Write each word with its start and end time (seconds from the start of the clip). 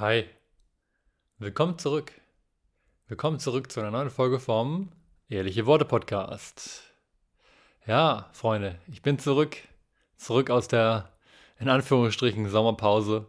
Hi, 0.00 0.24
willkommen 1.36 1.76
zurück. 1.76 2.10
Willkommen 3.08 3.38
zurück 3.38 3.70
zu 3.70 3.80
einer 3.80 3.90
neuen 3.90 4.08
Folge 4.08 4.40
vom 4.40 4.88
Ehrliche 5.28 5.66
Worte 5.66 5.84
Podcast. 5.84 6.94
Ja, 7.86 8.30
Freunde, 8.32 8.78
ich 8.90 9.02
bin 9.02 9.18
zurück. 9.18 9.58
Zurück 10.16 10.48
aus 10.48 10.68
der, 10.68 11.12
in 11.58 11.68
Anführungsstrichen, 11.68 12.48
Sommerpause. 12.48 13.26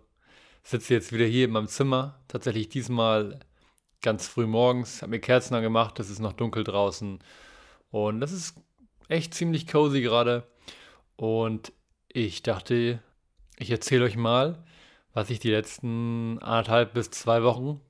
Sitze 0.63 0.93
jetzt 0.93 1.11
wieder 1.11 1.25
hier 1.25 1.43
in 1.43 1.51
meinem 1.51 1.67
Zimmer. 1.67 2.21
Tatsächlich 2.29 2.69
diesmal 2.69 3.41
ganz 4.01 4.29
früh 4.29 4.47
morgens. 4.47 5.01
Habe 5.01 5.09
mir 5.09 5.19
Kerzen 5.19 5.55
angemacht. 5.55 5.99
Es 5.99 6.09
ist 6.09 6.19
noch 6.19 6.31
dunkel 6.31 6.63
draußen. 6.63 7.19
Und 7.89 8.21
das 8.21 8.31
ist 8.31 8.55
echt 9.09 9.33
ziemlich 9.33 9.67
cozy 9.67 9.99
gerade. 9.99 10.47
Und 11.17 11.73
ich 12.07 12.43
dachte, 12.43 13.03
ich 13.57 13.71
erzähle 13.71 14.05
euch 14.05 14.15
mal, 14.15 14.63
was 15.13 15.29
ich 15.29 15.39
die 15.39 15.51
letzten 15.51 16.39
anderthalb 16.39 16.93
bis 16.93 17.11
zwei 17.11 17.43
Wochen 17.43 17.81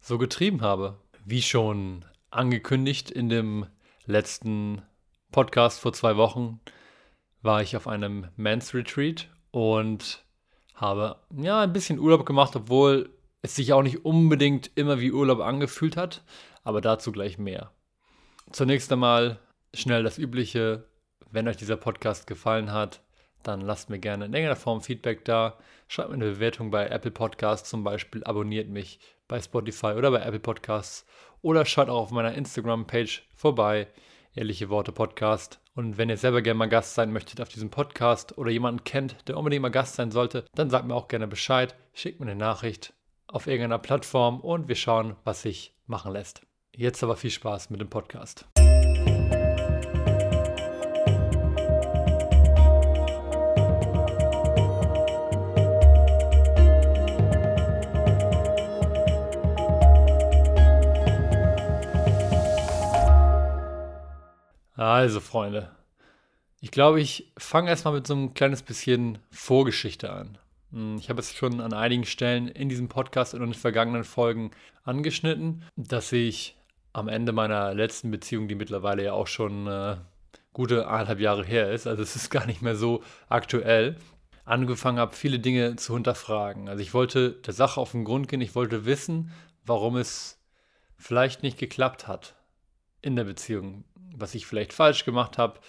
so 0.00 0.18
getrieben 0.18 0.62
habe. 0.62 0.98
Wie 1.24 1.42
schon 1.42 2.04
angekündigt 2.30 3.10
in 3.10 3.28
dem 3.28 3.66
letzten 4.06 4.82
Podcast 5.30 5.80
vor 5.80 5.92
zwei 5.92 6.16
Wochen 6.16 6.60
war 7.42 7.62
ich 7.62 7.76
auf 7.76 7.86
einem 7.86 8.28
Men's 8.36 8.74
Retreat 8.74 9.28
und 9.50 10.24
habe 10.74 11.16
ja 11.36 11.60
ein 11.62 11.72
bisschen 11.72 11.98
Urlaub 11.98 12.26
gemacht, 12.26 12.56
obwohl 12.56 13.10
es 13.42 13.54
sich 13.54 13.72
auch 13.72 13.82
nicht 13.82 14.04
unbedingt 14.04 14.70
immer 14.74 15.00
wie 15.00 15.12
Urlaub 15.12 15.40
angefühlt 15.40 15.96
hat, 15.96 16.22
aber 16.62 16.80
dazu 16.80 17.12
gleich 17.12 17.38
mehr. 17.38 17.70
Zunächst 18.52 18.92
einmal 18.92 19.38
schnell 19.74 20.02
das 20.02 20.18
Übliche. 20.18 20.88
Wenn 21.30 21.46
euch 21.46 21.56
dieser 21.56 21.76
Podcast 21.76 22.26
gefallen 22.26 22.72
hat, 22.72 23.02
dann 23.42 23.60
lasst 23.60 23.88
mir 23.88 23.98
gerne 23.98 24.26
in 24.26 24.32
irgendeiner 24.32 24.56
Form 24.56 24.80
Feedback 24.80 25.24
da. 25.24 25.56
Schreibt 25.90 26.10
mir 26.10 26.14
eine 26.14 26.30
Bewertung 26.30 26.70
bei 26.70 26.86
Apple 26.86 27.10
Podcasts 27.10 27.68
zum 27.68 27.82
Beispiel, 27.82 28.22
abonniert 28.22 28.68
mich 28.68 29.00
bei 29.26 29.40
Spotify 29.40 29.86
oder 29.86 30.12
bei 30.12 30.20
Apple 30.20 30.38
Podcasts 30.38 31.04
oder 31.42 31.64
schaut 31.64 31.88
auch 31.88 32.02
auf 32.02 32.10
meiner 32.12 32.32
Instagram-Page 32.32 33.24
vorbei, 33.34 33.88
Ehrliche 34.32 34.68
Worte 34.68 34.92
Podcast. 34.92 35.58
Und 35.74 35.98
wenn 35.98 36.08
ihr 36.08 36.16
selber 36.16 36.42
gerne 36.42 36.58
mal 36.58 36.68
Gast 36.68 36.94
sein 36.94 37.12
möchtet 37.12 37.40
auf 37.40 37.48
diesem 37.48 37.70
Podcast 37.70 38.38
oder 38.38 38.52
jemanden 38.52 38.84
kennt, 38.84 39.16
der 39.26 39.36
unbedingt 39.36 39.62
mal 39.62 39.70
Gast 39.70 39.96
sein 39.96 40.12
sollte, 40.12 40.44
dann 40.54 40.70
sagt 40.70 40.86
mir 40.86 40.94
auch 40.94 41.08
gerne 41.08 41.26
Bescheid, 41.26 41.74
schickt 41.92 42.20
mir 42.20 42.26
eine 42.26 42.36
Nachricht 42.36 42.92
auf 43.26 43.48
irgendeiner 43.48 43.80
Plattform 43.80 44.38
und 44.38 44.68
wir 44.68 44.76
schauen, 44.76 45.16
was 45.24 45.42
sich 45.42 45.74
machen 45.88 46.12
lässt. 46.12 46.42
Jetzt 46.72 47.02
aber 47.02 47.16
viel 47.16 47.30
Spaß 47.30 47.68
mit 47.70 47.80
dem 47.80 47.90
Podcast. 47.90 48.46
Also, 64.80 65.20
Freunde, 65.20 65.70
ich 66.62 66.70
glaube, 66.70 67.02
ich 67.02 67.30
fange 67.36 67.68
erstmal 67.68 67.92
mit 67.92 68.06
so 68.06 68.14
einem 68.14 68.32
kleines 68.32 68.62
bisschen 68.62 69.18
Vorgeschichte 69.30 70.10
an. 70.10 70.38
Hm, 70.72 70.96
ich 70.96 71.10
habe 71.10 71.20
es 71.20 71.34
schon 71.34 71.60
an 71.60 71.74
einigen 71.74 72.06
Stellen 72.06 72.48
in 72.48 72.70
diesem 72.70 72.88
Podcast 72.88 73.34
und 73.34 73.42
in 73.42 73.50
den 73.50 73.54
vergangenen 73.54 74.04
Folgen 74.04 74.52
angeschnitten, 74.82 75.64
dass 75.76 76.10
ich 76.12 76.56
am 76.94 77.08
Ende 77.08 77.32
meiner 77.32 77.74
letzten 77.74 78.10
Beziehung, 78.10 78.48
die 78.48 78.54
mittlerweile 78.54 79.04
ja 79.04 79.12
auch 79.12 79.26
schon 79.26 79.66
äh, 79.66 79.98
gute 80.54 80.88
eineinhalb 80.88 81.20
Jahre 81.20 81.44
her 81.44 81.70
ist, 81.70 81.86
also 81.86 82.02
es 82.02 82.16
ist 82.16 82.30
gar 82.30 82.46
nicht 82.46 82.62
mehr 82.62 82.74
so 82.74 83.02
aktuell, 83.28 83.98
angefangen 84.46 84.98
habe, 84.98 85.14
viele 85.14 85.40
Dinge 85.40 85.76
zu 85.76 85.92
hinterfragen. 85.92 86.70
Also 86.70 86.80
ich 86.82 86.94
wollte 86.94 87.32
der 87.32 87.52
Sache 87.52 87.78
auf 87.78 87.92
den 87.92 88.04
Grund 88.04 88.28
gehen, 88.28 88.40
ich 88.40 88.54
wollte 88.54 88.86
wissen, 88.86 89.30
warum 89.62 89.96
es 89.96 90.40
vielleicht 90.96 91.42
nicht 91.42 91.58
geklappt 91.58 92.08
hat 92.08 92.34
in 93.02 93.14
der 93.14 93.24
Beziehung, 93.24 93.84
was 94.16 94.34
ich 94.34 94.46
vielleicht 94.46 94.72
falsch 94.72 95.04
gemacht 95.04 95.38
habe. 95.38 95.60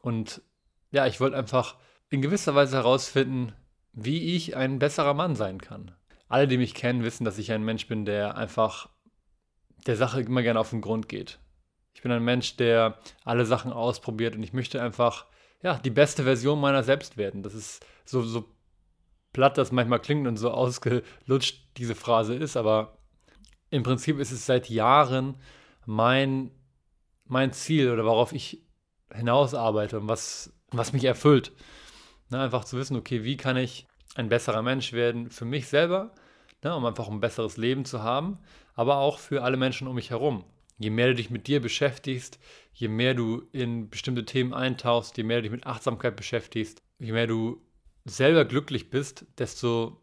Und 0.00 0.42
ja, 0.90 1.06
ich 1.06 1.20
wollte 1.20 1.36
einfach 1.36 1.76
in 2.10 2.22
gewisser 2.22 2.54
Weise 2.54 2.76
herausfinden, 2.76 3.52
wie 3.92 4.34
ich 4.34 4.56
ein 4.56 4.78
besserer 4.78 5.14
Mann 5.14 5.36
sein 5.36 5.60
kann. 5.60 5.94
Alle, 6.28 6.48
die 6.48 6.58
mich 6.58 6.74
kennen, 6.74 7.04
wissen, 7.04 7.24
dass 7.24 7.38
ich 7.38 7.52
ein 7.52 7.64
Mensch 7.64 7.86
bin, 7.86 8.04
der 8.04 8.36
einfach 8.36 8.88
der 9.86 9.96
Sache 9.96 10.22
immer 10.22 10.42
gerne 10.42 10.60
auf 10.60 10.70
den 10.70 10.80
Grund 10.80 11.08
geht. 11.08 11.38
Ich 11.94 12.02
bin 12.02 12.10
ein 12.10 12.24
Mensch, 12.24 12.56
der 12.56 12.98
alle 13.24 13.46
Sachen 13.46 13.72
ausprobiert 13.72 14.34
und 14.34 14.42
ich 14.42 14.52
möchte 14.52 14.82
einfach 14.82 15.26
ja, 15.62 15.78
die 15.78 15.90
beste 15.90 16.24
Version 16.24 16.60
meiner 16.60 16.82
selbst 16.82 17.16
werden. 17.16 17.42
Das 17.42 17.54
ist 17.54 17.84
so, 18.04 18.22
so 18.22 18.44
platt, 19.32 19.58
das 19.58 19.72
manchmal 19.72 20.00
klingt 20.00 20.26
und 20.26 20.36
so 20.36 20.50
ausgelutscht 20.50 21.62
diese 21.76 21.94
Phrase 21.94 22.34
ist, 22.34 22.56
aber 22.56 22.98
im 23.70 23.82
Prinzip 23.82 24.18
ist 24.18 24.30
es 24.30 24.46
seit 24.46 24.68
Jahren 24.68 25.36
mein 25.86 26.50
mein 27.26 27.52
Ziel 27.52 27.90
oder 27.90 28.04
worauf 28.04 28.32
ich 28.32 28.62
hinaus 29.12 29.54
arbeite 29.54 30.00
und 30.00 30.08
was, 30.08 30.52
was 30.70 30.92
mich 30.92 31.04
erfüllt. 31.04 31.52
Ne, 32.30 32.40
einfach 32.40 32.64
zu 32.64 32.76
wissen, 32.76 32.96
okay, 32.96 33.24
wie 33.24 33.36
kann 33.36 33.56
ich 33.56 33.86
ein 34.14 34.28
besserer 34.28 34.62
Mensch 34.62 34.92
werden 34.92 35.30
für 35.30 35.44
mich 35.44 35.68
selber, 35.68 36.12
ne, 36.62 36.74
um 36.74 36.84
einfach 36.84 37.08
ein 37.08 37.20
besseres 37.20 37.56
Leben 37.56 37.84
zu 37.84 38.02
haben, 38.02 38.38
aber 38.74 38.96
auch 38.96 39.18
für 39.18 39.42
alle 39.42 39.56
Menschen 39.56 39.86
um 39.86 39.94
mich 39.94 40.10
herum. 40.10 40.44
Je 40.78 40.90
mehr 40.90 41.08
du 41.08 41.14
dich 41.14 41.30
mit 41.30 41.46
dir 41.46 41.60
beschäftigst, 41.60 42.38
je 42.72 42.88
mehr 42.88 43.14
du 43.14 43.42
in 43.52 43.88
bestimmte 43.90 44.24
Themen 44.24 44.52
eintauchst, 44.52 45.16
je 45.16 45.22
mehr 45.22 45.38
du 45.38 45.42
dich 45.42 45.52
mit 45.52 45.66
Achtsamkeit 45.66 46.16
beschäftigst, 46.16 46.82
je 46.98 47.12
mehr 47.12 47.26
du 47.26 47.62
selber 48.04 48.44
glücklich 48.44 48.90
bist, 48.90 49.26
desto, 49.38 50.00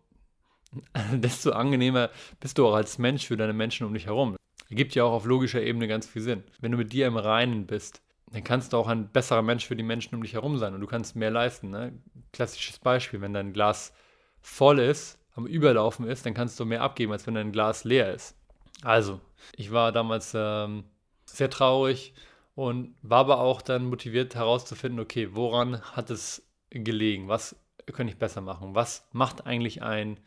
desto 1.11 1.51
angenehmer 1.51 2.09
bist 2.39 2.57
du 2.57 2.67
auch 2.67 2.75
als 2.75 2.97
Mensch 2.97 3.27
für 3.27 3.37
deine 3.37 3.53
Menschen 3.53 3.85
um 3.85 3.93
dich 3.93 4.05
herum. 4.05 4.35
Ergibt 4.71 4.95
ja 4.95 5.03
auch 5.03 5.11
auf 5.11 5.25
logischer 5.25 5.61
Ebene 5.61 5.89
ganz 5.89 6.07
viel 6.07 6.21
Sinn. 6.21 6.45
Wenn 6.61 6.71
du 6.71 6.77
mit 6.77 6.93
dir 6.93 7.05
im 7.05 7.17
Reinen 7.17 7.67
bist, 7.67 8.01
dann 8.31 8.45
kannst 8.45 8.71
du 8.71 8.77
auch 8.77 8.87
ein 8.87 9.09
besserer 9.11 9.41
Mensch 9.41 9.67
für 9.67 9.75
die 9.75 9.83
Menschen 9.83 10.15
um 10.15 10.23
dich 10.23 10.33
herum 10.33 10.57
sein 10.57 10.73
und 10.73 10.79
du 10.79 10.87
kannst 10.87 11.17
mehr 11.17 11.29
leisten. 11.29 11.71
Ne? 11.71 11.91
Klassisches 12.31 12.79
Beispiel, 12.79 13.19
wenn 13.19 13.33
dein 13.33 13.51
Glas 13.51 13.93
voll 14.39 14.79
ist, 14.79 15.19
am 15.35 15.45
Überlaufen 15.45 16.07
ist, 16.07 16.25
dann 16.25 16.33
kannst 16.33 16.57
du 16.57 16.63
mehr 16.63 16.83
abgeben, 16.83 17.11
als 17.11 17.27
wenn 17.27 17.35
dein 17.35 17.51
Glas 17.51 17.83
leer 17.83 18.13
ist. 18.13 18.37
Also, 18.81 19.19
ich 19.57 19.73
war 19.73 19.91
damals 19.91 20.31
ähm, 20.33 20.85
sehr 21.25 21.49
traurig 21.49 22.13
und 22.55 22.95
war 23.01 23.19
aber 23.19 23.41
auch 23.41 23.61
dann 23.61 23.85
motiviert 23.87 24.35
herauszufinden, 24.35 25.01
okay, 25.01 25.29
woran 25.33 25.81
hat 25.81 26.09
es 26.11 26.47
gelegen? 26.69 27.27
Was 27.27 27.57
könnte 27.87 28.13
ich 28.13 28.19
besser 28.19 28.39
machen? 28.39 28.73
Was 28.73 29.05
macht 29.11 29.45
eigentlich 29.45 29.81
ein 29.81 30.17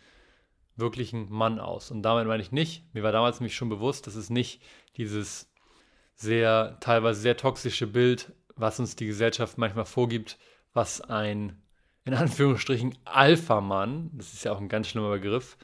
wirklichen 0.77 1.31
Mann 1.31 1.59
aus. 1.59 1.91
Und 1.91 2.03
damit 2.03 2.27
meine 2.27 2.43
ich 2.43 2.53
nicht, 2.53 2.85
mir 2.95 3.03
war 3.03 3.13
damals 3.13 3.41
nämlich 3.41 3.57
schon 3.57 3.69
bewusst, 3.69 4.07
dass 4.07 4.15
es 4.15 4.31
nicht 4.31 4.61
dieses 4.97 5.51
sehr, 6.15 6.79
teilweise 6.81 7.21
sehr 7.21 7.37
toxische 7.37 7.87
Bild, 7.87 8.33
was 8.57 8.81
uns 8.81 8.97
die 8.97 9.07
Gesellschaft 9.07 9.59
manchmal 9.59 9.85
vorgibt, 9.85 10.39
was 10.73 11.01
ein, 11.01 11.61
in 12.05 12.15
Anführungsstrichen, 12.15 12.97
Alpha-Mann, 13.05 14.11
das 14.13 14.33
ist 14.33 14.45
ja 14.45 14.53
auch 14.53 14.61
ein 14.61 14.69
ganz 14.69 14.89
schlimmer 14.89 15.11
Begriff, 15.11 15.57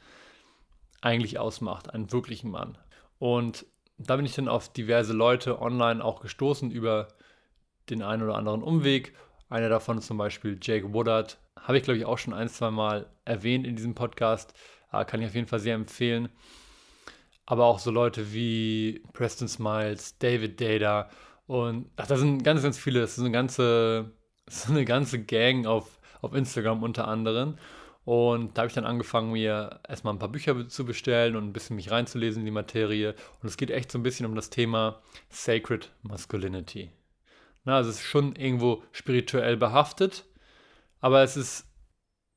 eigentlich 1.01 1.39
ausmacht, 1.39 1.93
einen 1.93 2.13
wirklichen 2.13 2.51
Mann. 2.51 2.79
Und 3.19 3.67
da 3.99 4.17
bin 4.17 4.25
ich 4.25 4.35
dann 4.35 4.49
auf 4.49 4.73
diverse 4.73 5.13
Leute 5.13 5.61
online 5.61 6.05
auch 6.05 6.21
gestoßen 6.21 6.71
über 6.71 7.09
den 7.91 8.03
einen 8.03 8.23
oder 8.23 8.37
anderen 8.37 8.63
Umweg. 8.63 9.15
Einer 9.49 9.69
davon 9.69 10.01
zum 10.01 10.17
Beispiel 10.17 10.59
Jake 10.61 10.93
Woodard. 10.95 11.39
Habe 11.57 11.77
ich, 11.77 11.85
glaube 11.85 11.99
ich, 11.99 12.07
auch 12.07 12.19
schon 12.19 12.33
ein, 12.33 12.49
zwei 12.49 12.71
Mal 12.71 13.11
erwähnt 13.25 13.67
in 13.67 13.77
diesem 13.77 13.95
Podcast. 13.95 14.55
Äh, 14.93 15.05
kann 15.05 15.21
ich 15.21 15.29
auf 15.29 15.35
jeden 15.35 15.47
Fall 15.47 15.61
sehr 15.61 15.75
empfehlen. 15.75 16.29
Aber 17.47 17.65
auch 17.65 17.79
so 17.79 17.91
Leute 17.91 18.33
wie 18.33 19.03
Preston 19.13 19.49
Smiles, 19.49 20.19
David 20.19 20.61
Data 20.61 21.09
und 21.51 21.91
ach, 21.97 22.07
da 22.07 22.17
sind 22.17 22.45
ganz, 22.45 22.63
ganz 22.63 22.79
viele. 22.79 23.01
Das 23.01 23.19
ist 23.19 23.19
eine 23.19 23.33
ganze, 23.33 24.13
ist 24.47 24.71
eine 24.71 24.85
ganze 24.85 25.21
Gang 25.21 25.67
auf, 25.67 25.99
auf 26.21 26.33
Instagram 26.33 26.85
unter 26.85 27.09
anderem. 27.09 27.57
Und 28.05 28.57
da 28.57 28.63
habe 28.63 28.69
ich 28.69 28.75
dann 28.75 28.85
angefangen, 28.85 29.33
mir 29.33 29.81
erstmal 29.89 30.15
ein 30.15 30.21
paar 30.21 30.29
Bücher 30.29 30.69
zu 30.69 30.85
bestellen 30.85 31.35
und 31.35 31.45
ein 31.45 31.53
bisschen 31.53 31.75
mich 31.75 31.91
reinzulesen 31.91 32.43
in 32.43 32.47
die 32.47 32.53
Materie. 32.53 33.17
Und 33.43 33.49
es 33.49 33.57
geht 33.57 33.71
echt 33.71 33.91
so 33.91 33.99
ein 33.99 34.05
bisschen 34.05 34.27
um 34.27 34.37
das 34.37 34.51
Thema 34.51 35.03
Sacred 35.29 35.91
Masculinity. 36.03 36.93
Na, 37.65 37.77
also 37.77 37.91
es 37.91 37.97
ist 37.97 38.07
schon 38.07 38.37
irgendwo 38.37 38.85
spirituell 38.93 39.57
behaftet, 39.57 40.27
aber 41.01 41.23
es 41.25 41.37
ist 41.37 41.67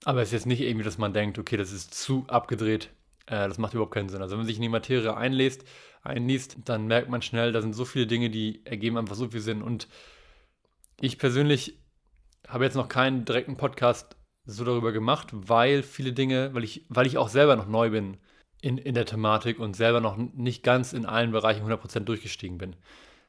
aber 0.06 0.22
es 0.22 0.30
ist 0.30 0.34
jetzt 0.34 0.46
nicht 0.46 0.62
irgendwie, 0.62 0.84
dass 0.84 0.98
man 0.98 1.14
denkt, 1.14 1.40
okay, 1.40 1.58
das 1.58 1.72
ist 1.72 1.94
zu 1.94 2.26
abgedreht. 2.28 2.90
Äh, 3.26 3.48
das 3.48 3.58
macht 3.58 3.74
überhaupt 3.74 3.94
keinen 3.94 4.10
Sinn. 4.10 4.22
Also 4.22 4.34
wenn 4.34 4.40
man 4.40 4.48
sich 4.48 4.58
in 4.58 4.62
die 4.62 4.70
Materie 4.70 5.16
einliest, 5.16 5.64
einliest, 6.02 6.58
dann 6.66 6.88
merkt 6.88 7.10
man 7.10 7.22
schnell, 7.22 7.52
da 7.52 7.62
sind 7.62 7.74
so 7.74 7.86
viele 7.86 8.08
Dinge, 8.08 8.30
die 8.30 8.66
ergeben 8.66 8.98
einfach 8.98 9.16
so 9.16 9.30
viel 9.30 9.40
Sinn. 9.40 9.62
Und 9.62 9.88
ich 11.00 11.18
persönlich 11.18 11.80
habe 12.48 12.66
jetzt 12.66 12.76
noch 12.76 12.90
keinen 12.90 13.26
direkten 13.26 13.58
Podcast 13.58 14.18
so 14.46 14.66
darüber 14.66 14.92
gemacht, 14.92 15.30
weil 15.32 15.84
viele 15.84 16.12
Dinge, 16.12 16.54
weil 16.54 16.66
ich, 16.66 16.86
weil 16.90 17.08
ich 17.08 17.18
auch 17.18 17.30
selber 17.30 17.56
noch 17.56 17.68
neu 17.68 17.92
bin 17.92 18.18
in, 18.62 18.78
in 18.78 18.96
der 18.96 19.06
Thematik 19.06 19.60
und 19.60 19.76
selber 19.76 20.02
noch 20.02 20.18
nicht 20.18 20.64
ganz 20.64 20.92
in 20.92 21.06
allen 21.06 21.32
Bereichen 21.32 21.66
100% 21.66 22.02
durchgestiegen 22.02 22.58
bin. 22.58 22.76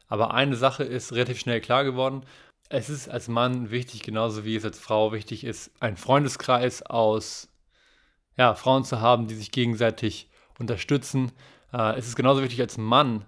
Aber 0.09 0.35
eine 0.35 0.56
Sache 0.56 0.85
ist 0.85 1.12
relativ 1.12 1.38
schnell 1.38 1.61
klar 1.61 1.85
geworden 1.85 2.25
es 2.69 2.88
ist 2.88 3.08
als 3.08 3.28
Mann 3.28 3.70
wichtig, 3.70 4.02
genauso 4.02 4.44
wie 4.44 4.56
es 4.56 4.64
als 4.64 4.78
Frau 4.78 5.12
wichtig 5.12 5.44
ist, 5.44 5.70
einen 5.81 5.96
Freundeskreis 5.96 6.82
aus 6.82 7.49
ja, 8.37 8.55
Frauen 8.55 8.84
zu 8.84 9.00
haben, 9.00 9.28
die 9.28 9.34
sich 9.34 9.52
gegenseitig 9.52 10.28
unterstützen. 10.58 11.32
Äh, 11.72 11.96
es 11.99 12.08
ist 12.08 12.16
genauso 12.16 12.43
wichtig 12.43 12.61
als 12.61 12.78
Mann, 12.78 13.25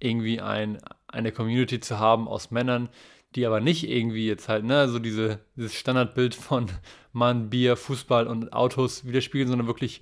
irgendwie 0.00 0.40
ein, 0.40 0.78
eine 1.06 1.32
Community 1.32 1.80
zu 1.80 1.98
haben 1.98 2.28
aus 2.28 2.50
Männern, 2.50 2.88
die 3.34 3.46
aber 3.46 3.60
nicht 3.60 3.88
irgendwie 3.88 4.26
jetzt 4.26 4.48
halt, 4.48 4.64
ne, 4.64 4.88
so 4.88 4.98
diese, 4.98 5.40
dieses 5.56 5.74
Standardbild 5.74 6.34
von 6.34 6.66
Mann, 7.12 7.50
Bier, 7.50 7.76
Fußball 7.76 8.26
und 8.26 8.52
Autos 8.52 9.04
widerspiegeln, 9.04 9.48
sondern 9.48 9.66
wirklich 9.66 10.00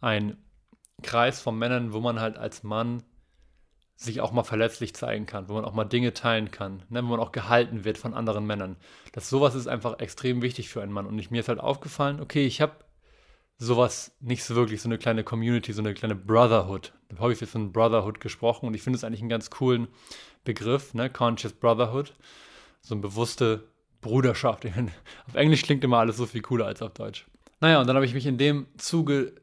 ein 0.00 0.36
Kreis 1.02 1.40
von 1.40 1.56
Männern, 1.56 1.92
wo 1.92 2.00
man 2.00 2.20
halt 2.20 2.36
als 2.36 2.62
Mann 2.62 3.02
sich 4.00 4.20
auch 4.20 4.30
mal 4.30 4.44
verletzlich 4.44 4.94
zeigen 4.94 5.26
kann, 5.26 5.48
wo 5.48 5.54
man 5.54 5.64
auch 5.64 5.74
mal 5.74 5.84
Dinge 5.84 6.14
teilen 6.14 6.52
kann, 6.52 6.84
ne, 6.88 7.02
wo 7.02 7.08
man 7.08 7.20
auch 7.20 7.32
gehalten 7.32 7.84
wird 7.84 7.98
von 7.98 8.14
anderen 8.14 8.46
Männern. 8.46 8.76
Das 9.12 9.28
sowas 9.28 9.56
ist 9.56 9.66
einfach 9.66 9.98
extrem 9.98 10.40
wichtig 10.40 10.68
für 10.68 10.80
einen 10.80 10.92
Mann. 10.92 11.04
Und 11.04 11.18
ich, 11.18 11.32
mir 11.32 11.40
ist 11.40 11.48
halt 11.48 11.58
aufgefallen, 11.58 12.20
okay, 12.20 12.46
ich 12.46 12.60
habe 12.60 12.76
sowas 13.58 14.16
nicht 14.20 14.44
so 14.44 14.54
wirklich, 14.54 14.80
so 14.80 14.88
eine 14.88 14.98
kleine 14.98 15.24
Community, 15.24 15.72
so 15.72 15.82
eine 15.82 15.94
kleine 15.94 16.14
Brotherhood. 16.14 16.92
Da 17.08 17.18
habe 17.18 17.32
ich 17.32 17.40
jetzt 17.40 17.50
von 17.50 17.72
Brotherhood 17.72 18.20
gesprochen 18.20 18.66
und 18.66 18.74
ich 18.74 18.82
finde 18.82 18.98
es 18.98 19.02
eigentlich 19.02 19.20
einen 19.20 19.30
ganz 19.30 19.50
coolen 19.50 19.88
Begriff, 20.44 20.94
ne? 20.94 21.10
Conscious 21.10 21.52
Brotherhood. 21.52 22.14
So 22.80 22.94
eine 22.94 23.02
bewusste 23.02 23.68
Bruderschaft. 24.00 24.64
auf 25.26 25.34
Englisch 25.34 25.62
klingt 25.62 25.82
immer 25.82 25.98
alles 25.98 26.18
so 26.18 26.26
viel 26.26 26.42
cooler 26.42 26.66
als 26.66 26.82
auf 26.82 26.94
Deutsch. 26.94 27.26
Naja, 27.58 27.80
und 27.80 27.88
dann 27.88 27.96
habe 27.96 28.06
ich 28.06 28.14
mich 28.14 28.26
in 28.26 28.38
dem 28.38 28.68
Zuge 28.76 29.34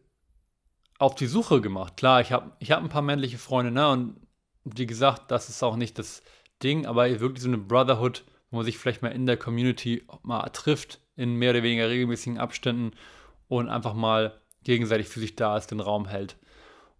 auf 0.98 1.16
die 1.16 1.28
Suche 1.28 1.60
gemacht. 1.60 1.98
Klar, 1.98 2.22
ich 2.22 2.32
habe 2.32 2.54
ich 2.60 2.72
hab 2.72 2.82
ein 2.82 2.88
paar 2.88 3.02
männliche 3.02 3.38
Freunde, 3.38 3.74
ne? 3.74 3.90
Und 3.90 4.25
wie 4.66 4.86
gesagt, 4.86 5.32
das 5.32 5.50
ist 5.50 5.64
auch 5.64 5.76
nicht 5.76 5.98
das 6.00 6.24
Ding, 6.62 6.86
aber 6.86 7.08
wirklich 7.20 7.42
so 7.42 7.48
eine 7.48 7.58
Brotherhood, 7.58 8.26
wo 8.50 8.58
man 8.58 8.66
sich 8.66 8.78
vielleicht 8.78 9.02
mal 9.02 9.12
in 9.12 9.26
der 9.26 9.38
Community 9.38 10.04
mal 10.24 10.48
trifft, 10.50 11.00
in 11.16 11.36
mehr 11.36 11.52
oder 11.52 11.64
weniger 11.64 11.90
regelmäßigen 11.90 12.40
Abständen 12.40 12.92
und 13.48 13.70
einfach 13.70 13.94
mal 13.94 14.40
gegenseitig 14.64 15.08
für 15.08 15.20
sich 15.20 15.36
da 15.36 15.56
ist, 15.58 15.72
den 15.72 15.80
Raum 15.80 16.08
hält. 16.08 16.38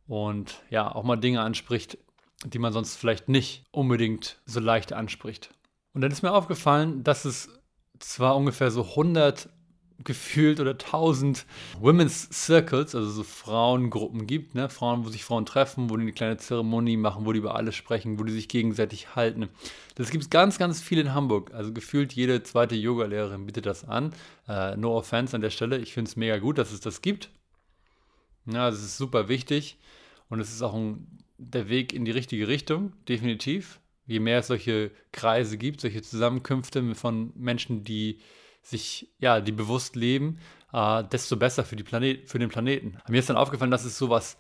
Und 0.08 0.62
ja, 0.70 0.94
auch 0.94 1.04
mal 1.04 1.16
Dinge 1.16 1.42
anspricht, 1.42 1.98
die 2.46 2.60
man 2.60 2.72
sonst 2.72 2.96
vielleicht 2.96 3.28
nicht 3.28 3.66
unbedingt 3.72 4.40
so 4.46 4.60
leicht 4.60 4.94
anspricht. 4.94 5.50
Und 5.94 6.02
dann 6.02 6.12
ist 6.12 6.22
mir 6.22 6.34
aufgefallen, 6.34 7.04
dass 7.04 7.26
es 7.26 7.50
zwar 8.00 8.36
ungefähr 8.36 8.70
so 8.70 8.84
100 8.84 9.50
gefühlt 10.04 10.60
oder 10.60 10.72
1000 10.72 11.46
Women's 11.80 12.30
Circles, 12.32 12.94
also 12.96 13.10
so 13.10 13.24
Frauengruppen 13.24 14.28
gibt, 14.28 14.54
ne? 14.54 14.70
Frauen, 14.70 15.06
wo 15.06 15.10
sich 15.10 15.24
Frauen 15.24 15.46
treffen, 15.46 15.90
wo 15.90 15.96
die 15.96 16.04
eine 16.04 16.12
kleine 16.12 16.38
Zeremonie 16.38 16.98
machen, 16.98 17.26
wo 17.26 17.32
die 17.32 17.40
über 17.40 17.56
alles 17.56 17.76
sprechen, 17.76 18.20
wo 18.20 18.24
die 18.24 18.34
sich 18.34 18.48
gegenseitig 18.48 19.16
halten. 19.16 19.50
Das 19.96 20.10
gibt 20.10 20.24
es 20.24 20.30
ganz, 20.30 20.58
ganz 20.58 20.82
viel 20.82 21.00
in 21.00 21.14
Hamburg. 21.14 21.54
Also 21.54 21.72
gefühlt 21.72 22.14
jede 22.14 22.44
zweite 22.44 22.76
Yoga-Lehrerin 22.76 23.46
bietet 23.46 23.66
das 23.66 23.88
an. 23.88 24.14
Äh, 24.48 24.76
no 24.76 24.98
offense 24.98 25.36
an 25.36 25.42
der 25.42 25.50
Stelle. 25.50 25.78
Ich 25.78 25.94
finde 25.94 26.10
es 26.10 26.18
mega 26.18 26.38
gut, 26.38 26.58
dass 26.58 26.72
es 26.72 26.82
das 26.82 27.02
gibt. 27.02 27.30
Ja, 28.46 28.70
das 28.70 28.84
ist 28.84 28.98
super 28.98 29.28
wichtig 29.28 29.78
und 30.30 30.40
es 30.40 30.52
ist 30.52 30.62
auch 30.62 30.76
ein, 30.76 31.08
der 31.38 31.70
Weg 31.70 31.94
in 31.94 32.06
die 32.06 32.12
richtige 32.12 32.48
Richtung, 32.48 32.94
definitiv. 33.08 33.80
Je 34.08 34.20
mehr 34.20 34.40
es 34.40 34.48
solche 34.48 34.92
Kreise 35.12 35.58
gibt, 35.58 35.82
solche 35.82 36.04
Zusammenkünfte 36.04 36.94
von 36.94 37.34
Menschen, 37.36 37.84
die 37.84 38.20
sich, 38.66 39.14
ja, 39.20 39.42
die 39.42 39.52
bewusst 39.52 39.96
leben, 39.96 40.40
äh, 40.74 41.04
desto 41.04 41.38
besser 41.38 41.64
für, 41.64 41.76
die 41.76 41.84
Planet, 41.84 42.30
für 42.30 42.40
den 42.40 42.50
Planeten. 42.50 42.98
Mir 43.08 43.20
ist 43.20 43.30
dann 43.30 43.38
aufgefallen, 43.38 43.72
dass 43.72 43.86
es 43.86 43.98
sowas 43.98 44.38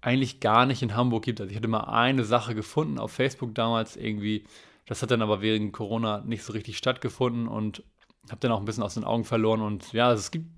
eigentlich 0.00 0.40
gar 0.40 0.66
nicht 0.66 0.82
in 0.82 0.96
Hamburg 0.96 1.24
gibt. 1.24 1.40
Also 1.40 1.50
ich 1.50 1.56
hatte 1.56 1.68
mal 1.68 1.84
eine 1.84 2.24
Sache 2.24 2.54
gefunden 2.54 2.98
auf 2.98 3.12
Facebook 3.12 3.54
damals 3.54 3.96
irgendwie. 3.96 4.46
Das 4.86 5.02
hat 5.02 5.10
dann 5.10 5.22
aber 5.22 5.42
wegen 5.42 5.72
Corona 5.72 6.22
nicht 6.22 6.42
so 6.42 6.52
richtig 6.52 6.78
stattgefunden 6.78 7.46
und 7.46 7.84
habe 8.28 8.40
dann 8.40 8.52
auch 8.52 8.58
ein 8.58 8.64
bisschen 8.64 8.82
aus 8.82 8.94
den 8.94 9.04
Augen 9.04 9.24
verloren. 9.24 9.60
Und 9.60 9.92
ja, 9.92 10.12
es 10.12 10.30
gibt 10.30 10.50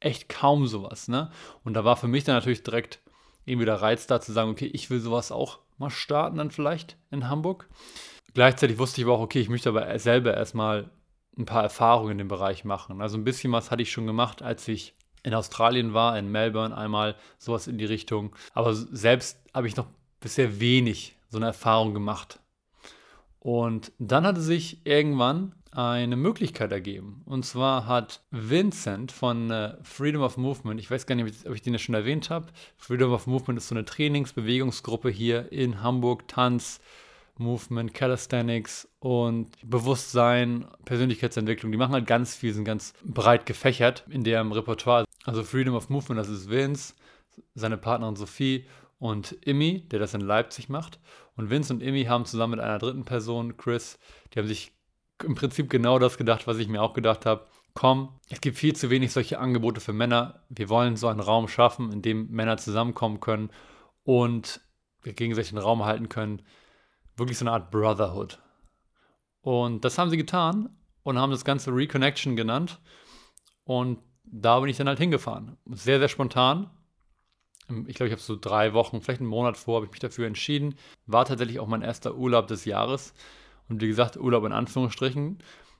echt 0.00 0.28
kaum 0.28 0.66
sowas. 0.66 1.08
Ne? 1.08 1.30
Und 1.64 1.74
da 1.74 1.84
war 1.84 1.96
für 1.96 2.08
mich 2.08 2.24
dann 2.24 2.36
natürlich 2.36 2.62
direkt 2.62 3.00
irgendwie 3.44 3.66
der 3.66 3.82
Reiz 3.82 4.06
da 4.06 4.20
zu 4.20 4.32
sagen, 4.32 4.50
okay, 4.50 4.66
ich 4.66 4.88
will 4.88 5.00
sowas 5.00 5.32
auch 5.32 5.58
mal 5.78 5.90
starten 5.90 6.38
dann 6.38 6.50
vielleicht 6.50 6.96
in 7.10 7.28
Hamburg. 7.28 7.68
Gleichzeitig 8.34 8.78
wusste 8.78 9.00
ich 9.00 9.06
aber 9.06 9.16
auch, 9.16 9.20
okay, 9.20 9.40
ich 9.40 9.48
möchte 9.48 9.68
aber 9.68 9.98
selber 9.98 10.34
erstmal 10.34 10.90
ein 11.38 11.46
paar 11.46 11.62
Erfahrungen 11.62 12.12
in 12.12 12.18
dem 12.18 12.28
Bereich 12.28 12.64
machen. 12.64 13.00
Also 13.00 13.16
ein 13.16 13.24
bisschen 13.24 13.52
was 13.52 13.70
hatte 13.70 13.82
ich 13.82 13.92
schon 13.92 14.06
gemacht, 14.06 14.42
als 14.42 14.66
ich 14.68 14.94
in 15.22 15.34
Australien 15.34 15.94
war, 15.94 16.18
in 16.18 16.30
Melbourne 16.30 16.76
einmal, 16.76 17.16
sowas 17.38 17.66
in 17.66 17.78
die 17.78 17.84
Richtung. 17.84 18.34
Aber 18.54 18.74
selbst 18.74 19.38
habe 19.54 19.66
ich 19.66 19.76
noch 19.76 19.86
bisher 20.20 20.60
wenig 20.60 21.16
so 21.28 21.38
eine 21.38 21.46
Erfahrung 21.46 21.94
gemacht. 21.94 22.40
Und 23.40 23.92
dann 23.98 24.26
hatte 24.26 24.40
sich 24.40 24.84
irgendwann 24.84 25.54
eine 25.70 26.16
Möglichkeit 26.16 26.72
ergeben. 26.72 27.22
Und 27.26 27.44
zwar 27.44 27.86
hat 27.86 28.22
Vincent 28.30 29.12
von 29.12 29.50
äh, 29.50 29.76
Freedom 29.82 30.22
of 30.22 30.36
Movement, 30.36 30.80
ich 30.80 30.90
weiß 30.90 31.06
gar 31.06 31.14
nicht, 31.14 31.46
ob 31.46 31.54
ich 31.54 31.62
den 31.62 31.74
ja 31.74 31.78
schon 31.78 31.94
erwähnt 31.94 32.30
habe, 32.30 32.46
Freedom 32.76 33.12
of 33.12 33.26
Movement 33.26 33.58
ist 33.58 33.68
so 33.68 33.74
eine 33.74 33.84
Trainingsbewegungsgruppe 33.84 35.10
hier 35.10 35.52
in 35.52 35.82
Hamburg, 35.82 36.26
Tanz, 36.26 36.80
Movement, 37.38 37.94
Calisthenics 37.94 38.88
und 39.00 39.48
Bewusstsein, 39.62 40.66
Persönlichkeitsentwicklung. 40.84 41.72
Die 41.72 41.78
machen 41.78 41.92
halt 41.92 42.06
ganz 42.06 42.34
viel, 42.34 42.52
sind 42.52 42.64
ganz 42.64 42.92
breit 43.04 43.46
gefächert 43.46 44.04
in 44.10 44.24
deren 44.24 44.52
Repertoire. 44.52 45.04
Also 45.24 45.42
Freedom 45.44 45.74
of 45.74 45.88
Movement, 45.88 46.20
das 46.20 46.28
ist 46.28 46.50
Vince, 46.50 46.94
seine 47.54 47.76
Partnerin 47.76 48.16
Sophie 48.16 48.66
und 48.98 49.32
Immi, 49.42 49.86
der 49.88 49.98
das 49.98 50.14
in 50.14 50.20
Leipzig 50.20 50.68
macht. 50.68 50.98
Und 51.36 51.50
Vince 51.50 51.72
und 51.72 51.82
Immi 51.82 52.04
haben 52.04 52.24
zusammen 52.24 52.52
mit 52.52 52.60
einer 52.60 52.78
dritten 52.78 53.04
Person, 53.04 53.56
Chris, 53.56 53.98
die 54.32 54.38
haben 54.38 54.48
sich 54.48 54.72
im 55.24 55.34
Prinzip 55.34 55.70
genau 55.70 55.98
das 55.98 56.18
gedacht, 56.18 56.46
was 56.46 56.58
ich 56.58 56.68
mir 56.68 56.82
auch 56.82 56.94
gedacht 56.94 57.26
habe. 57.26 57.46
Komm, 57.74 58.08
es 58.28 58.40
gibt 58.40 58.56
viel 58.56 58.74
zu 58.74 58.90
wenig 58.90 59.12
solche 59.12 59.38
Angebote 59.38 59.80
für 59.80 59.92
Männer. 59.92 60.42
Wir 60.48 60.68
wollen 60.68 60.96
so 60.96 61.06
einen 61.06 61.20
Raum 61.20 61.46
schaffen, 61.46 61.92
in 61.92 62.02
dem 62.02 62.28
Männer 62.30 62.56
zusammenkommen 62.56 63.20
können 63.20 63.50
und 64.02 64.60
gegenseitig 65.04 65.52
einen 65.52 65.62
Raum 65.62 65.84
halten 65.84 66.08
können, 66.08 66.42
wirklich 67.18 67.38
so 67.38 67.44
eine 67.44 67.52
Art 67.52 67.70
Brotherhood. 67.70 68.38
Und 69.40 69.84
das 69.84 69.98
haben 69.98 70.10
sie 70.10 70.16
getan 70.16 70.76
und 71.02 71.18
haben 71.18 71.30
das 71.30 71.44
Ganze 71.44 71.70
Reconnection 71.74 72.36
genannt. 72.36 72.80
Und 73.64 73.98
da 74.24 74.60
bin 74.60 74.68
ich 74.68 74.76
dann 74.76 74.88
halt 74.88 74.98
hingefahren. 74.98 75.56
Sehr, 75.66 75.98
sehr 75.98 76.08
spontan. 76.08 76.70
Ich 77.86 77.96
glaube, 77.96 78.08
ich 78.08 78.12
habe 78.12 78.22
so 78.22 78.36
drei 78.36 78.72
Wochen, 78.72 79.00
vielleicht 79.00 79.20
einen 79.20 79.28
Monat 79.28 79.56
vor, 79.56 79.76
habe 79.76 79.86
ich 79.86 79.92
mich 79.92 80.00
dafür 80.00 80.26
entschieden. 80.26 80.74
War 81.06 81.24
tatsächlich 81.24 81.60
auch 81.60 81.66
mein 81.66 81.82
erster 81.82 82.14
Urlaub 82.14 82.46
des 82.46 82.64
Jahres. 82.64 83.14
Und 83.68 83.82
wie 83.82 83.88
gesagt, 83.88 84.16
Urlaub 84.16 84.44
in 84.44 84.52
Anführungsstrichen, 84.52 85.38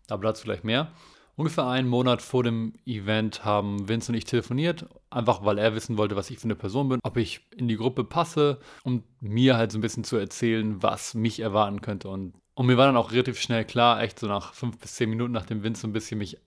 aber 0.09 0.25
dazu 0.25 0.45
gleich 0.45 0.65
mehr. 0.65 0.93
Ungefähr 1.39 1.69
einen 1.69 1.87
Monat 1.87 2.21
vor 2.21 2.43
dem 2.43 2.73
Event 2.85 3.45
haben 3.45 3.89
Vince 3.89 4.11
und 4.11 4.19
ich 4.19 4.25
telefoniert, 4.25 4.87
einfach 5.09 5.45
weil 5.45 5.59
er 5.59 5.73
wissen 5.73 5.97
wollte, 5.97 6.17
was 6.17 6.31
ich 6.31 6.39
für 6.41 6.47
eine 6.47 6.57
Person 6.57 6.89
bin, 6.89 6.99
ob 7.05 7.17
ich 7.17 7.47
in 7.57 7.69
die 7.69 7.77
Gruppe 7.77 8.03
passe, 8.03 8.59
um 8.83 9.05
mir 9.21 9.57
halt 9.57 9.71
so 9.71 9.79
ein 9.79 9.81
bisschen 9.81 10.03
zu 10.03 10.17
erzählen, 10.17 10.83
was 10.83 11.15
mich 11.15 11.39
erwarten 11.39 11.81
könnte. 11.81 12.09
Und, 12.09 12.35
und 12.55 12.67
mir 12.67 12.77
war 12.77 12.87
dann 12.87 12.97
auch 12.97 13.13
relativ 13.13 13.41
schnell 13.41 13.65
klar, 13.65 14.03
echt 14.03 14.19
so 14.19 14.27
nach 14.27 14.53
fünf 14.53 14.79
bis 14.79 14.97
zehn 14.97 15.11
Minuten, 15.11 15.31
nachdem 15.31 15.63
Vince 15.63 15.83
so 15.83 15.87
ein 15.87 15.93
bisschen 15.93 16.19
mich 16.19 16.39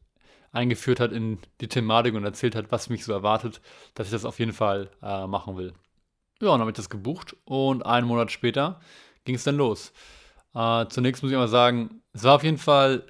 eingeführt 0.51 0.99
hat 0.99 1.13
in 1.13 1.39
die 1.61 1.69
Thematik 1.69 2.13
und 2.13 2.25
erzählt 2.25 2.53
hat, 2.53 2.69
was 2.73 2.89
mich 2.89 3.05
so 3.05 3.13
erwartet, 3.13 3.61
dass 3.93 4.07
ich 4.07 4.11
das 4.11 4.25
auf 4.25 4.39
jeden 4.39 4.51
Fall 4.51 4.89
äh, 5.01 5.25
machen 5.25 5.55
will. 5.55 5.71
Ja, 6.41 6.49
und 6.49 6.55
dann 6.55 6.61
habe 6.61 6.71
ich 6.71 6.75
das 6.75 6.89
gebucht 6.89 7.37
und 7.45 7.85
einen 7.85 8.07
Monat 8.07 8.29
später 8.29 8.81
ging 9.23 9.35
es 9.35 9.45
dann 9.45 9.55
los. 9.55 9.93
Äh, 10.53 10.87
zunächst 10.89 11.23
muss 11.23 11.31
ich 11.31 11.37
mal 11.37 11.47
sagen, 11.47 12.01
es 12.11 12.25
war 12.25 12.35
auf 12.35 12.43
jeden 12.43 12.57
Fall 12.57 13.05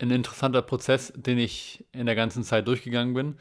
ein 0.00 0.10
interessanter 0.10 0.62
Prozess, 0.62 1.12
den 1.16 1.38
ich 1.38 1.84
in 1.92 2.06
der 2.06 2.14
ganzen 2.14 2.44
Zeit 2.44 2.66
durchgegangen 2.68 3.14
bin. 3.14 3.38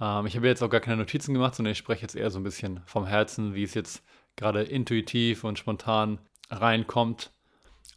Ähm, 0.00 0.26
ich 0.26 0.36
habe 0.36 0.46
jetzt 0.46 0.62
auch 0.62 0.70
gar 0.70 0.80
keine 0.80 0.98
Notizen 0.98 1.32
gemacht, 1.32 1.54
sondern 1.54 1.72
ich 1.72 1.78
spreche 1.78 2.02
jetzt 2.02 2.16
eher 2.16 2.30
so 2.30 2.38
ein 2.38 2.44
bisschen 2.44 2.80
vom 2.86 3.06
Herzen, 3.06 3.54
wie 3.54 3.62
es 3.62 3.74
jetzt 3.74 4.02
gerade 4.36 4.62
intuitiv 4.62 5.44
und 5.44 5.58
spontan 5.58 6.18
reinkommt. 6.50 7.30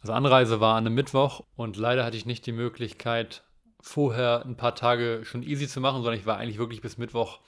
Also 0.00 0.14
Anreise 0.14 0.60
war 0.60 0.76
an 0.76 0.86
einem 0.86 0.94
Mittwoch 0.94 1.44
und 1.56 1.76
leider 1.76 2.04
hatte 2.04 2.16
ich 2.16 2.24
nicht 2.24 2.46
die 2.46 2.52
Möglichkeit, 2.52 3.44
vorher 3.80 4.44
ein 4.44 4.56
paar 4.56 4.74
Tage 4.74 5.20
schon 5.24 5.42
easy 5.42 5.68
zu 5.68 5.80
machen, 5.80 6.02
sondern 6.02 6.18
ich 6.18 6.26
war 6.26 6.38
eigentlich 6.38 6.58
wirklich 6.58 6.80
bis 6.80 6.98
Mittwoch 6.98 7.40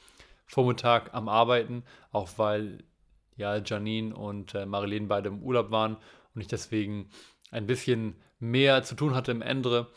Vormittag 0.47 1.15
am 1.15 1.29
Arbeiten, 1.29 1.83
auch 2.11 2.29
weil 2.37 2.85
ja 3.37 3.57
Janine 3.57 4.15
und 4.15 4.55
äh, 4.55 4.67
Marilene 4.67 5.07
beide 5.07 5.29
im 5.31 5.43
Urlaub 5.43 5.71
waren 5.71 5.97
und 6.35 6.41
ich 6.43 6.49
deswegen 6.49 7.09
ein 7.51 7.67
bisschen 7.67 8.17
mehr 8.39 8.83
zu 8.83 8.95
tun 8.95 9.15
hatte 9.15 9.31
im 9.31 9.41
Ende. 9.41 9.89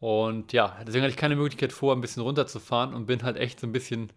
Und 0.00 0.52
ja, 0.52 0.78
deswegen 0.86 1.02
hatte 1.02 1.10
ich 1.10 1.16
keine 1.16 1.36
Möglichkeit 1.36 1.72
vor, 1.72 1.94
ein 1.94 2.00
bisschen 2.00 2.22
runterzufahren 2.22 2.94
und 2.94 3.06
bin 3.06 3.22
halt 3.22 3.36
echt 3.36 3.60
so 3.60 3.66
ein 3.66 3.72
bisschen 3.72 4.12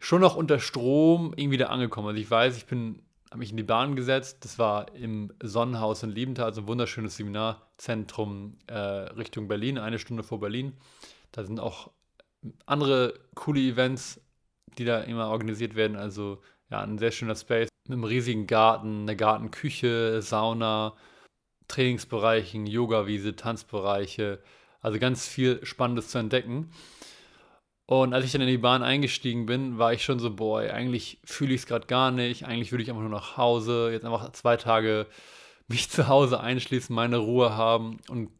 schon 0.00 0.20
noch 0.20 0.36
unter 0.36 0.58
Strom 0.58 1.32
irgendwie 1.36 1.58
da 1.58 1.66
angekommen. 1.66 2.08
Also 2.08 2.20
ich 2.20 2.30
weiß, 2.30 2.56
ich 2.56 2.66
bin, 2.66 3.02
habe 3.30 3.38
mich 3.38 3.50
in 3.50 3.56
die 3.56 3.62
Bahn 3.62 3.96
gesetzt. 3.96 4.44
Das 4.44 4.58
war 4.58 4.94
im 4.94 5.32
Sonnenhaus 5.42 6.02
in 6.02 6.10
Liebenthal, 6.10 6.46
also 6.46 6.62
ein 6.62 6.68
wunderschönes 6.68 7.16
Seminarzentrum 7.16 8.52
äh, 8.66 8.74
Richtung 8.74 9.48
Berlin, 9.48 9.78
eine 9.78 9.98
Stunde 9.98 10.22
vor 10.22 10.40
Berlin. 10.40 10.72
Da 11.32 11.44
sind 11.44 11.60
auch 11.60 11.90
andere 12.66 13.14
coole 13.34 13.60
Events, 13.60 14.20
die 14.78 14.84
da 14.84 15.00
immer 15.00 15.28
organisiert 15.28 15.74
werden. 15.74 15.96
Also 15.96 16.40
ja, 16.70 16.80
ein 16.80 16.98
sehr 16.98 17.10
schöner 17.10 17.36
Space 17.36 17.68
mit 17.86 17.94
einem 17.94 18.04
riesigen 18.04 18.46
Garten, 18.46 19.02
eine 19.02 19.16
Gartenküche, 19.16 20.22
Sauna, 20.22 20.94
Trainingsbereichen, 21.68 22.66
Yoga-Wiese, 22.66 23.36
Tanzbereiche, 23.36 24.40
also 24.80 24.98
ganz 24.98 25.26
viel 25.26 25.64
Spannendes 25.64 26.08
zu 26.08 26.18
entdecken. 26.18 26.70
Und 27.86 28.12
als 28.12 28.26
ich 28.26 28.32
dann 28.32 28.42
in 28.42 28.48
die 28.48 28.58
Bahn 28.58 28.82
eingestiegen 28.82 29.46
bin, 29.46 29.78
war 29.78 29.94
ich 29.94 30.04
schon 30.04 30.18
so, 30.18 30.34
boah, 30.34 30.60
eigentlich 30.60 31.20
fühle 31.24 31.54
ich 31.54 31.62
es 31.62 31.66
gerade 31.66 31.86
gar 31.86 32.10
nicht. 32.10 32.44
Eigentlich 32.44 32.70
würde 32.70 32.82
ich 32.82 32.90
einfach 32.90 33.00
nur 33.00 33.10
nach 33.10 33.38
Hause, 33.38 33.90
jetzt 33.92 34.04
einfach 34.04 34.30
zwei 34.32 34.58
Tage 34.58 35.06
mich 35.68 35.88
zu 35.88 36.06
Hause 36.06 36.40
einschließen, 36.40 36.94
meine 36.94 37.16
Ruhe 37.16 37.56
haben 37.56 37.98
und 38.08 38.30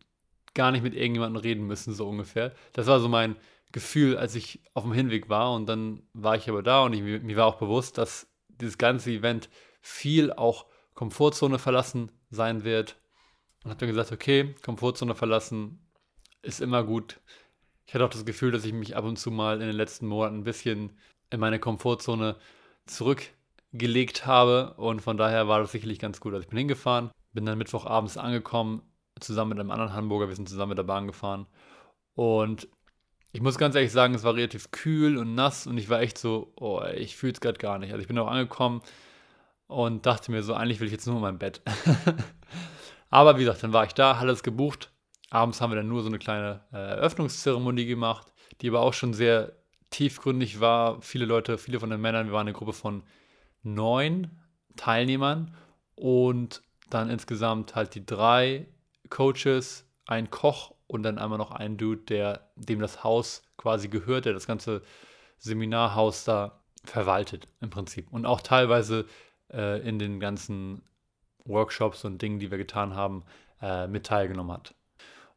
gar 0.54 0.70
nicht 0.70 0.82
mit 0.82 0.94
irgendjemandem 0.94 1.40
reden 1.40 1.66
müssen, 1.66 1.94
so 1.94 2.08
ungefähr. 2.08 2.52
Das 2.72 2.86
war 2.86 3.00
so 3.00 3.08
mein 3.08 3.36
Gefühl, 3.72 4.16
als 4.16 4.34
ich 4.34 4.60
auf 4.74 4.82
dem 4.82 4.92
Hinweg 4.92 5.28
war. 5.28 5.54
Und 5.54 5.66
dann 5.66 6.02
war 6.12 6.36
ich 6.36 6.48
aber 6.48 6.62
da 6.62 6.82
und 6.82 6.92
ich, 6.92 7.00
mir 7.00 7.36
war 7.36 7.46
auch 7.46 7.58
bewusst, 7.58 7.96
dass 7.96 8.26
dieses 8.48 8.76
ganze 8.76 9.12
Event 9.12 9.48
viel 9.80 10.32
auch 10.32 10.66
Komfortzone 10.94 11.58
verlassen 11.58 12.10
sein 12.28 12.64
wird. 12.64 12.96
Und 13.64 13.70
habe 13.70 13.80
dann 13.80 13.88
gesagt, 13.88 14.12
okay, 14.12 14.54
Komfortzone 14.62 15.14
verlassen 15.14 15.87
ist 16.42 16.60
immer 16.60 16.84
gut 16.84 17.20
ich 17.88 17.94
hatte 17.94 18.04
auch 18.04 18.10
das 18.10 18.26
Gefühl, 18.26 18.52
dass 18.52 18.66
ich 18.66 18.74
mich 18.74 18.96
ab 18.96 19.04
und 19.04 19.18
zu 19.18 19.30
mal 19.30 19.62
in 19.62 19.66
den 19.66 19.76
letzten 19.76 20.06
Monaten 20.06 20.36
ein 20.36 20.44
bisschen 20.44 20.92
in 21.30 21.40
meine 21.40 21.58
Komfortzone 21.58 22.36
zurückgelegt 22.84 24.26
habe 24.26 24.74
und 24.74 25.00
von 25.00 25.16
daher 25.16 25.48
war 25.48 25.60
das 25.60 25.72
sicherlich 25.72 25.98
ganz 25.98 26.20
gut. 26.20 26.34
Also 26.34 26.42
ich 26.42 26.48
bin 26.48 26.58
hingefahren, 26.58 27.10
bin 27.32 27.46
dann 27.46 27.56
Mittwochabends 27.56 28.18
angekommen, 28.18 28.82
zusammen 29.20 29.50
mit 29.50 29.60
einem 29.60 29.70
anderen 29.70 29.94
Hamburger, 29.94 30.28
wir 30.28 30.36
sind 30.36 30.50
zusammen 30.50 30.70
mit 30.70 30.78
der 30.78 30.82
Bahn 30.82 31.06
gefahren 31.06 31.46
und 32.14 32.68
ich 33.32 33.40
muss 33.40 33.56
ganz 33.56 33.74
ehrlich 33.74 33.92
sagen, 33.92 34.14
es 34.14 34.22
war 34.22 34.34
relativ 34.34 34.70
kühl 34.70 35.16
und 35.16 35.34
nass 35.34 35.66
und 35.66 35.78
ich 35.78 35.88
war 35.88 36.02
echt 36.02 36.18
so, 36.18 36.52
oh, 36.56 36.82
ich 36.94 37.16
fühle 37.16 37.32
es 37.32 37.40
gerade 37.40 37.58
gar 37.58 37.78
nicht. 37.78 37.92
Also 37.92 38.02
ich 38.02 38.08
bin 38.08 38.18
auch 38.18 38.28
angekommen 38.28 38.82
und 39.66 40.04
dachte 40.04 40.30
mir 40.30 40.42
so, 40.42 40.52
eigentlich 40.52 40.80
will 40.80 40.88
ich 40.88 40.92
jetzt 40.92 41.06
nur 41.06 41.16
in 41.16 41.22
mein 41.22 41.38
Bett. 41.38 41.62
Aber 43.10 43.36
wie 43.36 43.44
gesagt, 43.44 43.62
dann 43.62 43.72
war 43.72 43.84
ich 43.86 43.94
da, 43.94 44.12
alles 44.12 44.42
gebucht, 44.42 44.92
Abends 45.30 45.60
haben 45.60 45.70
wir 45.70 45.76
dann 45.76 45.88
nur 45.88 46.02
so 46.02 46.08
eine 46.08 46.18
kleine 46.18 46.60
äh, 46.72 46.76
Eröffnungszeremonie 46.76 47.86
gemacht, 47.86 48.32
die 48.60 48.68
aber 48.68 48.80
auch 48.80 48.94
schon 48.94 49.12
sehr 49.12 49.52
tiefgründig 49.90 50.60
war. 50.60 51.00
Viele 51.02 51.24
Leute, 51.24 51.58
viele 51.58 51.80
von 51.80 51.90
den 51.90 52.00
Männern, 52.00 52.26
wir 52.26 52.32
waren 52.32 52.48
eine 52.48 52.52
Gruppe 52.52 52.72
von 52.72 53.02
neun 53.62 54.30
Teilnehmern 54.76 55.54
und 55.94 56.62
dann 56.90 57.10
insgesamt 57.10 57.74
halt 57.74 57.94
die 57.94 58.06
drei 58.06 58.66
Coaches, 59.10 59.86
ein 60.06 60.30
Koch 60.30 60.74
und 60.86 61.02
dann 61.02 61.18
einmal 61.18 61.38
noch 61.38 61.50
ein 61.50 61.76
Dude, 61.76 62.02
der 62.02 62.50
dem 62.56 62.80
das 62.80 63.04
Haus 63.04 63.42
quasi 63.56 63.88
gehört, 63.88 64.24
der 64.24 64.32
das 64.32 64.46
ganze 64.46 64.82
Seminarhaus 65.38 66.24
da 66.24 66.62
verwaltet 66.84 67.48
im 67.60 67.70
Prinzip 67.70 68.10
und 68.10 68.24
auch 68.24 68.40
teilweise 68.40 69.06
äh, 69.52 69.86
in 69.86 69.98
den 69.98 70.20
ganzen 70.20 70.82
Workshops 71.44 72.04
und 72.04 72.22
Dingen, 72.22 72.38
die 72.38 72.50
wir 72.50 72.58
getan 72.58 72.94
haben, 72.94 73.24
äh, 73.60 73.86
mit 73.86 74.06
teilgenommen 74.06 74.52
hat. 74.52 74.74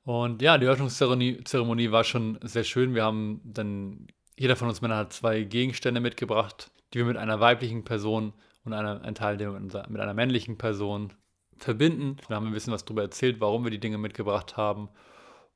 Und 0.04 0.42
ja, 0.42 0.58
die 0.58 0.66
Eröffnungszeremonie 0.66 1.92
war 1.92 2.04
schon 2.04 2.40
sehr 2.42 2.64
schön. 2.64 2.96
Wir 2.96 3.04
haben 3.04 3.42
dann, 3.44 4.08
jeder 4.38 4.56
von 4.56 4.68
uns 4.68 4.82
Männer 4.82 4.98
hat 4.98 5.14
zwei 5.14 5.44
Gegenstände 5.44 6.02
mitgebracht, 6.02 6.72
die 6.94 7.00
wir 7.00 7.06
mit 7.06 7.18
einer 7.18 7.40
weiblichen 7.40 7.84
Person 7.84 8.34
und 8.64 8.74
einer, 8.74 9.02
ein 9.04 9.16
Teil 9.16 9.38
mit 9.38 10.02
einer 10.02 10.14
männlichen 10.14 10.58
Person 10.58 11.14
verbinden. 11.58 12.18
Da 12.28 12.36
haben 12.36 12.46
wir 12.46 12.50
ein 12.52 12.54
bisschen 12.54 12.74
was 12.74 12.86
darüber 12.86 13.04
erzählt, 13.04 13.40
warum 13.40 13.64
wir 13.64 13.72
die 13.72 13.80
Dinge 13.80 13.98
mitgebracht 13.98 14.58
haben 14.58 14.90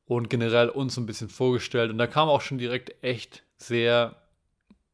und 0.05 0.29
generell 0.29 0.69
uns 0.69 0.97
ein 0.97 1.05
bisschen 1.05 1.29
vorgestellt. 1.29 1.91
Und 1.91 1.97
da 1.97 2.07
kam 2.07 2.29
auch 2.29 2.41
schon 2.41 2.57
direkt 2.57 3.03
echt 3.03 3.43
sehr, 3.57 4.15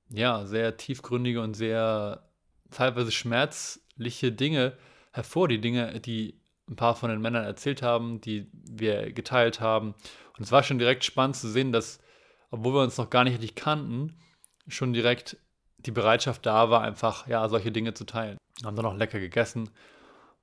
ja, 0.10 0.46
sehr 0.46 0.78
tiefgründige 0.78 1.42
und 1.42 1.56
sehr 1.56 2.30
teilweise 2.72 3.12
schmerzliche 3.12 4.32
Dinge 4.32 4.78
hervor. 5.12 5.50
Die 5.50 5.60
Dinge, 5.60 6.00
die 6.00 6.41
ein 6.72 6.76
paar 6.76 6.96
von 6.96 7.10
den 7.10 7.22
Männern 7.22 7.44
erzählt 7.44 7.82
haben, 7.82 8.22
die 8.22 8.50
wir 8.54 9.12
geteilt 9.12 9.60
haben. 9.60 9.94
Und 10.38 10.44
es 10.44 10.52
war 10.52 10.64
schon 10.64 10.80
direkt 10.80 11.04
spannend 11.04 11.36
zu 11.36 11.50
sehen, 11.50 11.72
dass, 11.72 12.00
obwohl 12.50 12.74
wir 12.74 12.82
uns 12.82 12.98
noch 12.98 13.10
gar 13.10 13.24
nicht 13.24 13.34
richtig 13.34 13.56
kannten, 13.56 14.18
schon 14.68 14.94
direkt 14.94 15.38
die 15.78 15.92
Bereitschaft 15.92 16.46
da 16.46 16.70
war, 16.70 16.82
einfach 16.82 17.28
ja, 17.28 17.48
solche 17.50 17.72
Dinge 17.72 17.94
zu 17.94 18.06
teilen. 18.06 18.38
Haben 18.64 18.76
dann 18.76 18.86
auch 18.86 18.96
lecker 18.96 19.20
gegessen. 19.20 19.70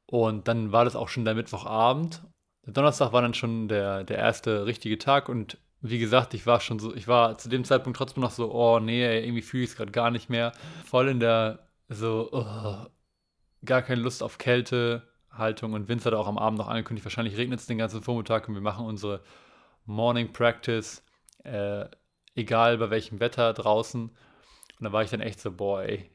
Und 0.06 0.48
dann 0.48 0.72
war 0.72 0.84
das 0.84 0.96
auch 0.96 1.08
schon 1.08 1.24
der 1.24 1.34
Mittwochabend. 1.34 2.22
Der 2.66 2.72
Donnerstag 2.72 3.12
war 3.12 3.22
dann 3.22 3.34
schon 3.34 3.68
der, 3.68 4.04
der 4.04 4.18
erste 4.18 4.66
richtige 4.66 4.98
Tag 4.98 5.28
und 5.28 5.58
wie 5.80 5.98
gesagt, 5.98 6.34
ich 6.34 6.44
war 6.44 6.60
schon 6.60 6.78
so, 6.78 6.94
ich 6.94 7.06
war 7.06 7.38
zu 7.38 7.48
dem 7.48 7.64
Zeitpunkt 7.64 7.96
trotzdem 7.96 8.22
noch 8.22 8.32
so, 8.32 8.52
oh 8.52 8.80
nee, 8.80 9.20
irgendwie 9.20 9.42
fühle 9.42 9.64
ich 9.64 9.70
es 9.70 9.76
gerade 9.76 9.92
gar 9.92 10.10
nicht 10.10 10.28
mehr. 10.28 10.52
Voll 10.84 11.08
in 11.08 11.20
der, 11.20 11.68
so, 11.88 12.28
oh, 12.32 12.86
gar 13.64 13.82
keine 13.82 14.00
Lust 14.02 14.22
auf 14.22 14.38
Kälte, 14.38 15.08
Haltung. 15.30 15.72
Und 15.72 15.88
Vince 15.88 16.06
hat 16.06 16.14
auch 16.14 16.26
am 16.26 16.38
Abend 16.38 16.58
noch 16.58 16.68
angekündigt, 16.68 17.04
wahrscheinlich 17.04 17.36
regnet 17.36 17.60
es 17.60 17.66
den 17.66 17.78
ganzen 17.78 18.02
Vormittag 18.02 18.48
und 18.48 18.54
wir 18.54 18.60
machen 18.60 18.86
unsere 18.86 19.22
Morning 19.84 20.32
Practice, 20.32 21.02
äh, 21.44 21.86
egal 22.34 22.78
bei 22.78 22.90
welchem 22.90 23.20
Wetter 23.20 23.52
draußen. 23.52 24.10
Und 24.78 24.84
da 24.84 24.92
war 24.92 25.02
ich 25.02 25.10
dann 25.10 25.20
echt 25.20 25.40
so, 25.40 25.50
boah, 25.50 25.82
ey, 25.82 26.08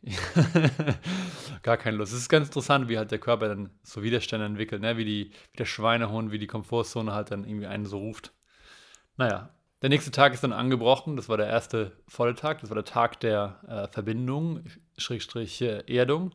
gar 1.63 1.75
keine 1.75 1.97
Lust. 1.97 2.13
Es 2.13 2.19
ist 2.19 2.29
ganz 2.29 2.47
interessant, 2.47 2.87
wie 2.87 2.97
halt 2.97 3.11
der 3.11 3.19
Körper 3.19 3.49
dann 3.49 3.71
so 3.83 4.03
Widerstände 4.03 4.45
entwickelt, 4.45 4.81
ne? 4.81 4.95
wie, 4.95 5.03
die, 5.03 5.31
wie 5.51 5.57
der 5.57 5.65
Schweinehund, 5.65 6.31
wie 6.31 6.39
die 6.39 6.47
Komfortzone 6.47 7.13
halt 7.13 7.31
dann 7.31 7.43
irgendwie 7.43 7.67
einen 7.67 7.85
so 7.85 7.97
ruft. 7.97 8.31
Naja, 9.17 9.49
der 9.81 9.89
nächste 9.89 10.11
Tag 10.11 10.33
ist 10.33 10.45
dann 10.45 10.53
angebrochen. 10.53 11.17
Das 11.17 11.27
war 11.27 11.35
der 11.35 11.47
erste 11.47 11.91
volle 12.07 12.35
Tag. 12.35 12.61
Das 12.61 12.69
war 12.69 12.75
der 12.75 12.85
Tag 12.85 13.19
der 13.19 13.59
äh, 13.67 13.93
Verbindung, 13.93 14.63
Schrägstrich 14.97 15.61
äh, 15.61 15.83
Erdung. 15.93 16.31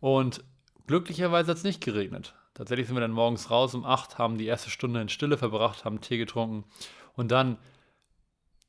Und 0.00 0.44
Glücklicherweise 0.88 1.50
hat 1.50 1.58
es 1.58 1.64
nicht 1.64 1.82
geregnet. 1.82 2.34
Tatsächlich 2.54 2.86
sind 2.88 2.96
wir 2.96 3.00
dann 3.00 3.12
morgens 3.12 3.50
raus 3.50 3.74
um 3.74 3.84
8, 3.84 4.18
haben 4.18 4.38
die 4.38 4.46
erste 4.46 4.70
Stunde 4.70 5.00
in 5.00 5.08
Stille 5.08 5.38
verbracht, 5.38 5.84
haben 5.84 6.00
Tee 6.00 6.18
getrunken 6.18 6.64
und 7.14 7.30
dann 7.30 7.58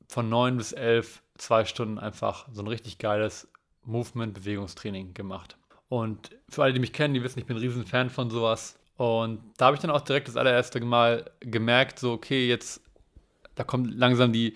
von 0.07 0.29
9 0.29 0.57
bis 0.57 0.73
11 0.73 1.23
zwei 1.37 1.63
Stunden 1.63 1.97
einfach 1.97 2.47
so 2.51 2.61
ein 2.61 2.67
richtig 2.67 2.97
geiles 2.97 3.47
Movement-Bewegungstraining 3.85 5.13
gemacht. 5.13 5.57
Und 5.87 6.35
für 6.49 6.61
alle, 6.61 6.73
die 6.73 6.79
mich 6.79 6.93
kennen, 6.93 7.13
die 7.13 7.23
wissen, 7.23 7.39
ich 7.39 7.45
bin 7.45 7.55
ein 7.55 7.61
riesen 7.61 7.85
Fan 7.85 8.09
von 8.09 8.29
sowas. 8.29 8.77
Und 8.97 9.39
da 9.57 9.67
habe 9.67 9.75
ich 9.75 9.81
dann 9.81 9.89
auch 9.89 10.01
direkt 10.01 10.27
das 10.27 10.35
allererste 10.35 10.81
Mal 10.81 11.31
gemerkt, 11.39 11.99
so, 11.99 12.11
okay, 12.11 12.47
jetzt, 12.47 12.81
da 13.55 13.63
kommt 13.63 13.95
langsam 13.95 14.33
die, 14.33 14.55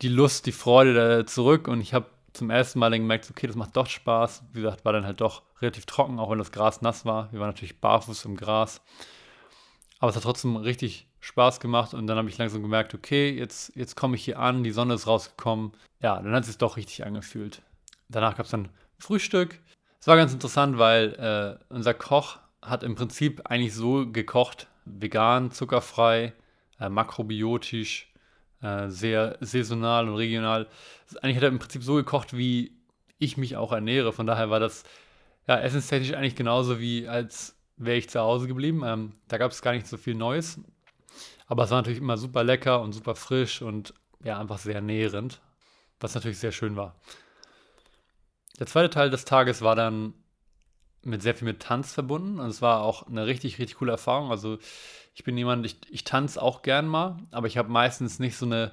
die 0.00 0.08
Lust, 0.08 0.46
die 0.46 0.52
Freude 0.52 1.26
zurück. 1.26 1.66
Und 1.66 1.80
ich 1.80 1.92
habe 1.92 2.06
zum 2.32 2.50
ersten 2.50 2.78
Mal 2.78 2.90
dann 2.90 3.00
gemerkt, 3.00 3.28
okay, 3.30 3.46
das 3.46 3.56
macht 3.56 3.76
doch 3.76 3.86
Spaß. 3.86 4.44
Wie 4.52 4.62
gesagt, 4.62 4.84
war 4.84 4.92
dann 4.92 5.06
halt 5.06 5.20
doch 5.20 5.42
relativ 5.60 5.86
trocken, 5.86 6.18
auch 6.18 6.30
wenn 6.30 6.38
das 6.38 6.52
Gras 6.52 6.82
nass 6.82 7.04
war. 7.04 7.32
Wir 7.32 7.40
waren 7.40 7.48
natürlich 7.48 7.80
barfuß 7.80 8.24
im 8.24 8.36
Gras. 8.36 8.80
Aber 9.98 10.10
es 10.10 10.16
hat 10.16 10.22
trotzdem 10.22 10.56
richtig 10.56 11.06
Spaß 11.20 11.60
gemacht 11.60 11.92
und 11.92 12.06
dann 12.06 12.16
habe 12.16 12.28
ich 12.28 12.38
langsam 12.38 12.62
gemerkt, 12.62 12.94
okay, 12.94 13.30
jetzt, 13.30 13.76
jetzt 13.76 13.94
komme 13.94 14.16
ich 14.16 14.24
hier 14.24 14.38
an, 14.38 14.64
die 14.64 14.70
Sonne 14.70 14.94
ist 14.94 15.06
rausgekommen. 15.06 15.72
Ja, 16.00 16.20
dann 16.20 16.32
hat 16.32 16.42
es 16.42 16.48
sich 16.48 16.58
doch 16.58 16.76
richtig 16.76 17.04
angefühlt. 17.04 17.62
Danach 18.08 18.36
gab 18.36 18.46
es 18.46 18.50
dann 18.50 18.70
Frühstück. 18.98 19.60
Es 20.00 20.06
war 20.06 20.16
ganz 20.16 20.32
interessant, 20.32 20.78
weil 20.78 21.58
äh, 21.68 21.72
unser 21.72 21.92
Koch 21.92 22.38
hat 22.62 22.82
im 22.82 22.94
Prinzip 22.94 23.42
eigentlich 23.44 23.74
so 23.74 24.10
gekocht, 24.10 24.66
vegan, 24.86 25.50
zuckerfrei, 25.50 26.32
äh, 26.78 26.88
makrobiotisch, 26.88 28.09
äh, 28.62 28.88
sehr 28.88 29.36
saisonal 29.40 30.08
und 30.08 30.16
regional. 30.16 30.66
Eigentlich 31.22 31.36
hat 31.36 31.44
er 31.44 31.48
im 31.48 31.58
Prinzip 31.58 31.82
so 31.82 31.94
gekocht, 31.94 32.36
wie 32.36 32.76
ich 33.18 33.36
mich 33.36 33.56
auch 33.56 33.72
ernähre. 33.72 34.12
Von 34.12 34.26
daher 34.26 34.50
war 34.50 34.60
das 34.60 34.84
ja 35.46 35.58
essenstechnisch 35.58 36.14
eigentlich 36.14 36.36
genauso 36.36 36.80
wie 36.80 37.08
als 37.08 37.56
wäre 37.76 37.96
ich 37.96 38.10
zu 38.10 38.20
Hause 38.20 38.46
geblieben. 38.46 38.82
Ähm, 38.84 39.12
da 39.28 39.38
gab 39.38 39.50
es 39.50 39.62
gar 39.62 39.72
nicht 39.72 39.86
so 39.86 39.96
viel 39.96 40.14
Neues. 40.14 40.60
Aber 41.46 41.64
es 41.64 41.70
war 41.70 41.78
natürlich 41.78 41.98
immer 41.98 42.16
super 42.16 42.44
lecker 42.44 42.80
und 42.80 42.92
super 42.92 43.14
frisch 43.14 43.62
und 43.62 43.94
ja, 44.22 44.38
einfach 44.38 44.58
sehr 44.58 44.80
nährend, 44.80 45.40
was 45.98 46.14
natürlich 46.14 46.38
sehr 46.38 46.52
schön 46.52 46.76
war. 46.76 46.94
Der 48.58 48.66
zweite 48.66 48.90
Teil 48.90 49.10
des 49.10 49.24
Tages 49.24 49.62
war 49.62 49.74
dann 49.74 50.14
mit 51.02 51.22
sehr 51.22 51.34
viel 51.34 51.48
mit 51.48 51.60
Tanz 51.60 51.94
verbunden 51.94 52.38
und 52.38 52.50
es 52.50 52.60
war 52.60 52.82
auch 52.82 53.06
eine 53.06 53.26
richtig, 53.26 53.58
richtig 53.58 53.78
coole 53.78 53.92
Erfahrung. 53.92 54.30
Also 54.30 54.58
ich 55.20 55.24
bin 55.24 55.36
jemand, 55.36 55.66
ich, 55.66 55.76
ich 55.90 56.04
tanze 56.04 56.40
auch 56.40 56.62
gern 56.62 56.86
mal, 56.86 57.18
aber 57.30 57.46
ich 57.46 57.58
habe 57.58 57.68
meistens 57.68 58.20
nicht 58.20 58.38
so 58.38 58.46
eine 58.46 58.72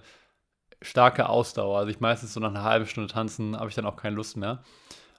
starke 0.81 1.27
Ausdauer. 1.27 1.79
Also 1.79 1.89
ich 1.89 1.99
meistens 1.99 2.31
so 2.33 2.39
nach 2.39 2.51
einer 2.51 2.63
halben 2.63 2.85
Stunde 2.85 3.11
tanzen, 3.11 3.57
habe 3.57 3.67
ich 3.67 3.75
dann 3.75 3.85
auch 3.85 3.97
keine 3.97 4.15
Lust 4.15 4.37
mehr. 4.37 4.63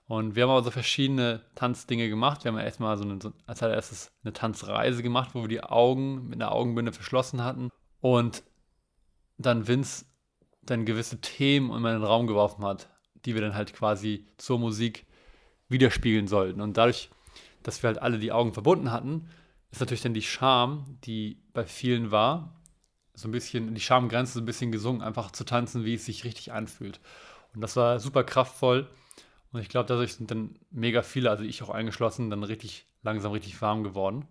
Und 0.06 0.37
wir 0.37 0.44
haben 0.44 0.50
aber 0.50 0.62
so 0.62 0.70
verschiedene 0.70 1.42
Tanzdinge 1.54 2.08
gemacht. 2.08 2.44
Wir 2.44 2.50
haben 2.50 2.58
erstmal 2.58 2.97
so, 2.97 3.04
eine, 3.04 3.18
so 3.20 3.35
als 3.44 3.62
allererstes 3.62 4.11
eine 4.25 4.32
Tanzreise 4.32 5.02
gemacht, 5.02 5.35
wo 5.35 5.42
wir 5.42 5.49
die 5.49 5.62
Augen 5.62 6.28
mit 6.28 6.40
einer 6.40 6.50
Augenbinde 6.50 6.94
verschlossen 6.94 7.44
hatten 7.44 7.68
und 8.00 8.42
dann 9.37 9.68
Vince 9.68 10.06
dann 10.62 10.87
gewisse 10.87 11.20
Themen 11.20 11.70
in 11.76 11.82
meinen 11.82 12.04
Raum 12.04 12.26
geworfen 12.26 12.64
hat, 12.64 12.88
die 13.26 13.35
wir 13.35 13.42
dann 13.42 13.54
halt 13.54 13.75
quasi 13.75 14.25
zur 14.38 14.58
Musik 14.58 15.04
widerspiegeln 15.68 16.26
sollten. 16.26 16.62
Und 16.62 16.78
dadurch, 16.78 17.11
dass 17.62 17.82
wir 17.82 17.88
halt 17.88 18.00
alle 18.00 18.18
die 18.18 18.32
Augen 18.32 18.54
verbunden 18.54 18.90
hatten, 18.90 19.28
ist 19.70 19.80
natürlich 19.80 20.02
dann 20.02 20.14
die 20.14 20.22
Scham, 20.22 20.98
die 21.04 21.42
bei 21.52 21.64
vielen 21.64 22.10
war, 22.10 22.54
so 23.14 23.28
ein 23.28 23.32
bisschen, 23.32 23.75
die 23.75 23.80
Schamgrenze 23.80 24.34
so 24.34 24.40
ein 24.40 24.46
bisschen 24.46 24.72
gesungen, 24.72 25.02
einfach 25.02 25.32
zu 25.32 25.44
tanzen, 25.44 25.84
wie 25.84 25.94
es 25.94 26.06
sich 26.06 26.25
richtig 26.25 26.52
anfühlt. 26.52 27.00
Und 27.54 27.60
das 27.60 27.76
war 27.76 27.98
super 27.98 28.25
kraftvoll. 28.25 28.88
Und 29.52 29.60
ich 29.60 29.68
glaube, 29.68 29.88
dadurch 29.88 30.14
sind 30.14 30.30
dann 30.30 30.58
mega 30.70 31.02
viele, 31.02 31.30
also 31.30 31.42
ich 31.42 31.62
auch 31.62 31.70
eingeschlossen, 31.70 32.30
dann 32.30 32.44
richtig 32.44 32.87
langsam 33.02 33.32
richtig 33.32 33.60
warm 33.60 33.82
geworden. 33.82 34.28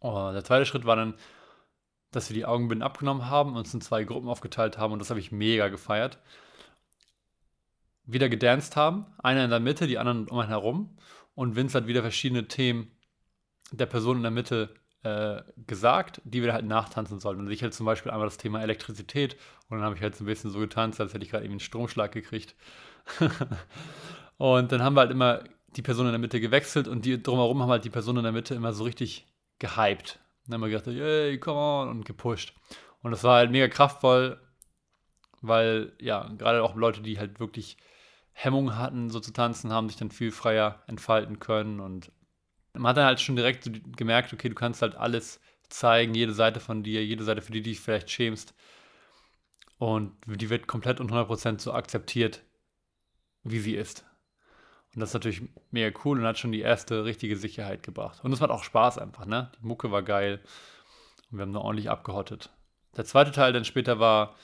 Und 0.00 0.34
der 0.34 0.44
zweite 0.44 0.66
Schritt 0.66 0.84
war 0.84 0.96
dann, 0.96 1.14
dass 2.10 2.28
wir 2.28 2.34
die 2.34 2.44
Augenbinden 2.44 2.82
abgenommen 2.82 3.26
haben, 3.30 3.56
uns 3.56 3.72
in 3.72 3.80
zwei 3.80 4.04
Gruppen 4.04 4.28
aufgeteilt 4.28 4.78
haben 4.78 4.92
und 4.92 4.98
das 4.98 5.10
habe 5.10 5.20
ich 5.20 5.30
mega 5.32 5.68
gefeiert. 5.68 6.18
wieder 8.04 8.28
gedanced 8.28 8.76
haben. 8.76 9.06
Einer 9.18 9.44
in 9.44 9.50
der 9.50 9.60
Mitte, 9.60 9.86
die 9.86 9.98
anderen 9.98 10.28
um 10.28 10.38
einen 10.38 10.48
herum. 10.48 10.96
Und 11.34 11.56
Vince 11.56 11.78
hat 11.78 11.86
wieder 11.86 12.02
verschiedene 12.02 12.48
Themen 12.48 12.90
der 13.72 13.86
Person 13.86 14.18
in 14.18 14.22
der 14.22 14.30
Mitte 14.30 14.74
äh, 15.02 15.42
gesagt, 15.66 16.20
die 16.24 16.42
wir 16.42 16.52
halt 16.52 16.66
nachtanzen 16.66 17.20
sollten. 17.20 17.40
Und 17.40 17.50
ich 17.50 17.62
halt 17.62 17.74
zum 17.74 17.86
Beispiel 17.86 18.10
einmal 18.12 18.26
das 18.26 18.36
Thema 18.36 18.62
Elektrizität 18.62 19.36
und 19.68 19.78
dann 19.78 19.84
habe 19.84 19.96
ich 19.96 20.02
halt 20.02 20.14
so 20.14 20.24
ein 20.24 20.26
bisschen 20.26 20.50
so 20.50 20.58
getanzt, 20.58 21.00
als 21.00 21.14
hätte 21.14 21.24
ich 21.24 21.30
gerade 21.30 21.44
eben 21.44 21.52
einen 21.52 21.60
Stromschlag 21.60 22.12
gekriegt. 22.12 22.54
und 24.36 24.72
dann 24.72 24.82
haben 24.82 24.94
wir 24.94 25.00
halt 25.00 25.10
immer 25.10 25.44
die 25.76 25.82
Person 25.82 26.06
in 26.06 26.12
der 26.12 26.18
Mitte 26.18 26.40
gewechselt 26.40 26.88
und 26.88 27.04
die 27.04 27.22
drumherum 27.22 27.62
haben 27.62 27.70
halt 27.70 27.84
die 27.84 27.90
Person 27.90 28.16
in 28.16 28.24
der 28.24 28.32
Mitte 28.32 28.54
immer 28.54 28.72
so 28.72 28.84
richtig 28.84 29.26
gehypt. 29.58 30.18
Dann 30.44 30.54
haben 30.54 30.60
wir 30.62 30.68
gedacht, 30.68 30.86
yay, 30.88 31.38
come 31.38 31.58
on 31.58 31.88
und 31.88 32.04
gepusht. 32.04 32.54
Und 33.02 33.12
das 33.12 33.24
war 33.24 33.36
halt 33.36 33.50
mega 33.50 33.68
kraftvoll, 33.68 34.38
weil 35.40 35.92
ja, 36.00 36.28
gerade 36.36 36.62
auch 36.62 36.74
Leute, 36.74 37.00
die 37.00 37.18
halt 37.18 37.40
wirklich 37.40 37.76
Hemmungen 38.32 38.76
hatten, 38.76 39.10
so 39.10 39.20
zu 39.20 39.32
tanzen, 39.32 39.72
haben 39.72 39.88
sich 39.88 39.98
dann 39.98 40.10
viel 40.10 40.32
freier 40.32 40.82
entfalten 40.86 41.38
können 41.38 41.80
und 41.80 42.10
man 42.74 42.90
hat 42.90 42.96
dann 42.96 43.06
halt 43.06 43.20
schon 43.20 43.36
direkt 43.36 43.64
so 43.64 43.70
gemerkt, 43.96 44.32
okay, 44.32 44.48
du 44.48 44.54
kannst 44.54 44.82
halt 44.82 44.94
alles 44.94 45.40
zeigen, 45.68 46.14
jede 46.14 46.32
Seite 46.32 46.60
von 46.60 46.82
dir, 46.82 47.04
jede 47.04 47.24
Seite, 47.24 47.42
für 47.42 47.52
die 47.52 47.62
du 47.62 47.70
dich 47.70 47.80
vielleicht 47.80 48.10
schämst. 48.10 48.54
Und 49.78 50.12
die 50.26 50.50
wird 50.50 50.66
komplett 50.66 51.00
und 51.00 51.10
100% 51.10 51.60
so 51.60 51.72
akzeptiert, 51.72 52.42
wie 53.42 53.60
sie 53.60 53.74
ist. 53.74 54.04
Und 54.94 55.00
das 55.00 55.10
ist 55.10 55.14
natürlich 55.14 55.42
mega 55.70 55.96
cool 56.04 56.18
und 56.18 56.26
hat 56.26 56.38
schon 56.38 56.52
die 56.52 56.60
erste 56.60 57.04
richtige 57.04 57.36
Sicherheit 57.36 57.82
gebracht. 57.82 58.22
Und 58.22 58.32
es 58.32 58.40
macht 58.40 58.50
auch 58.50 58.64
Spaß 58.64 58.98
einfach, 58.98 59.24
ne? 59.24 59.50
Die 59.60 59.66
Mucke 59.66 59.90
war 59.90 60.02
geil 60.02 60.40
und 61.30 61.38
wir 61.38 61.42
haben 61.42 61.52
da 61.52 61.60
ordentlich 61.60 61.88
abgehottet. 61.88 62.50
Der 62.96 63.04
zweite 63.04 63.30
Teil 63.30 63.52
dann 63.52 63.64
später 63.64 64.00
war, 64.00 64.34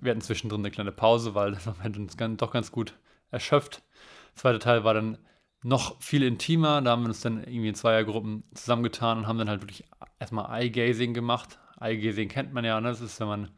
wir 0.00 0.10
hatten 0.10 0.22
zwischendrin 0.22 0.62
eine 0.62 0.70
kleine 0.70 0.92
Pause, 0.92 1.34
weil 1.34 1.52
das 1.52 1.66
Moment 1.66 1.98
uns 1.98 2.16
doch 2.16 2.50
ganz 2.50 2.72
gut 2.72 2.94
erschöpft. 3.30 3.82
Der 4.34 4.36
zweite 4.36 4.58
Teil 4.58 4.84
war 4.84 4.94
dann 4.94 5.18
noch 5.62 6.00
viel 6.00 6.22
intimer. 6.22 6.80
Da 6.82 6.92
haben 6.92 7.02
wir 7.02 7.08
uns 7.08 7.20
dann 7.20 7.42
irgendwie 7.42 7.68
in 7.68 7.74
Zweiergruppen 7.74 8.44
zusammengetan 8.54 9.18
und 9.18 9.26
haben 9.26 9.38
dann 9.38 9.48
halt 9.48 9.62
wirklich 9.62 9.84
erstmal 10.18 10.60
Eye-Gazing 10.60 11.14
gemacht. 11.14 11.58
Eye-Gazing 11.80 12.28
kennt 12.28 12.52
man 12.52 12.64
ja, 12.64 12.80
ne? 12.80 12.88
Das 12.88 13.00
ist, 13.00 13.20
wenn 13.20 13.28
man 13.28 13.50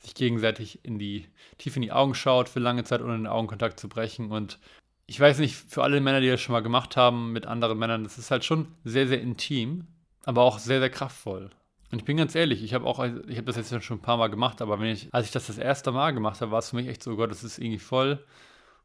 sich 0.00 0.14
gegenseitig 0.14 0.84
in 0.84 0.98
die, 0.98 1.26
tief 1.58 1.76
in 1.76 1.82
die 1.82 1.92
Augen 1.92 2.14
schaut, 2.14 2.48
für 2.48 2.60
lange 2.60 2.84
Zeit 2.84 3.02
ohne 3.02 3.16
den 3.16 3.26
Augenkontakt 3.26 3.80
zu 3.80 3.88
brechen. 3.88 4.30
Und 4.30 4.58
ich 5.06 5.18
weiß 5.18 5.38
nicht, 5.38 5.56
für 5.56 5.82
alle 5.82 6.00
Männer, 6.00 6.20
die 6.20 6.28
das 6.28 6.40
schon 6.40 6.52
mal 6.52 6.60
gemacht 6.60 6.96
haben 6.96 7.32
mit 7.32 7.46
anderen 7.46 7.78
Männern, 7.78 8.04
das 8.04 8.18
ist 8.18 8.30
halt 8.30 8.44
schon 8.44 8.68
sehr, 8.84 9.08
sehr 9.08 9.20
intim, 9.20 9.86
aber 10.24 10.42
auch 10.42 10.58
sehr, 10.58 10.80
sehr 10.80 10.90
kraftvoll. 10.90 11.50
Und 11.90 11.98
ich 12.00 12.04
bin 12.04 12.18
ganz 12.18 12.34
ehrlich, 12.34 12.62
ich 12.62 12.74
habe 12.74 12.84
auch, 12.84 13.02
ich 13.02 13.36
habe 13.38 13.44
das 13.44 13.56
jetzt 13.56 13.82
schon 13.82 13.98
ein 13.98 14.02
paar 14.02 14.18
Mal 14.18 14.28
gemacht, 14.28 14.60
aber 14.60 14.78
wenn 14.78 14.88
ich, 14.88 15.08
als 15.12 15.26
ich 15.26 15.32
das 15.32 15.46
das 15.46 15.56
erste 15.56 15.90
Mal 15.90 16.12
gemacht 16.12 16.40
habe, 16.42 16.52
war 16.52 16.58
es 16.58 16.70
für 16.70 16.76
mich 16.76 16.86
echt 16.86 17.02
so, 17.02 17.12
oh 17.12 17.16
Gott, 17.16 17.30
das 17.30 17.42
ist 17.42 17.58
irgendwie 17.58 17.78
voll 17.78 18.22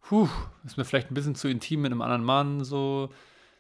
puh, 0.03 0.29
ist 0.65 0.77
mir 0.77 0.85
vielleicht 0.85 1.09
ein 1.11 1.15
bisschen 1.15 1.35
zu 1.35 1.47
intim 1.47 1.81
mit 1.81 1.91
einem 1.91 2.01
anderen 2.01 2.23
Mann, 2.23 2.63
so. 2.63 3.09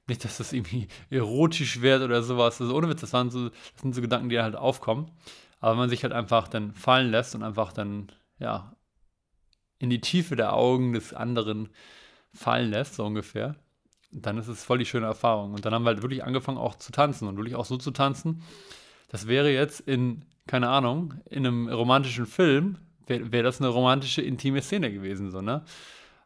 Nicht, 0.07 0.25
dass 0.25 0.37
das 0.37 0.51
irgendwie 0.51 0.89
erotisch 1.09 1.81
wird 1.81 2.01
oder 2.01 2.21
sowas. 2.23 2.59
Also 2.59 2.75
ohne 2.75 2.89
Witz, 2.89 3.01
das, 3.01 3.13
waren 3.13 3.31
so, 3.31 3.49
das 3.49 3.81
sind 3.81 3.95
so 3.95 4.01
Gedanken, 4.01 4.27
die 4.27 4.39
halt 4.39 4.55
aufkommen. 4.55 5.09
Aber 5.61 5.71
wenn 5.71 5.79
man 5.79 5.89
sich 5.89 6.03
halt 6.03 6.11
einfach 6.11 6.49
dann 6.49 6.73
fallen 6.73 7.09
lässt 7.09 7.35
und 7.35 7.43
einfach 7.43 7.71
dann, 7.71 8.11
ja, 8.37 8.75
in 9.79 9.89
die 9.89 10.01
Tiefe 10.01 10.35
der 10.35 10.53
Augen 10.53 10.91
des 10.91 11.13
anderen 11.13 11.69
fallen 12.33 12.69
lässt, 12.69 12.95
so 12.95 13.05
ungefähr, 13.05 13.55
dann 14.11 14.37
ist 14.37 14.49
es 14.49 14.65
voll 14.65 14.77
die 14.77 14.85
schöne 14.85 15.05
Erfahrung. 15.05 15.53
Und 15.53 15.65
dann 15.65 15.73
haben 15.73 15.83
wir 15.83 15.91
halt 15.91 16.01
wirklich 16.01 16.25
angefangen 16.25 16.57
auch 16.57 16.75
zu 16.75 16.91
tanzen 16.91 17.29
und 17.29 17.37
wirklich 17.37 17.55
auch 17.55 17.65
so 17.65 17.77
zu 17.77 17.91
tanzen. 17.91 18.43
Das 19.07 19.27
wäre 19.27 19.51
jetzt 19.51 19.79
in, 19.79 20.25
keine 20.47 20.67
Ahnung, 20.67 21.13
in 21.29 21.47
einem 21.47 21.69
romantischen 21.69 22.25
Film, 22.25 22.77
wäre 23.07 23.31
wär 23.31 23.43
das 23.43 23.61
eine 23.61 23.69
romantische, 23.69 24.21
intime 24.21 24.61
Szene 24.61 24.91
gewesen, 24.91 25.31
so, 25.31 25.41
ne? 25.41 25.63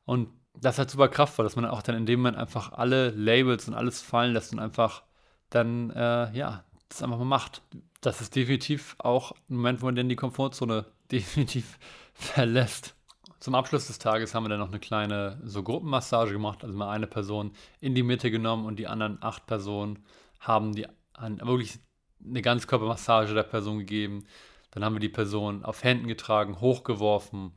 Und 0.08 0.30
das 0.56 0.76
ist 0.76 0.80
halt 0.80 0.90
super 0.90 1.10
kraftvoll, 1.10 1.44
dass 1.44 1.58
man 1.58 1.66
auch 1.66 1.82
dann 1.82 1.96
in 1.96 2.06
dem 2.06 2.22
Moment 2.22 2.38
einfach 2.38 2.72
alle 2.72 3.10
Labels 3.10 3.68
und 3.68 3.74
alles 3.74 4.02
fallen 4.02 4.34
lässt 4.34 4.54
und 4.54 4.60
einfach 4.60 5.04
dann, 5.50 5.92
äh, 5.92 6.32
ja, 6.32 6.64
das 6.88 7.04
einfach 7.04 7.17
mal 7.17 7.26
macht. 7.26 7.62
Das 8.00 8.22
ist 8.22 8.34
definitiv 8.36 8.96
auch 9.00 9.34
ein 9.50 9.58
Moment, 9.58 9.82
wo 9.82 9.86
man 9.88 9.96
dann 9.96 10.08
die 10.08 10.15
Komfortzone 10.15 10.86
definitiv 11.12 11.78
verlässt. 12.13 12.96
Zum 13.41 13.54
Abschluss 13.54 13.88
des 13.88 14.00
Tages 14.00 14.34
haben 14.34 14.46
wir 14.46 14.50
dann 14.50 14.60
noch 14.60 14.70
eine 14.70 14.80
kleine 14.80 15.41
so 15.43 15.62
Gruppenmassage 15.62 16.32
gemacht, 16.32 16.63
also 16.63 16.76
mal 16.76 16.89
eine 16.89 17.06
Person 17.06 17.52
in 17.82 17.93
die 17.93 18.02
Mitte 18.02 18.32
genommen 18.32 18.65
und 18.65 18.80
die 18.80 18.88
anderen 18.88 19.22
acht 19.22 19.46
Personen 19.46 20.00
haben 20.39 20.74
die 20.74 20.88
wirklich 21.20 21.80
eine 22.26 22.41
Ganzkörpermassage 22.41 23.34
der 23.34 23.43
Person 23.43 23.80
gegeben. 23.80 24.24
Dann 24.72 24.86
haben 24.86 24.96
wir 24.96 25.02
die 25.02 25.10
Person 25.10 25.65
auf 25.65 25.84
Händen 25.84 26.08
getragen, 26.08 26.62
hochgeworfen 26.62 27.52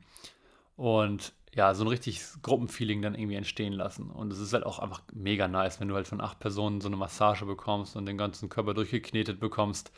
und 0.75 1.33
ja, 1.53 1.73
so 1.73 1.83
ein 1.83 1.87
richtiges 1.87 2.39
Gruppenfeeling 2.41 3.01
dann 3.01 3.15
irgendwie 3.15 3.35
entstehen 3.35 3.73
lassen. 3.73 4.09
Und 4.09 4.31
es 4.31 4.39
ist 4.39 4.53
halt 4.53 4.65
auch 4.65 4.79
einfach 4.79 5.01
mega 5.13 5.47
nice, 5.47 5.79
wenn 5.79 5.89
du 5.89 5.95
halt 5.95 6.07
von 6.07 6.21
acht 6.21 6.39
Personen 6.39 6.79
so 6.79 6.87
eine 6.87 6.95
Massage 6.95 7.45
bekommst 7.45 7.95
und 7.95 8.05
den 8.05 8.17
ganzen 8.17 8.47
Körper 8.49 8.73
durchgeknetet 8.73 9.39
bekommst. 9.39 9.91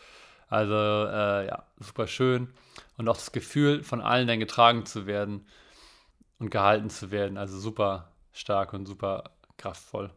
Also 0.48 0.74
äh, 0.74 1.48
ja, 1.48 1.64
super 1.80 2.08
schön. 2.08 2.54
Und 2.98 3.08
auch 3.08 3.16
das 3.16 3.32
Gefühl, 3.32 3.84
von 3.84 4.02
allen 4.02 4.28
dann 4.28 4.40
getragen 4.40 4.86
zu 4.86 5.06
werden 5.06 5.46
und 6.40 6.50
gehalten 6.50 6.90
zu 6.90 7.12
werden. 7.12 7.38
Also 7.38 7.60
super 7.60 8.12
stark 8.32 8.74
und 8.74 8.88
super 8.88 9.32
kraftvoll. 9.58 10.10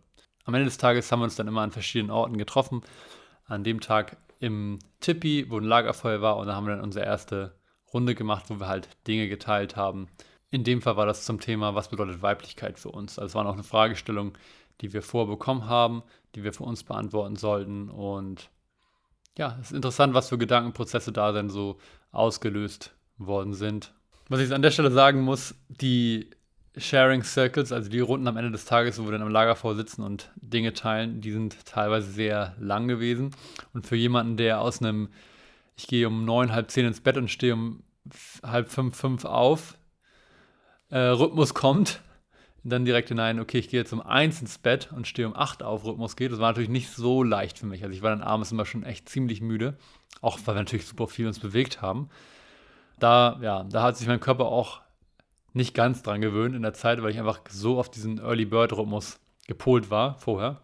Am 0.44 0.55
Ende 0.55 0.66
des 0.66 0.79
Tages 0.79 1.11
haben 1.12 1.20
wir 1.20 1.25
uns 1.25 1.37
dann 1.37 1.49
immer 1.49 1.62
an 1.62 1.70
verschiedenen 1.70 2.11
Orten 2.11 2.38
getroffen. 2.38 2.83
An 3.46 3.62
dem 3.62 3.81
Tag 3.81 4.16
im 4.38 4.79
Tippi, 5.01 5.51
wo 5.51 5.59
ein 5.59 5.64
Lagerfeuer 5.64 6.22
war, 6.22 6.37
und 6.37 6.46
da 6.46 6.55
haben 6.55 6.66
wir 6.66 6.75
dann 6.75 6.85
unsere 6.85 7.05
erste 7.05 7.55
Runde 7.92 8.14
gemacht, 8.14 8.44
wo 8.49 8.59
wir 8.61 8.68
halt 8.68 8.88
Dinge 9.07 9.29
geteilt 9.29 9.77
haben, 9.77 10.09
in 10.50 10.64
dem 10.64 10.82
Fall 10.82 10.96
war 10.96 11.06
das 11.06 11.24
zum 11.24 11.40
Thema, 11.40 11.74
was 11.74 11.88
bedeutet 11.88 12.22
Weiblichkeit 12.22 12.78
für 12.78 12.90
uns? 12.90 13.18
Also 13.18 13.26
es 13.26 13.35
war 13.35 13.44
noch 13.44 13.54
eine 13.54 13.64
Fragestellung, 13.64 14.37
die 14.80 14.92
wir 14.92 15.02
vorbekommen 15.02 15.66
haben, 15.66 16.02
die 16.35 16.44
wir 16.44 16.52
für 16.52 16.64
uns 16.64 16.85
beantworten 16.85 17.37
sollten. 17.37 17.88
Und 17.88 18.50
ja, 19.37 19.56
es 19.61 19.70
ist 19.70 19.76
interessant, 19.76 20.14
was 20.14 20.28
für 20.28 20.38
Gedankenprozesse 20.38 21.12
da 21.12 21.32
dann 21.32 21.50
so 21.50 21.78
ausgelöst 22.12 22.94
worden 23.18 23.54
sind. 23.54 23.92
Was 24.28 24.40
ich 24.40 24.52
an 24.52 24.62
der 24.62 24.70
Stelle 24.70 24.90
sagen 24.90 25.22
muss, 25.22 25.54
die 25.68 26.30
Sharing 26.76 27.22
Circles, 27.22 27.72
also 27.72 27.88
die 27.88 28.00
Runden 28.00 28.28
am 28.28 28.37
Ende 28.37 28.50
des 28.50 28.66
Tages, 28.66 28.98
wo 29.00 29.04
wir 29.04 29.12
dann 29.12 29.22
am 29.22 29.30
Lagerfeuer 29.30 29.76
sitzen 29.76 30.02
und 30.02 30.30
Dinge 30.37 30.74
teilen, 30.74 31.20
die 31.20 31.32
sind 31.32 31.64
teilweise 31.64 32.11
sehr 32.11 32.54
lang 32.59 32.87
gewesen. 32.87 33.30
Und 33.72 33.87
für 33.87 33.96
jemanden, 33.96 34.37
der 34.37 34.61
aus 34.61 34.80
einem, 34.80 35.09
ich 35.76 35.87
gehe 35.87 36.06
um 36.06 36.24
neun, 36.24 36.52
halb 36.52 36.70
zehn 36.70 36.87
ins 36.87 37.00
Bett 37.00 37.16
und 37.16 37.30
stehe 37.30 37.54
um 37.54 37.82
halb 38.42 38.70
fünf, 38.70 38.96
fünf 38.96 39.24
auf, 39.24 39.76
äh, 40.90 40.99
Rhythmus 40.99 41.55
kommt, 41.55 42.01
dann 42.64 42.85
direkt 42.85 43.09
hinein, 43.09 43.38
okay, 43.38 43.59
ich 43.59 43.68
gehe 43.68 43.81
jetzt 43.81 43.92
um 43.92 44.01
eins 44.01 44.40
ins 44.40 44.59
Bett 44.59 44.90
und 44.92 45.07
stehe 45.07 45.29
um 45.29 45.37
acht 45.37 45.62
auf, 45.62 45.85
Rhythmus 45.85 46.16
geht. 46.16 46.33
Das 46.33 46.40
war 46.40 46.49
natürlich 46.49 46.68
nicht 46.68 46.90
so 46.90 47.22
leicht 47.22 47.59
für 47.59 47.66
mich. 47.66 47.83
Also 47.83 47.94
ich 47.94 48.03
war 48.03 48.11
dann 48.11 48.22
abends 48.22 48.51
immer 48.51 48.66
schon 48.66 48.83
echt 48.83 49.09
ziemlich 49.09 49.40
müde, 49.40 49.77
auch 50.20 50.38
weil 50.44 50.55
wir 50.57 50.61
natürlich 50.61 50.87
super 50.87 51.07
viel 51.07 51.27
uns 51.27 51.38
bewegt 51.38 51.81
haben. 51.81 52.09
Da, 52.99 53.38
ja, 53.42 53.64
da 53.64 53.83
hat 53.83 53.96
sich 53.96 54.09
mein 54.09 54.20
Körper 54.20 54.46
auch 54.46 54.81
nicht 55.53 55.75
ganz 55.75 56.03
dran 56.03 56.20
gewöhnt 56.20 56.55
in 56.55 56.62
der 56.62 56.75
Zeit, 56.75 57.03
weil 57.03 57.11
ich 57.11 57.18
einfach 57.18 57.40
so 57.49 57.79
auf 57.79 57.90
diesen 57.90 58.18
Early 58.18 58.44
Bird 58.44 58.72
Rhythmus 58.72 59.20
gepolt 59.46 59.90
war 59.90 60.18
vorher. 60.18 60.61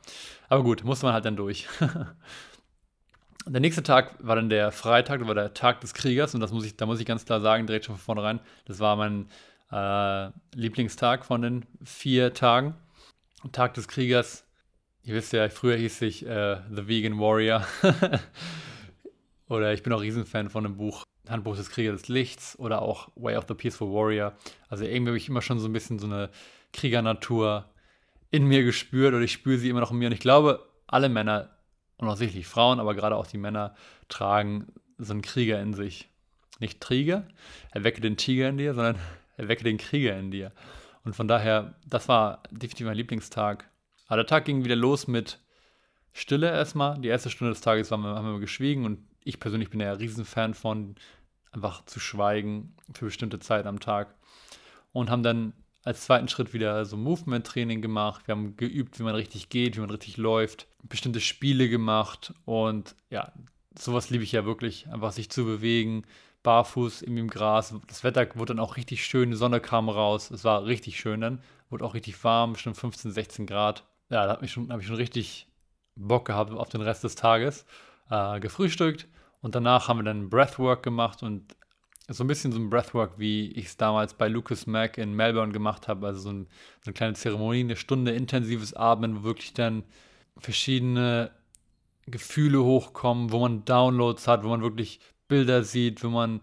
Aber 0.49 0.63
gut, 0.63 0.85
musste 0.85 1.07
man 1.07 1.15
halt 1.15 1.25
dann 1.25 1.37
durch. 1.37 1.69
der 3.47 3.61
nächste 3.61 3.83
Tag 3.83 4.17
war 4.19 4.37
dann 4.37 4.49
der 4.49 4.73
Freitag, 4.73 5.21
das 5.21 5.29
war 5.29 5.35
der 5.35 5.55
Tag 5.55 5.81
des 5.81 5.95
Kriegers 5.95 6.35
und 6.35 6.41
das 6.41 6.53
muss 6.53 6.65
ich, 6.65 6.77
da 6.77 6.87
muss 6.87 7.01
ich 7.01 7.07
ganz 7.07 7.25
klar 7.25 7.41
sagen, 7.41 7.67
direkt 7.67 7.87
schon 7.87 7.97
von 7.97 8.05
vornherein, 8.05 8.41
das 8.67 8.81
war 8.81 8.97
mein 8.97 9.29
äh, 9.73 10.31
Lieblingstag 10.55 11.25
von 11.25 11.43
den 11.43 11.67
vier 11.83 12.35
Tagen. 12.35 12.75
Tag 13.51 13.75
des 13.75 13.89
Kriegers. 13.89 14.45
Ihr 15.03 15.15
wisst 15.15 15.33
ja, 15.33 15.49
früher 15.49 15.77
hieß 15.77 16.03
ich 16.03 16.25
äh, 16.27 16.59
The 16.71 16.87
Vegan 16.87 17.19
Warrior. 17.19 17.67
oder 19.49 19.73
ich 19.73 19.83
bin 19.83 19.93
auch 19.93 20.01
Riesenfan 20.01 20.49
von 20.51 20.65
dem 20.65 20.77
Buch 20.77 21.05
Handbuch 21.29 21.57
des 21.57 21.71
Kriegers 21.71 22.03
des 22.03 22.09
Lichts 22.09 22.59
oder 22.59 22.83
auch 22.83 23.09
Way 23.17 23.37
of 23.37 23.47
the 23.49 23.55
Peaceful 23.55 23.93
Warrior. 23.93 24.35
Also 24.69 24.85
irgendwie 24.85 25.11
habe 25.11 25.17
ich 25.17 25.29
immer 25.29 25.43
schon 25.43 25.59
so 25.59 25.69
ein 25.69 25.73
bisschen 25.73 25.99
so 25.99 26.07
eine 26.07 26.31
Kriegernatur 26.73 27.65
in 28.31 28.47
mir 28.47 28.65
gespürt 28.65 29.15
oder 29.15 29.25
ich 29.25 29.33
spüre 29.33 29.59
sie 29.59 29.69
immer 29.69 29.81
noch 29.81 29.91
in 29.91 29.99
mir. 29.99 30.07
Und 30.07 30.13
ich 30.13 30.21
glaube, 30.21 30.67
alle 30.87 31.09
Männer 31.09 31.51
und 31.97 32.09
auch 32.09 32.17
sicherlich 32.17 32.47
Frauen, 32.47 32.81
aber 32.81 32.95
gerade 32.95 33.17
auch 33.17 33.27
die 33.27 33.39
Männer 33.39 33.75
tragen 34.09 34.67
so 34.99 35.13
einen 35.13 35.23
Krieger 35.23 35.61
in 35.61 35.75
sich. 35.75 36.09
Nicht 36.59 36.81
Trieger, 36.81 37.27
erwecke 37.73 38.01
den 38.01 38.17
Tiger 38.17 38.49
in 38.49 38.57
dir, 38.57 38.75
sondern 38.75 38.97
erwecke 39.37 39.65
den 39.65 39.79
Krieger 39.79 40.19
in 40.19 40.31
dir. 40.31 40.53
Und 41.05 41.15
von 41.15 41.29
daher, 41.29 41.75
das 41.87 42.09
war 42.09 42.43
definitiv 42.51 42.87
mein 42.87 42.97
Lieblingstag. 42.97 43.69
Aber 44.07 44.17
der 44.17 44.27
Tag 44.27 44.45
ging 44.45 44.65
wieder 44.65 44.77
los 44.77 45.09
mit 45.09 45.41
Stille 46.13 46.51
erstmal. 46.51 47.01
Die 47.01 47.09
erste 47.09 47.31
Stunde 47.31 47.53
des 47.53 47.63
Tages 47.63 47.91
wir, 47.91 47.97
haben 47.99 48.33
wir 48.33 48.41
geschwiegen 48.41 48.85
und 48.85 48.99
ich 49.25 49.41
persönlich 49.41 49.71
bin 49.71 49.81
ja 49.81 49.93
ein 49.93 49.99
Riesenfan 49.99 50.55
von 50.55 50.97
einfach 51.53 51.85
zu 51.85 52.01
schweigen 52.01 52.75
für 52.95 53.07
bestimmte 53.07 53.39
Zeit 53.39 53.67
am 53.67 53.81
Tag. 53.81 54.15
Und 54.93 55.11
haben 55.11 55.23
dann 55.23 55.55
als 55.85 56.03
zweiten 56.03 56.29
Schritt 56.29 56.53
wieder 56.53 56.85
so 56.85 56.97
Movement-Training 56.97 57.83
gemacht. 57.83 58.27
Wir 58.27 58.35
haben 58.35 58.57
geübt, 58.57 58.99
wie 58.99 59.03
man 59.03 59.15
richtig 59.15 59.49
geht, 59.49 59.77
wie 59.77 59.81
man 59.81 59.91
richtig 59.91 60.17
läuft, 60.17 60.69
bestimmte 60.83 61.21
Spiele 61.21 61.69
gemacht 61.69 62.33
und 62.45 62.95
ja, 63.11 63.33
sowas 63.77 64.11
liebe 64.11 64.25
ich 64.25 64.33
ja 64.33 64.45
wirklich, 64.45 64.89
einfach 64.89 65.13
sich 65.13 65.31
zu 65.31 65.45
bewegen, 65.45 66.05
barfuß 66.43 67.03
im 67.03 67.29
Gras. 67.29 67.75
Das 67.87 68.05
Wetter 68.05 68.27
wurde 68.35 68.55
dann 68.55 68.65
auch 68.65 68.77
richtig 68.77 69.05
schön, 69.05 69.31
die 69.31 69.37
Sonne 69.37 69.61
kam 69.61 69.89
raus. 69.89 70.31
Es 70.31 70.45
war 70.45 70.65
richtig 70.65 70.99
schön 70.99 71.21
dann. 71.21 71.43
Wurde 71.71 71.85
auch 71.85 71.95
richtig 71.95 72.23
warm, 72.25 72.55
bestimmt 72.55 72.77
15, 72.77 73.13
16 73.13 73.47
Grad. 73.47 73.85
Ja, 74.11 74.27
da 74.27 74.33
habe 74.33 74.45
ich, 74.45 74.53
schon, 74.53 74.71
ich 74.79 74.87
schon 74.87 74.97
richtig 74.97 75.47
Bock 75.95 76.27
gehabt 76.27 76.53
auf 76.53 76.69
den 76.69 76.83
Rest 76.83 77.05
des 77.05 77.15
Tages. 77.15 77.65
Äh, 78.11 78.41
gefrühstückt 78.41 79.09
und 79.41 79.55
danach 79.55 79.89
haben 79.89 80.01
wir 80.01 80.05
dann 80.05 80.29
Breathwork 80.29 80.83
gemacht 80.83 81.23
und 81.23 81.57
so 82.09 82.25
ein 82.25 82.27
bisschen 82.27 82.53
so 82.53 82.59
ein 82.59 82.69
Breathwork, 82.69 83.19
wie 83.19 83.53
ich 83.53 83.67
es 83.67 83.77
damals 83.77 84.15
bei 84.15 84.29
Lucas 84.29 84.67
Mack 84.67 84.99
in 84.99 85.15
Melbourne 85.15 85.53
gemacht 85.53 85.89
habe. 85.89 86.07
Also 86.07 86.21
so, 86.21 86.31
ein, 86.31 86.47
so 86.83 86.89
eine 86.89 86.95
kleine 86.95 87.15
Zeremonie, 87.15 87.61
eine 87.61 87.77
Stunde 87.77 88.13
intensives 88.13 88.75
Atmen, 88.75 89.21
wo 89.21 89.23
wirklich 89.25 89.55
dann 89.55 89.85
verschiedene 90.37 91.31
Gefühle 92.07 92.63
hochkommen, 92.63 93.31
wo 93.31 93.41
man 93.41 93.65
Downloads 93.65 94.27
hat, 94.27 94.45
wo 94.45 94.49
man 94.49 94.63
wirklich 94.63 95.01
Bilder 95.33 95.65
sieht, 95.65 96.05
wo 96.05 96.11
man 96.11 96.43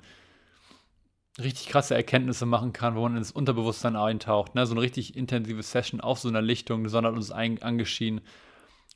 richtig 1.38 1.68
krasse 1.68 1.94
Erkenntnisse 1.94 2.48
machen 2.48 2.74
kann, 2.74 2.96
wo 2.96 3.04
man 3.04 3.16
ins 3.16 3.32
Unterbewusstsein 3.32 3.96
eintaucht. 3.96 4.56
Ne? 4.56 4.66
So 4.66 4.74
eine 4.74 4.82
richtig 4.82 5.16
intensive 5.16 5.62
Session 5.62 6.02
auf 6.02 6.18
so 6.18 6.28
einer 6.28 6.42
Lichtung, 6.42 6.84
die 6.84 6.90
Sonne 6.90 7.08
hat 7.08 7.16
uns 7.16 7.30
ein, 7.30 7.62
angeschienen 7.62 8.22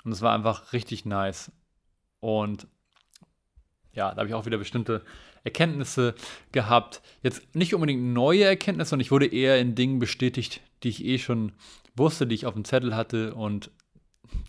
und 0.03 0.11
es 0.11 0.23
war 0.23 0.33
einfach 0.33 0.73
richtig 0.73 1.05
nice. 1.05 1.51
Und 2.21 2.65
ja, 3.93 4.09
da 4.09 4.17
habe 4.17 4.29
ich 4.29 4.33
auch 4.33 4.47
wieder 4.47 4.57
bestimmte 4.57 5.03
Erkenntnisse 5.43 6.15
gehabt. 6.51 7.03
Jetzt 7.21 7.55
nicht 7.55 7.75
unbedingt 7.75 8.01
neue 8.01 8.45
Erkenntnisse, 8.45 8.89
sondern 8.89 9.05
ich 9.05 9.11
wurde 9.11 9.27
eher 9.27 9.59
in 9.59 9.75
Dingen 9.75 9.99
bestätigt, 9.99 10.61
die 10.81 10.89
ich 10.89 11.05
eh 11.05 11.19
schon 11.19 11.51
wusste, 11.95 12.25
die 12.25 12.33
ich 12.33 12.47
auf 12.47 12.55
dem 12.55 12.65
Zettel 12.65 12.95
hatte 12.95 13.35
und 13.35 13.69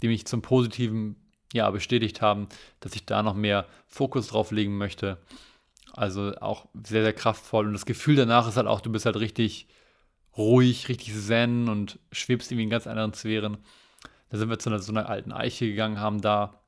die 0.00 0.09
mich 0.09 0.26
zum 0.26 0.40
Positiven 0.40 1.16
ja, 1.55 1.71
bestätigt 1.71 2.21
haben, 2.21 2.49
dass 2.81 2.97
ich 2.97 3.07
da 3.07 3.23
noch 3.23 3.35
mehr 3.35 3.67
Fokus 3.87 4.27
drauf 4.27 4.51
legen 4.51 4.77
möchte. 4.77 5.19
Also 5.93 6.35
auch 6.40 6.67
sehr, 6.75 7.05
sehr 7.05 7.12
kraftvoll. 7.12 7.67
Und 7.69 7.73
das 7.73 7.87
Gefühl 7.87 8.17
danach 8.17 8.49
ist 8.49 8.57
halt 8.57 8.67
auch, 8.67 8.81
du 8.81 8.90
bist 8.90 9.07
halt 9.07 9.17
richtig 9.17 9.69
ruhig, 10.37 10.88
richtig 10.88 11.14
zen 11.14 11.69
und 11.69 12.01
schwebst 12.11 12.51
irgendwie 12.51 12.64
in 12.64 12.71
ganz 12.71 12.88
anderen 12.88 13.14
Sphären. 13.14 13.59
Da 14.31 14.38
sind 14.38 14.51
wir 14.51 14.59
zu 14.59 14.69
einer, 14.69 14.81
so 14.81 14.90
einer 14.90 15.09
alten 15.09 15.31
Eiche 15.31 15.67
gegangen, 15.67 16.01
haben 16.01 16.21
da 16.21 16.61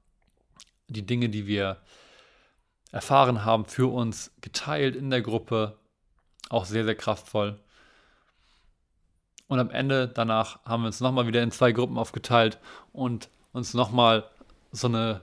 die 0.87 1.05
Dinge, 1.05 1.29
die 1.31 1.49
wir 1.49 1.79
erfahren 2.93 3.45
haben, 3.45 3.65
für 3.65 3.93
uns 3.93 4.33
geteilt 4.41 4.95
in 4.95 5.11
der 5.11 5.21
Gruppe. 5.21 5.77
Auch 6.49 6.65
sehr, 6.65 6.85
sehr 6.85 6.95
kraftvoll. 6.95 7.59
Und 9.49 9.59
am 9.59 9.71
Ende 9.71 10.07
danach 10.07 10.65
haben 10.65 10.85
wir 10.85 10.87
uns 10.87 11.01
nochmal 11.01 11.27
wieder 11.27 11.43
in 11.43 11.51
zwei 11.51 11.73
Gruppen 11.73 11.99
aufgeteilt 11.99 12.61
und 12.93 13.31
uns 13.51 13.75
nochmal 13.75 14.31
so 14.73 14.89
eine, 14.89 15.23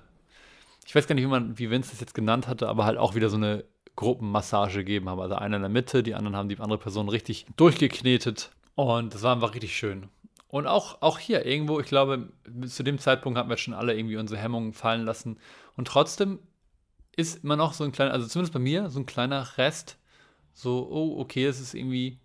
ich 0.85 0.93
weiß 0.95 1.07
gar 1.07 1.15
nicht, 1.15 1.23
wie, 1.23 1.29
man, 1.29 1.57
wie 1.57 1.69
Vince 1.69 1.91
das 1.91 1.99
jetzt 1.99 2.13
genannt 2.13 2.47
hatte, 2.47 2.67
aber 2.67 2.85
halt 2.85 2.97
auch 2.97 3.15
wieder 3.15 3.29
so 3.29 3.37
eine 3.37 3.63
Gruppenmassage 3.95 4.79
gegeben 4.79 5.09
haben. 5.09 5.19
Also 5.19 5.35
einer 5.35 5.57
in 5.57 5.61
der 5.61 5.69
Mitte, 5.69 6.03
die 6.03 6.15
anderen 6.15 6.35
haben 6.35 6.49
die 6.49 6.59
andere 6.59 6.79
Person 6.79 7.09
richtig 7.09 7.45
durchgeknetet. 7.55 8.51
Und 8.75 9.13
das 9.13 9.21
war 9.21 9.33
einfach 9.33 9.53
richtig 9.53 9.75
schön. 9.75 10.09
Und 10.47 10.67
auch, 10.67 11.01
auch 11.01 11.19
hier 11.19 11.45
irgendwo, 11.45 11.79
ich 11.79 11.87
glaube, 11.87 12.31
zu 12.67 12.83
dem 12.83 12.99
Zeitpunkt 12.99 13.39
hatten 13.39 13.49
wir 13.49 13.57
schon 13.57 13.73
alle 13.73 13.95
irgendwie 13.95 14.17
unsere 14.17 14.39
Hemmungen 14.39 14.73
fallen 14.73 15.03
lassen. 15.03 15.39
Und 15.75 15.87
trotzdem 15.87 16.39
ist 17.15 17.43
immer 17.43 17.55
noch 17.55 17.73
so 17.73 17.83
ein 17.83 17.91
kleiner, 17.91 18.11
also 18.11 18.27
zumindest 18.27 18.53
bei 18.53 18.59
mir, 18.59 18.89
so 18.89 18.99
ein 18.99 19.05
kleiner 19.05 19.57
Rest, 19.57 19.97
so, 20.53 20.87
oh, 20.89 21.19
okay, 21.19 21.45
es 21.45 21.59
ist 21.59 21.73
irgendwie 21.73 22.19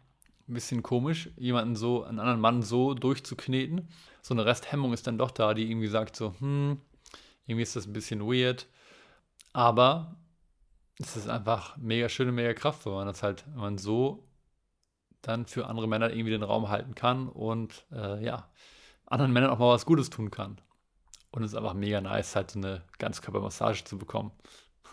ein 0.48 0.54
bisschen 0.54 0.82
komisch, 0.82 1.30
jemanden 1.36 1.76
so, 1.76 2.04
einen 2.04 2.18
anderen 2.18 2.40
Mann 2.40 2.62
so 2.62 2.94
durchzukneten. 2.94 3.88
So 4.22 4.34
eine 4.34 4.44
Resthemmung 4.44 4.92
ist 4.92 5.06
dann 5.06 5.18
doch 5.18 5.30
da, 5.30 5.54
die 5.54 5.70
irgendwie 5.70 5.88
sagt 5.88 6.16
so, 6.16 6.34
hm, 6.38 6.80
irgendwie 7.48 7.62
ist 7.62 7.74
das 7.74 7.86
ein 7.86 7.92
bisschen 7.92 8.20
weird. 8.20 8.68
Aber 9.52 10.14
es 11.00 11.16
ist 11.16 11.28
einfach 11.28 11.76
mega 11.78 12.08
schön 12.08 12.28
und 12.28 12.34
mega 12.34 12.54
kraftvoll, 12.54 12.92
wenn 12.92 12.98
man 12.98 13.06
das 13.08 13.22
halt, 13.22 13.44
wenn 13.48 13.60
man 13.60 13.78
so 13.78 14.28
dann 15.22 15.46
für 15.46 15.66
andere 15.66 15.88
Männer 15.88 16.10
irgendwie 16.10 16.30
den 16.30 16.42
Raum 16.42 16.68
halten 16.68 16.94
kann 16.94 17.28
und 17.28 17.86
äh, 17.90 18.22
ja, 18.24 18.48
anderen 19.06 19.32
Männern 19.32 19.50
auch 19.50 19.58
mal 19.58 19.74
was 19.74 19.86
Gutes 19.86 20.10
tun 20.10 20.30
kann. 20.30 20.60
Und 21.30 21.42
es 21.42 21.52
ist 21.52 21.56
einfach 21.56 21.74
mega 21.74 22.00
nice, 22.00 22.36
halt 22.36 22.50
so 22.50 22.58
eine 22.58 22.82
Ganzkörpermassage 22.98 23.84
zu 23.84 23.98
bekommen. 23.98 24.30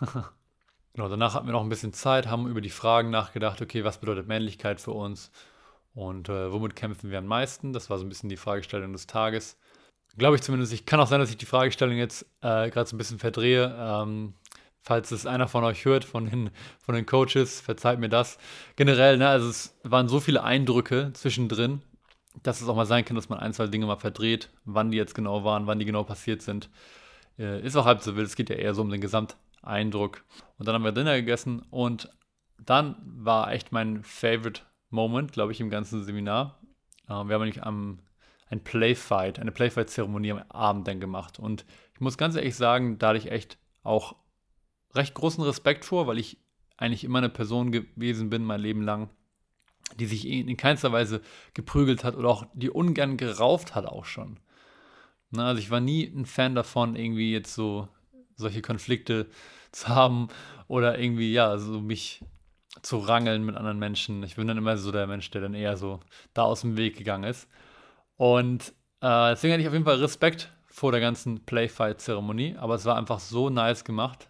genau, 0.92 1.08
danach 1.08 1.34
hatten 1.34 1.46
wir 1.46 1.52
noch 1.52 1.62
ein 1.62 1.68
bisschen 1.68 1.92
Zeit, 1.92 2.26
haben 2.26 2.48
über 2.48 2.60
die 2.60 2.70
Fragen 2.70 3.10
nachgedacht, 3.10 3.60
okay, 3.62 3.84
was 3.84 4.00
bedeutet 4.00 4.26
Männlichkeit 4.26 4.80
für 4.80 4.92
uns 4.92 5.30
und 5.94 6.28
äh, 6.28 6.52
womit 6.52 6.74
kämpfen 6.76 7.10
wir 7.10 7.18
am 7.18 7.26
meisten? 7.26 7.72
Das 7.72 7.88
war 7.88 7.98
so 7.98 8.04
ein 8.04 8.08
bisschen 8.08 8.28
die 8.28 8.36
Fragestellung 8.36 8.92
des 8.92 9.06
Tages. 9.06 9.58
Glaube 10.18 10.36
ich 10.36 10.42
zumindest. 10.42 10.72
Ich 10.72 10.86
kann 10.86 11.00
auch 11.00 11.06
sein, 11.06 11.20
dass 11.20 11.30
ich 11.30 11.36
die 11.36 11.46
Fragestellung 11.46 11.96
jetzt 11.96 12.22
äh, 12.40 12.70
gerade 12.70 12.88
so 12.88 12.96
ein 12.96 12.98
bisschen 12.98 13.18
verdrehe. 13.18 13.74
Ähm, 13.78 14.32
falls 14.80 15.10
es 15.10 15.26
einer 15.26 15.48
von 15.48 15.64
euch 15.64 15.84
hört, 15.84 16.04
von 16.04 16.26
den, 16.26 16.50
von 16.78 16.94
den 16.94 17.04
Coaches, 17.04 17.60
verzeiht 17.60 17.98
mir 17.98 18.08
das. 18.08 18.38
Generell, 18.76 19.18
ne, 19.18 19.28
also 19.28 19.48
es 19.48 19.76
waren 19.82 20.08
so 20.08 20.20
viele 20.20 20.42
Eindrücke 20.42 21.10
zwischendrin, 21.12 21.82
dass 22.42 22.62
es 22.62 22.68
auch 22.68 22.76
mal 22.76 22.86
sein 22.86 23.04
kann, 23.04 23.16
dass 23.16 23.28
man 23.28 23.40
ein, 23.40 23.52
zwei 23.52 23.66
Dinge 23.66 23.86
mal 23.86 23.96
verdreht, 23.96 24.48
wann 24.64 24.90
die 24.90 24.96
jetzt 24.96 25.14
genau 25.14 25.44
waren, 25.44 25.66
wann 25.66 25.78
die 25.78 25.84
genau 25.84 26.04
passiert 26.04 26.40
sind. 26.40 26.70
Äh, 27.38 27.60
ist 27.60 27.76
auch 27.76 27.84
halb 27.84 28.00
so 28.00 28.16
wild, 28.16 28.26
es 28.26 28.36
geht 28.36 28.48
ja 28.48 28.56
eher 28.56 28.74
so 28.74 28.82
um 28.82 28.90
den 28.90 29.00
Gesamteindruck. 29.00 30.24
Und 30.56 30.66
dann 30.66 30.74
haben 30.74 30.84
wir 30.84 30.92
Dinner 30.92 31.16
gegessen 31.16 31.62
und 31.70 32.08
dann 32.64 32.96
war 33.04 33.52
echt 33.52 33.72
mein 33.72 34.02
Favorite 34.02 34.62
Moment, 34.88 35.32
glaube 35.32 35.52
ich, 35.52 35.60
im 35.60 35.68
ganzen 35.68 36.04
Seminar. 36.04 36.58
Äh, 37.06 37.10
wir 37.10 37.34
haben 37.34 37.42
nämlich 37.42 37.64
am 37.64 37.98
ein 38.48 38.62
Playfight, 38.62 39.38
eine 39.38 39.52
Playfight-Zeremonie 39.52 40.32
am 40.32 40.42
Abend 40.48 40.86
dann 40.86 41.00
gemacht. 41.00 41.38
Und 41.38 41.64
ich 41.94 42.00
muss 42.00 42.18
ganz 42.18 42.36
ehrlich 42.36 42.54
sagen, 42.54 42.98
da 42.98 43.08
hatte 43.08 43.18
ich 43.18 43.30
echt 43.30 43.58
auch 43.82 44.16
recht 44.94 45.14
großen 45.14 45.42
Respekt 45.44 45.84
vor, 45.84 46.06
weil 46.06 46.18
ich 46.18 46.38
eigentlich 46.76 47.04
immer 47.04 47.18
eine 47.18 47.28
Person 47.28 47.72
gewesen 47.72 48.30
bin, 48.30 48.44
mein 48.44 48.60
Leben 48.60 48.82
lang, 48.82 49.10
die 49.98 50.06
sich 50.06 50.26
in 50.26 50.56
keinster 50.56 50.92
Weise 50.92 51.22
geprügelt 51.54 52.04
hat 52.04 52.16
oder 52.16 52.28
auch 52.28 52.46
die 52.54 52.70
ungern 52.70 53.16
gerauft 53.16 53.74
hat 53.74 53.86
auch 53.86 54.04
schon. 54.04 54.38
Na, 55.30 55.48
also 55.48 55.60
ich 55.60 55.70
war 55.70 55.80
nie 55.80 56.04
ein 56.04 56.26
Fan 56.26 56.54
davon, 56.54 56.96
irgendwie 56.96 57.32
jetzt 57.32 57.54
so 57.54 57.88
solche 58.36 58.62
Konflikte 58.62 59.26
zu 59.72 59.88
haben 59.88 60.28
oder 60.68 60.98
irgendwie, 60.98 61.32
ja, 61.32 61.58
so 61.58 61.80
mich 61.80 62.22
zu 62.82 62.98
rangeln 62.98 63.44
mit 63.44 63.56
anderen 63.56 63.78
Menschen. 63.78 64.22
Ich 64.22 64.36
bin 64.36 64.46
dann 64.46 64.58
immer 64.58 64.76
so 64.76 64.92
der 64.92 65.06
Mensch, 65.06 65.30
der 65.30 65.40
dann 65.40 65.54
eher 65.54 65.76
so 65.76 66.00
da 66.34 66.42
aus 66.42 66.60
dem 66.60 66.76
Weg 66.76 66.96
gegangen 66.96 67.24
ist. 67.24 67.48
Und 68.16 68.74
äh, 69.00 69.30
deswegen 69.30 69.52
hatte 69.52 69.62
ich 69.62 69.68
auf 69.68 69.74
jeden 69.74 69.84
Fall 69.84 69.96
Respekt 69.96 70.50
vor 70.66 70.92
der 70.92 71.00
ganzen 71.00 71.44
Playfight-Zeremonie, 71.44 72.56
aber 72.58 72.74
es 72.74 72.84
war 72.84 72.96
einfach 72.96 73.20
so 73.20 73.50
nice 73.50 73.84
gemacht. 73.84 74.28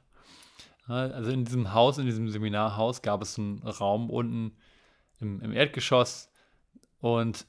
Also 0.87 1.33
in 1.33 1.44
diesem 1.44 1.75
Haus, 1.75 1.99
in 1.99 2.07
diesem 2.07 2.29
Seminarhaus 2.29 3.03
gab 3.03 3.20
es 3.20 3.38
einen 3.38 3.59
Raum 3.62 4.09
unten 4.09 4.57
im, 5.20 5.40
im 5.40 5.53
Erdgeschoss 5.53 6.31
und 7.01 7.46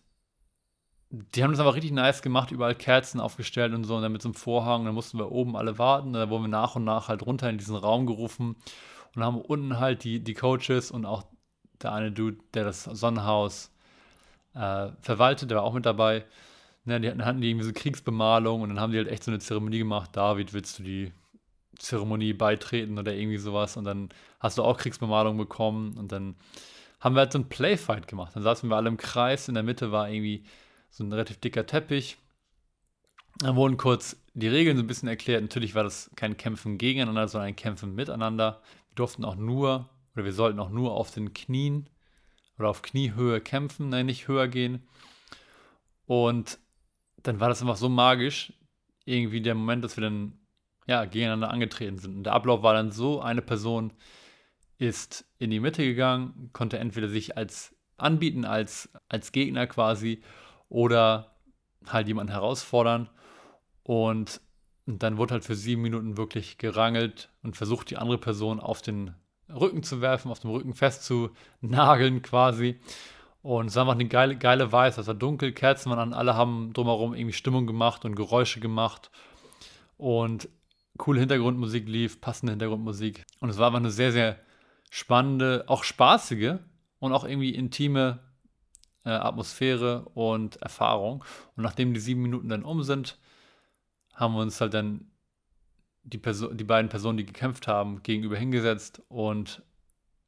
die 1.09 1.43
haben 1.43 1.51
das 1.51 1.59
einfach 1.59 1.75
richtig 1.75 1.91
nice 1.91 2.21
gemacht, 2.21 2.51
überall 2.51 2.75
Kerzen 2.75 3.19
aufgestellt 3.19 3.73
und 3.73 3.83
so 3.83 3.95
und 3.95 4.01
dann 4.01 4.11
mit 4.11 4.21
so 4.21 4.29
einem 4.29 4.33
Vorhang, 4.33 4.85
dann 4.85 4.95
mussten 4.95 5.19
wir 5.19 5.31
oben 5.31 5.55
alle 5.55 5.77
warten, 5.77 6.13
da 6.13 6.29
wurden 6.29 6.45
wir 6.45 6.49
nach 6.49 6.75
und 6.75 6.83
nach 6.83 7.07
halt 7.07 7.25
runter 7.25 7.49
in 7.49 7.57
diesen 7.57 7.75
Raum 7.75 8.07
gerufen 8.07 8.55
und 9.15 9.23
haben 9.23 9.39
unten 9.39 9.79
halt 9.79 10.03
die, 10.03 10.23
die 10.23 10.33
Coaches 10.33 10.91
und 10.91 11.05
auch 11.05 11.23
der 11.81 11.93
eine 11.93 12.11
Dude, 12.11 12.39
der 12.53 12.63
das 12.63 12.83
Sonnenhaus 12.85 13.71
äh, 14.57 14.91
verwaltet, 15.01 15.49
der 15.49 15.57
war 15.57 15.63
auch 15.63 15.73
mit 15.73 15.85
dabei. 15.85 16.25
Ne, 16.85 17.01
die 17.01 17.09
hatten, 17.09 17.25
hatten 17.25 17.41
die 17.41 17.49
irgendwie 17.49 17.65
so 17.65 17.73
Kriegsbemalung 17.73 18.61
und 18.61 18.69
dann 18.69 18.79
haben 18.79 18.91
die 18.91 18.97
halt 18.97 19.09
echt 19.09 19.23
so 19.23 19.31
eine 19.31 19.39
Zeremonie 19.39 19.79
gemacht. 19.79 20.11
David, 20.13 20.53
willst 20.53 20.79
du 20.79 20.83
die 20.83 21.11
Zeremonie 21.77 22.33
beitreten 22.33 22.97
oder 22.97 23.13
irgendwie 23.13 23.37
sowas? 23.37 23.77
Und 23.77 23.83
dann 23.83 24.09
hast 24.39 24.57
du 24.57 24.63
auch 24.63 24.77
Kriegsbemalung 24.77 25.37
bekommen 25.37 25.97
und 25.97 26.11
dann 26.11 26.35
haben 26.99 27.15
wir 27.15 27.19
halt 27.19 27.33
so 27.33 27.39
ein 27.39 27.49
Playfight 27.49 28.07
gemacht. 28.07 28.35
Dann 28.35 28.43
saßen 28.43 28.69
wir 28.69 28.75
alle 28.75 28.87
im 28.87 28.97
Kreis, 28.97 29.47
in 29.47 29.53
der 29.53 29.63
Mitte 29.63 29.91
war 29.91 30.09
irgendwie 30.09 30.45
so 30.89 31.03
ein 31.03 31.11
relativ 31.11 31.39
dicker 31.39 31.65
Teppich. 31.65 32.17
Dann 33.39 33.55
wurden 33.55 33.77
kurz 33.77 34.17
die 34.33 34.47
Regeln 34.47 34.77
so 34.77 34.83
ein 34.83 34.87
bisschen 34.87 35.09
erklärt. 35.09 35.41
Natürlich 35.41 35.75
war 35.75 35.83
das 35.83 36.09
kein 36.15 36.37
Kämpfen 36.37 36.77
gegeneinander, 36.77 37.27
sondern 37.27 37.49
ein 37.49 37.55
Kämpfen 37.55 37.93
miteinander. 37.93 38.61
Wir 38.89 38.95
durften 38.95 39.25
auch 39.25 39.35
nur, 39.35 39.89
oder 40.15 40.25
wir 40.25 40.33
sollten 40.33 40.59
auch 40.59 40.69
nur 40.69 40.93
auf 40.93 41.11
den 41.11 41.33
Knien 41.33 41.89
oder 42.57 42.69
auf 42.69 42.81
Kniehöhe 42.81 43.41
kämpfen, 43.41 43.89
nein, 43.89 44.05
nicht 44.05 44.27
höher 44.27 44.47
gehen. 44.47 44.87
Und 46.05 46.59
dann 47.23 47.39
war 47.39 47.49
das 47.49 47.61
einfach 47.61 47.75
so 47.75 47.89
magisch, 47.89 48.53
irgendwie 49.05 49.41
der 49.41 49.55
Moment, 49.55 49.83
dass 49.83 49.97
wir 49.97 50.03
dann 50.03 50.39
ja, 50.87 51.05
gegeneinander 51.05 51.49
angetreten 51.49 51.97
sind. 51.97 52.15
Und 52.17 52.23
der 52.23 52.33
Ablauf 52.33 52.63
war 52.63 52.73
dann 52.73 52.91
so, 52.91 53.21
eine 53.21 53.41
Person 53.41 53.93
ist 54.77 55.25
in 55.37 55.49
die 55.49 55.59
Mitte 55.59 55.83
gegangen, 55.83 56.49
konnte 56.53 56.77
entweder 56.77 57.09
sich 57.09 57.35
als 57.35 57.75
anbieten 57.97 58.45
als, 58.45 58.89
als 59.09 59.31
Gegner 59.31 59.67
quasi 59.67 60.21
oder 60.69 61.35
halt 61.85 62.07
jemanden 62.07 62.31
herausfordern. 62.31 63.09
Und 63.83 64.41
dann 64.85 65.17
wurde 65.17 65.33
halt 65.33 65.45
für 65.45 65.55
sieben 65.55 65.81
Minuten 65.81 66.17
wirklich 66.17 66.57
gerangelt 66.57 67.29
und 67.43 67.57
versucht, 67.57 67.89
die 67.89 67.97
andere 67.97 68.17
Person 68.17 68.59
auf 68.59 68.81
den 68.81 69.13
Rücken 69.49 69.83
zu 69.83 70.01
werfen, 70.01 70.31
auf 70.31 70.39
dem 70.39 70.51
Rücken 70.51 70.73
festzunageln 70.73 72.21
quasi. 72.21 72.79
Und 73.41 73.67
es 73.67 73.75
war 73.75 73.83
einfach 73.83 73.93
eine 73.93 74.07
geile, 74.07 74.37
geile 74.37 74.71
Weiß. 74.71 74.97
Es 74.97 75.07
war 75.07 75.13
dunkel, 75.13 75.53
Kerzen 75.53 75.89
waren 75.89 75.99
an, 75.99 76.13
alle 76.13 76.35
haben 76.35 76.73
drumherum 76.73 77.13
irgendwie 77.13 77.33
Stimmung 77.33 77.65
gemacht 77.65 78.03
und 78.03 78.15
Geräusche 78.15 78.59
gemacht. 78.59 79.09
Und 79.97 80.49
coole 80.97 81.19
Hintergrundmusik 81.19 81.87
lief, 81.87 82.19
passende 82.19 82.51
Hintergrundmusik. 82.51 83.25
Und 83.39 83.49
es 83.49 83.57
war 83.57 83.67
einfach 83.67 83.79
eine 83.79 83.91
sehr, 83.91 84.11
sehr 84.11 84.37
spannende, 84.89 85.63
auch 85.67 85.83
spaßige 85.83 86.55
und 86.99 87.13
auch 87.13 87.23
irgendwie 87.23 87.55
intime 87.55 88.19
äh, 89.05 89.11
Atmosphäre 89.11 90.09
und 90.13 90.57
Erfahrung. 90.57 91.23
Und 91.55 91.63
nachdem 91.63 91.93
die 91.93 91.99
sieben 91.99 92.21
Minuten 92.21 92.49
dann 92.49 92.63
um 92.63 92.83
sind, 92.83 93.17
haben 94.13 94.33
wir 94.33 94.41
uns 94.41 94.59
halt 94.59 94.73
dann 94.73 95.11
die, 96.07 96.17
Person, 96.17 96.57
die 96.57 96.63
beiden 96.63 96.89
Personen, 96.89 97.17
die 97.17 97.25
gekämpft 97.25 97.67
haben, 97.67 98.01
gegenüber 98.01 98.37
hingesetzt 98.37 99.01
und 99.09 99.61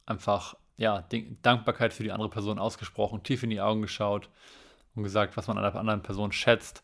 einfach 0.06 0.56
ja, 0.78 1.06
Dankbarkeit 1.42 1.94
für 1.94 2.04
die 2.04 2.12
andere 2.12 2.30
Person 2.30 2.60
ausgesprochen, 2.60 3.24
tief 3.24 3.44
in 3.44 3.50
die 3.50 3.62
Augen 3.62 3.82
geschaut 3.82 4.30
und 4.96 5.04
gesagt, 5.04 5.38
was 5.38 5.48
man 5.48 5.58
an 5.58 5.64
der 5.64 5.76
anderen 5.76 6.04
Person 6.04 6.32
schätzt. 6.32 6.84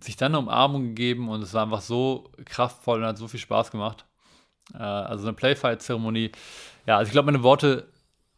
Sich 0.00 0.16
dann 0.16 0.32
eine 0.32 0.40
Umarmung 0.40 0.88
gegeben 0.88 1.28
und 1.28 1.42
es 1.42 1.54
war 1.54 1.62
einfach 1.62 1.80
so 1.80 2.30
kraftvoll 2.44 3.00
und 3.00 3.06
hat 3.06 3.16
so 3.16 3.26
viel 3.26 3.40
Spaß 3.40 3.70
gemacht. 3.70 4.04
Äh, 4.74 4.78
also 4.78 5.26
eine 5.26 5.34
Playfight-Zeremonie. 5.34 6.32
Ja, 6.86 6.98
also 6.98 7.08
ich 7.08 7.12
glaube, 7.12 7.26
meine 7.26 7.42
Worte 7.42 7.88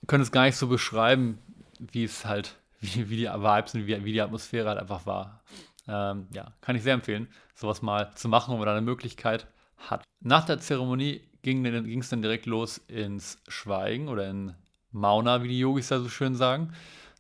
können 0.07 0.23
es 0.23 0.33
gar 0.33 0.45
nicht 0.45 0.57
so 0.57 0.69
beschreiben, 0.69 1.39
wie 1.79 2.05
es 2.05 2.25
halt, 2.25 2.57
wie, 2.81 3.11
wie 3.11 3.17
die 3.17 3.27
Vibes 3.27 3.75
und 3.75 3.87
wie, 3.87 4.05
wie 4.05 4.13
die 4.13 4.23
Atmosphäre 4.23 4.69
halt 4.69 4.79
einfach 4.79 5.07
war. 5.07 5.43
Ähm, 5.89 6.29
ja, 6.33 6.53
kann 6.61 6.77
ich 6.77 6.83
sehr 6.83 6.95
empfehlen, 6.95 7.29
sowas 7.55 7.83
mal 7.83 8.15
zu 8.15 8.29
machen, 8.29 8.59
da 8.61 8.71
eine 8.71 8.81
Möglichkeit 8.81 9.47
hat. 9.81 10.05
Nach 10.21 10.45
der 10.45 10.61
Zeremonie 10.61 11.23
ging 11.43 11.65
es 12.01 12.11
dann 12.11 12.23
direkt 12.23 12.47
los 12.47 12.79
ins 12.79 13.39
Schweigen 13.49 14.09
oder 14.09 14.29
in 14.29 14.55
Mauna, 14.93 15.43
wie 15.43 15.49
die 15.49 15.59
Yogis 15.59 15.89
da 15.89 16.01
so 16.01 16.09
schön 16.09 16.35
sagen. 16.35 16.73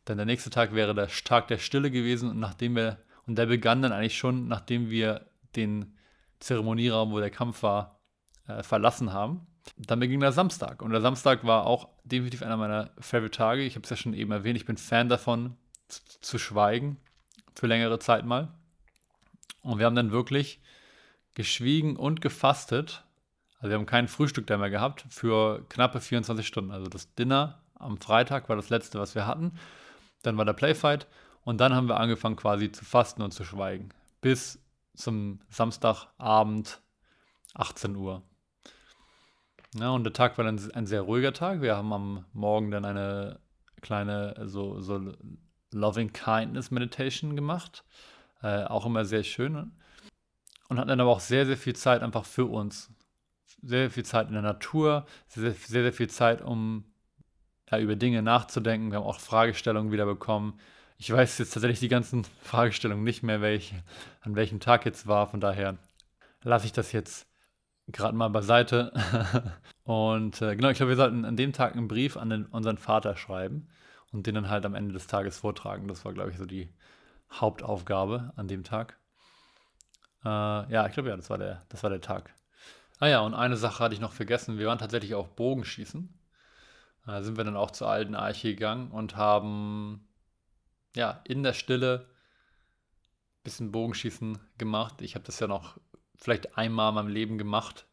Denn 0.08 0.16
der 0.16 0.26
nächste 0.26 0.50
Tag 0.50 0.74
wäre 0.74 0.94
der 0.94 1.08
Tag 1.08 1.48
der 1.48 1.58
Stille 1.58 1.90
gewesen 1.90 2.30
und 2.30 2.38
nachdem 2.38 2.76
wir, 2.76 2.98
und 3.26 3.36
der 3.36 3.46
begann 3.46 3.82
dann 3.82 3.92
eigentlich 3.92 4.18
schon, 4.18 4.48
nachdem 4.48 4.90
wir 4.90 5.26
den 5.56 5.96
Zeremonieraum, 6.40 7.12
wo 7.12 7.20
der 7.20 7.30
Kampf 7.30 7.62
war, 7.62 8.00
äh, 8.46 8.62
verlassen 8.62 9.12
haben. 9.12 9.46
Dann 9.76 10.00
beging 10.00 10.20
der 10.20 10.32
Samstag. 10.32 10.82
Und 10.82 10.90
der 10.90 11.00
Samstag 11.00 11.44
war 11.44 11.66
auch 11.66 11.88
definitiv 12.04 12.42
einer 12.42 12.56
meiner 12.56 12.90
Favorite 12.98 13.36
Tage. 13.36 13.62
Ich 13.62 13.76
habe 13.76 13.84
es 13.84 13.90
ja 13.90 13.96
schon 13.96 14.14
eben 14.14 14.32
erwähnt, 14.32 14.56
ich 14.56 14.64
bin 14.64 14.76
Fan 14.76 15.08
davon, 15.08 15.56
zu, 15.88 16.00
zu 16.20 16.38
schweigen. 16.38 16.96
Für 17.54 17.66
längere 17.66 17.98
Zeit 17.98 18.24
mal. 18.24 18.48
Und 19.62 19.78
wir 19.78 19.86
haben 19.86 19.94
dann 19.94 20.12
wirklich 20.12 20.60
geschwiegen 21.34 21.96
und 21.96 22.20
gefastet. 22.20 23.04
Also 23.58 23.70
wir 23.70 23.78
haben 23.78 23.86
kein 23.86 24.08
Frühstück 24.08 24.46
da 24.46 24.56
mehr 24.56 24.70
gehabt 24.70 25.04
für 25.10 25.64
knappe 25.68 26.00
24 26.00 26.46
Stunden. 26.46 26.70
Also 26.70 26.88
das 26.88 27.14
Dinner 27.14 27.62
am 27.74 27.98
Freitag 27.98 28.48
war 28.48 28.56
das 28.56 28.70
letzte, 28.70 28.98
was 28.98 29.14
wir 29.14 29.26
hatten. 29.26 29.52
Dann 30.22 30.36
war 30.36 30.44
der 30.44 30.52
Playfight 30.52 31.06
und 31.42 31.60
dann 31.60 31.74
haben 31.74 31.88
wir 31.88 31.98
angefangen 31.98 32.36
quasi 32.36 32.72
zu 32.72 32.84
fasten 32.84 33.22
und 33.22 33.32
zu 33.32 33.44
schweigen. 33.44 33.90
Bis 34.20 34.62
zum 34.94 35.40
Samstagabend 35.48 36.80
18 37.54 37.96
Uhr. 37.96 38.22
Ja, 39.74 39.90
und 39.90 40.04
der 40.04 40.12
Tag 40.12 40.36
war 40.36 40.44
dann 40.44 40.60
ein 40.72 40.86
sehr 40.86 41.02
ruhiger 41.02 41.32
Tag. 41.32 41.62
Wir 41.62 41.76
haben 41.76 41.92
am 41.92 42.24
Morgen 42.32 42.70
dann 42.70 42.84
eine 42.84 43.40
kleine 43.80 44.34
so, 44.46 44.80
so 44.80 45.12
Loving 45.72 46.12
Kindness 46.12 46.70
Meditation 46.70 47.36
gemacht. 47.36 47.84
Äh, 48.42 48.64
auch 48.64 48.84
immer 48.84 49.04
sehr 49.04 49.22
schön. 49.22 49.72
Und 50.70 50.78
hatten 50.78 50.88
dann 50.88 51.00
aber 51.00 51.10
auch 51.10 51.20
sehr, 51.20 51.46
sehr 51.46 51.56
viel 51.56 51.74
Zeit 51.74 52.00
einfach 52.00 52.24
für 52.24 52.46
uns. 52.46 52.92
Sehr, 53.60 53.90
viel 53.90 54.04
Zeit 54.04 54.28
in 54.28 54.34
der 54.34 54.42
Natur, 54.42 55.04
sehr, 55.26 55.50
sehr, 55.50 55.82
sehr 55.82 55.92
viel 55.92 56.08
Zeit, 56.08 56.42
um 56.42 56.84
ja, 57.68 57.80
über 57.80 57.96
Dinge 57.96 58.22
nachzudenken. 58.22 58.92
Wir 58.92 58.98
haben 58.98 59.04
auch 59.04 59.18
Fragestellungen 59.18 59.90
wieder 59.90 60.06
bekommen. 60.06 60.60
Ich 60.96 61.12
weiß 61.12 61.38
jetzt 61.38 61.52
tatsächlich 61.52 61.80
die 61.80 61.88
ganzen 61.88 62.24
Fragestellungen 62.42 63.02
nicht 63.02 63.24
mehr, 63.24 63.40
welche, 63.40 63.82
an 64.20 64.36
welchem 64.36 64.60
Tag 64.60 64.86
jetzt 64.86 65.08
war. 65.08 65.26
Von 65.26 65.40
daher 65.40 65.76
lasse 66.44 66.66
ich 66.66 66.72
das 66.72 66.92
jetzt 66.92 67.26
gerade 67.88 68.16
mal 68.16 68.28
beiseite. 68.28 68.92
und 69.82 70.40
äh, 70.40 70.54
genau, 70.54 70.70
ich 70.70 70.76
glaube, 70.76 70.90
wir 70.90 70.96
sollten 70.96 71.24
an 71.24 71.36
dem 71.36 71.52
Tag 71.52 71.74
einen 71.74 71.88
Brief 71.88 72.16
an 72.16 72.30
den, 72.30 72.46
unseren 72.46 72.78
Vater 72.78 73.16
schreiben 73.16 73.66
und 74.12 74.28
den 74.28 74.36
dann 74.36 74.48
halt 74.48 74.64
am 74.64 74.76
Ende 74.76 74.92
des 74.92 75.08
Tages 75.08 75.38
vortragen. 75.38 75.88
Das 75.88 76.04
war, 76.04 76.12
glaube 76.12 76.30
ich, 76.30 76.38
so 76.38 76.46
die 76.46 76.68
Hauptaufgabe 77.32 78.32
an 78.36 78.46
dem 78.46 78.62
Tag. 78.62 78.99
Äh, 80.24 80.28
ja, 80.72 80.86
ich 80.86 80.92
glaube, 80.92 81.08
ja, 81.08 81.16
das 81.16 81.30
war, 81.30 81.38
der, 81.38 81.62
das 81.68 81.82
war 81.82 81.90
der 81.90 82.00
Tag. 82.00 82.34
Ah 82.98 83.08
ja, 83.08 83.20
und 83.20 83.34
eine 83.34 83.56
Sache 83.56 83.82
hatte 83.82 83.94
ich 83.94 84.00
noch 84.00 84.12
vergessen. 84.12 84.58
Wir 84.58 84.66
waren 84.66 84.78
tatsächlich 84.78 85.14
auch 85.14 85.28
Bogenschießen. 85.28 86.14
Da 87.06 87.22
sind 87.22 87.36
wir 87.36 87.44
dann 87.44 87.56
auch 87.56 87.70
zur 87.70 87.88
alten 87.88 88.14
Arche 88.14 88.50
gegangen 88.50 88.90
und 88.90 89.16
haben 89.16 90.06
ja 90.94 91.22
in 91.24 91.42
der 91.42 91.54
Stille 91.54 92.06
ein 92.10 93.42
bisschen 93.44 93.72
Bogenschießen 93.72 94.38
gemacht. 94.58 95.00
Ich 95.00 95.14
habe 95.14 95.24
das 95.24 95.40
ja 95.40 95.46
noch 95.46 95.78
vielleicht 96.16 96.58
einmal 96.58 96.90
in 96.90 96.94
meinem 96.96 97.08
Leben 97.08 97.38
gemacht. 97.38 97.86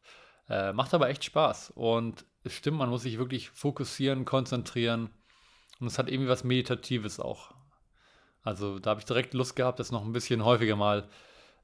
Äh, 0.50 0.74
macht 0.74 0.94
aber 0.94 1.10
echt 1.10 1.24
Spaß. 1.24 1.72
Und 1.72 2.26
es 2.44 2.54
stimmt, 2.54 2.78
man 2.78 2.90
muss 2.90 3.04
sich 3.04 3.18
wirklich 3.18 3.50
fokussieren, 3.50 4.26
konzentrieren. 4.26 5.10
Und 5.80 5.88
es 5.88 5.98
hat 5.98 6.10
irgendwie 6.10 6.30
was 6.30 6.44
Meditatives 6.44 7.20
auch. 7.20 7.54
Also 8.44 8.80
da 8.80 8.92
habe 8.92 9.00
ich 9.00 9.06
direkt 9.06 9.34
Lust 9.34 9.56
gehabt, 9.56 9.80
das 9.80 9.92
noch 9.92 10.04
ein 10.04 10.14
bisschen 10.14 10.44
häufiger 10.44 10.76
mal 10.76 11.10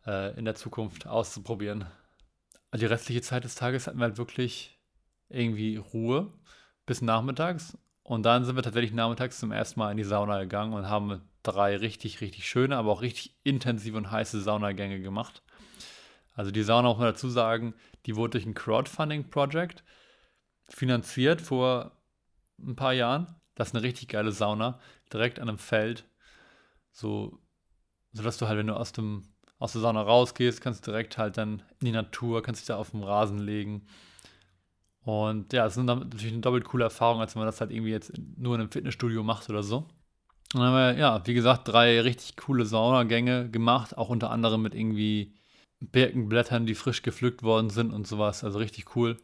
äh, 0.05 0.37
in 0.37 0.45
der 0.45 0.55
Zukunft 0.55 1.07
auszuprobieren. 1.07 1.85
Die 2.75 2.85
restliche 2.85 3.21
Zeit 3.21 3.43
des 3.43 3.55
Tages 3.55 3.87
hatten 3.87 3.99
wir 3.99 4.05
halt 4.05 4.17
wirklich 4.17 4.79
irgendwie 5.29 5.77
Ruhe 5.77 6.33
bis 6.85 7.01
nachmittags. 7.01 7.77
Und 8.03 8.23
dann 8.23 8.43
sind 8.43 8.55
wir 8.55 8.63
tatsächlich 8.63 8.93
nachmittags 8.93 9.39
zum 9.39 9.51
ersten 9.51 9.79
Mal 9.79 9.91
in 9.91 9.97
die 9.97 10.03
Sauna 10.03 10.39
gegangen 10.39 10.73
und 10.73 10.89
haben 10.89 11.21
drei 11.43 11.77
richtig, 11.77 12.21
richtig 12.21 12.47
schöne, 12.47 12.77
aber 12.77 12.91
auch 12.91 13.01
richtig 13.01 13.37
intensive 13.43 13.97
und 13.97 14.11
heiße 14.11 14.41
Saunagänge 14.41 15.01
gemacht. 15.01 15.41
Also 16.33 16.51
die 16.51 16.63
Sauna, 16.63 16.89
muss 16.89 16.97
man 16.97 17.07
dazu 17.07 17.29
sagen, 17.29 17.73
die 18.05 18.15
wurde 18.15 18.31
durch 18.31 18.45
ein 18.45 18.55
Crowdfunding-Project 18.55 19.83
finanziert 20.67 21.41
vor 21.41 21.91
ein 22.59 22.75
paar 22.75 22.93
Jahren. 22.93 23.35
Das 23.55 23.69
ist 23.69 23.75
eine 23.75 23.83
richtig 23.83 24.09
geile 24.09 24.31
Sauna, 24.31 24.79
direkt 25.11 25.39
an 25.39 25.47
einem 25.47 25.57
Feld. 25.59 26.05
So, 26.91 27.39
sodass 28.13 28.37
du 28.37 28.47
halt, 28.47 28.57
wenn 28.57 28.67
du 28.67 28.75
aus, 28.75 28.91
dem, 28.91 29.32
aus 29.63 29.71
der 29.71 29.79
Sauna 29.79 30.01
rausgehst, 30.01 30.59
kannst 30.59 30.85
du 30.85 30.91
direkt 30.91 31.17
halt 31.17 31.37
dann 31.37 31.63
in 31.79 31.85
die 31.85 31.91
Natur, 31.93 32.43
kannst 32.43 32.59
dich 32.59 32.67
da 32.67 32.75
auf 32.75 32.91
dem 32.91 33.01
Rasen 33.01 33.39
legen. 33.39 33.85
Und 35.05 35.53
ja, 35.53 35.65
es 35.65 35.77
ist 35.77 35.83
natürlich 35.83 36.33
eine 36.33 36.41
doppelt 36.41 36.65
coole 36.65 36.83
Erfahrung, 36.83 37.21
als 37.21 37.33
wenn 37.33 37.39
man 37.39 37.47
das 37.47 37.61
halt 37.61 37.71
irgendwie 37.71 37.91
jetzt 37.91 38.11
nur 38.35 38.55
in 38.55 38.61
einem 38.61 38.71
Fitnessstudio 38.71 39.23
macht 39.23 39.49
oder 39.49 39.63
so. 39.63 39.77
Und 40.53 40.59
dann 40.59 40.63
haben 40.63 40.75
wir, 40.75 40.99
ja, 40.99 41.25
wie 41.25 41.33
gesagt, 41.33 41.65
drei 41.65 42.01
richtig 42.01 42.35
coole 42.35 42.65
Saunagänge 42.65 43.49
gemacht, 43.49 43.97
auch 43.97 44.09
unter 44.09 44.31
anderem 44.31 44.61
mit 44.63 44.75
irgendwie 44.75 45.33
Birkenblättern, 45.79 46.65
die 46.65 46.75
frisch 46.75 47.01
gepflückt 47.01 47.41
worden 47.41 47.69
sind 47.69 47.93
und 47.93 48.05
sowas. 48.05 48.43
Also 48.43 48.59
richtig 48.59 48.97
cool. 48.97 49.15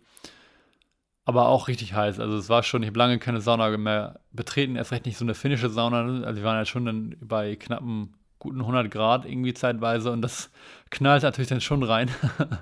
Aber 1.26 1.50
auch 1.50 1.68
richtig 1.68 1.96
heiß. 1.96 2.22
Also 2.22 2.38
es 2.38 2.48
war 2.48 2.64
schon, 2.64 2.82
ich 2.82 2.88
habe 2.88 2.98
lange 2.98 3.20
keine 3.20 3.42
Sauna 3.42 3.76
mehr 3.76 4.22
betreten, 4.32 4.78
erst 4.78 4.94
recht 4.94 5.06
nicht 5.06 5.18
so 5.18 5.26
eine 5.26 5.36
finnische 5.36 5.70
Sauna. 5.70 6.24
Also 6.24 6.38
wir 6.38 6.46
waren 6.46 6.56
ja 6.56 6.66
schon 6.66 6.86
dann 6.86 7.18
bei 7.20 7.58
knappen 7.58 8.16
guten 8.40 8.62
100 8.62 8.90
Grad 8.90 9.26
irgendwie 9.26 9.54
zeitweise 9.54 10.12
und 10.12 10.22
das 10.22 10.50
knallt 10.90 11.24
natürlich 11.24 11.50
dann 11.50 11.62
schon 11.62 11.84
rein. 11.84 12.10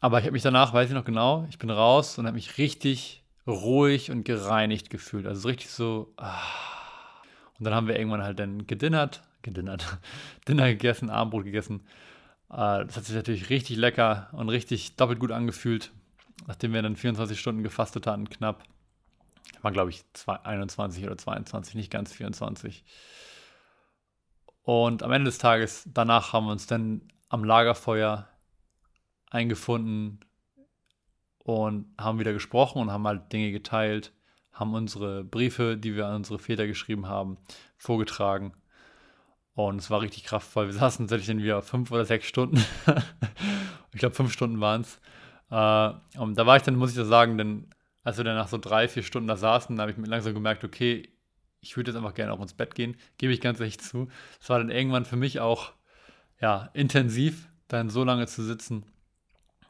Aber 0.00 0.18
ich 0.18 0.24
habe 0.24 0.32
mich 0.32 0.42
danach, 0.42 0.72
weiß 0.72 0.88
ich 0.88 0.94
noch 0.94 1.04
genau, 1.04 1.46
ich 1.48 1.58
bin 1.58 1.70
raus 1.70 2.18
und 2.18 2.26
habe 2.26 2.34
mich 2.34 2.58
richtig 2.58 3.22
ruhig 3.46 4.10
und 4.10 4.24
gereinigt 4.24 4.90
gefühlt. 4.90 5.26
Also 5.26 5.48
richtig 5.48 5.70
so. 5.70 6.12
Ah. 6.16 6.40
Und 7.58 7.66
dann 7.66 7.74
haben 7.74 7.86
wir 7.86 7.96
irgendwann 7.96 8.24
halt 8.24 8.40
dann 8.40 8.66
gedinnert, 8.66 9.22
gedinnert, 9.42 9.98
Dinner 10.48 10.66
gegessen, 10.68 11.10
Abendbrot 11.10 11.44
gegessen. 11.44 11.86
Äh, 12.50 12.84
das 12.84 12.96
hat 12.96 13.04
sich 13.04 13.14
natürlich 13.14 13.50
richtig 13.50 13.76
lecker 13.76 14.28
und 14.32 14.48
richtig 14.48 14.96
doppelt 14.96 15.20
gut 15.20 15.30
angefühlt, 15.30 15.92
nachdem 16.48 16.72
wir 16.72 16.82
dann 16.82 16.96
24 16.96 17.38
Stunden 17.38 17.62
gefastet 17.62 18.08
hatten, 18.08 18.28
knapp. 18.28 18.64
War, 19.60 19.70
glaube 19.70 19.90
ich, 19.90 20.02
21 20.26 21.04
oder 21.04 21.16
22, 21.16 21.76
nicht 21.76 21.92
ganz 21.92 22.12
24. 22.12 22.84
Und 24.62 25.02
am 25.02 25.12
Ende 25.12 25.28
des 25.28 25.38
Tages, 25.38 25.88
danach 25.92 26.32
haben 26.32 26.46
wir 26.46 26.52
uns 26.52 26.66
dann 26.66 27.02
am 27.28 27.44
Lagerfeuer 27.44 28.28
eingefunden 29.30 30.20
und 31.38 31.86
haben 31.98 32.18
wieder 32.18 32.32
gesprochen 32.32 32.80
und 32.80 32.92
haben 32.92 33.06
halt 33.06 33.32
Dinge 33.32 33.50
geteilt, 33.50 34.12
haben 34.52 34.74
unsere 34.74 35.24
Briefe, 35.24 35.76
die 35.76 35.96
wir 35.96 36.06
an 36.06 36.16
unsere 36.16 36.38
Väter 36.38 36.66
geschrieben 36.66 37.08
haben, 37.08 37.38
vorgetragen 37.76 38.52
und 39.54 39.78
es 39.78 39.90
war 39.90 40.00
richtig 40.00 40.24
kraftvoll. 40.24 40.66
Wir 40.66 40.74
saßen 40.78 41.06
tatsächlich 41.06 41.28
dann 41.28 41.42
wieder 41.42 41.62
fünf 41.62 41.90
oder 41.90 42.04
sechs 42.04 42.26
Stunden. 42.26 42.64
ich 43.92 43.98
glaube, 43.98 44.14
fünf 44.14 44.32
Stunden 44.32 44.60
waren 44.60 44.82
es. 44.82 45.00
Äh, 45.50 46.18
und 46.18 46.36
da 46.36 46.46
war 46.46 46.56
ich 46.56 46.62
dann, 46.62 46.76
muss 46.76 46.90
ich 46.90 46.96
das 46.96 47.08
sagen, 47.08 47.38
denn 47.38 47.68
als 48.04 48.16
wir 48.16 48.24
dann 48.24 48.36
nach 48.36 48.48
so 48.48 48.58
drei, 48.58 48.88
vier 48.88 49.02
Stunden 49.02 49.28
da 49.28 49.36
saßen, 49.36 49.80
habe 49.80 49.90
ich 49.90 49.96
mir 49.96 50.08
langsam 50.08 50.34
gemerkt, 50.34 50.64
okay, 50.64 51.08
ich 51.62 51.76
würde 51.76 51.90
jetzt 51.90 51.96
einfach 51.96 52.14
gerne 52.14 52.32
auch 52.32 52.40
ins 52.40 52.54
Bett 52.54 52.74
gehen, 52.74 52.96
gebe 53.16 53.32
ich 53.32 53.40
ganz 53.40 53.60
ehrlich 53.60 53.80
zu. 53.80 54.08
Es 54.40 54.50
war 54.50 54.58
dann 54.58 54.70
irgendwann 54.70 55.04
für 55.04 55.16
mich 55.16 55.40
auch 55.40 55.72
ja, 56.40 56.68
intensiv, 56.74 57.48
dann 57.68 57.88
so 57.88 58.04
lange 58.04 58.26
zu 58.26 58.42
sitzen. 58.42 58.84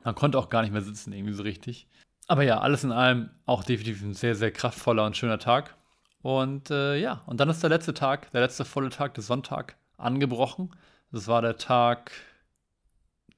Man 0.03 0.15
konnte 0.15 0.39
auch 0.39 0.49
gar 0.49 0.63
nicht 0.63 0.73
mehr 0.73 0.83
sitzen, 0.83 1.13
irgendwie 1.13 1.35
so 1.35 1.43
richtig. 1.43 1.87
Aber 2.27 2.43
ja, 2.43 2.61
alles 2.61 2.83
in 2.83 2.93
allem 2.93 3.31
auch 3.45 3.63
definitiv 3.63 4.03
ein 4.03 4.15
sehr, 4.15 4.35
sehr 4.35 4.51
kraftvoller 4.51 5.05
und 5.05 5.17
schöner 5.17 5.39
Tag. 5.39 5.77
Und 6.23 6.71
äh, 6.71 6.97
ja, 6.97 7.23
und 7.27 7.39
dann 7.41 7.51
ist 7.51 7.63
der 7.63 7.71
letzte 7.71 7.95
Tag, 7.95 8.31
der 8.31 8.41
letzte 8.41 8.65
volle 8.65 8.89
Tag, 8.89 9.15
der 9.15 9.23
Sonntag, 9.23 9.77
angebrochen. 9.99 10.75
Das 11.11 11.29
war 11.29 11.43
der 11.43 11.59
Tag 11.59 12.13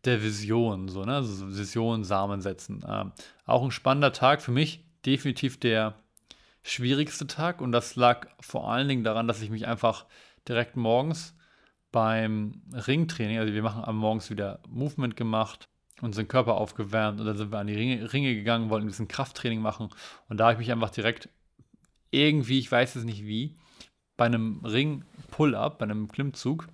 der 0.05 0.23
Vision, 0.23 0.89
so, 0.89 1.05
ne? 1.05 1.17
Also 1.17 1.49
Vision, 1.49 2.05
Samen 2.05 2.41
setzen. 2.41 2.85
Ähm, 2.87 3.13
auch 3.47 3.65
ein 3.65 3.71
spannender 3.71 4.13
Tag 4.13 4.43
für 4.43 4.53
mich 4.53 4.85
definitiv 5.05 5.59
der 5.59 5.95
schwierigste 6.65 7.27
Tag 7.27 7.61
und 7.61 7.73
das 7.73 7.95
lag 7.95 8.27
vor 8.41 8.73
allen 8.73 8.89
Dingen 8.89 9.05
daran, 9.05 9.29
dass 9.29 9.43
ich 9.43 9.51
mich 9.51 9.67
einfach 9.67 10.07
direkt 10.49 10.77
morgens 10.77 11.37
beim 11.93 12.63
Ringtraining, 12.73 13.39
also 13.39 13.53
wir 13.53 13.63
machen 13.63 13.85
am 13.85 13.99
Morgens 13.99 14.31
wieder 14.31 14.61
Movement 14.69 15.15
gemacht, 15.15 15.69
unseren 16.01 16.27
Körper 16.27 16.55
aufgewärmt 16.55 17.21
und 17.21 17.27
dann 17.27 17.37
sind 17.37 17.53
wir 17.53 17.59
an 17.59 17.67
die 17.67 17.75
Ringe, 17.75 18.13
Ringe 18.13 18.35
gegangen, 18.35 18.71
wollten 18.71 18.87
ein 18.87 18.89
bisschen 18.89 19.09
Krafttraining 19.09 19.61
machen 19.61 19.91
und 20.29 20.39
da 20.39 20.45
habe 20.45 20.55
ich 20.55 20.59
mich 20.59 20.73
einfach 20.73 20.91
direkt 20.91 21.29
irgendwie, 22.11 22.59
ich 22.59 22.73
weiß 22.73 22.97
es 22.97 23.05
nicht 23.05 23.25
wie, 23.25 23.57
bei 24.17 24.25
einem 24.25 24.65
Ring-Pull-Up, 24.65 25.79
bei 25.79 25.85
einem 25.85 26.09
Klimmzug 26.09 26.69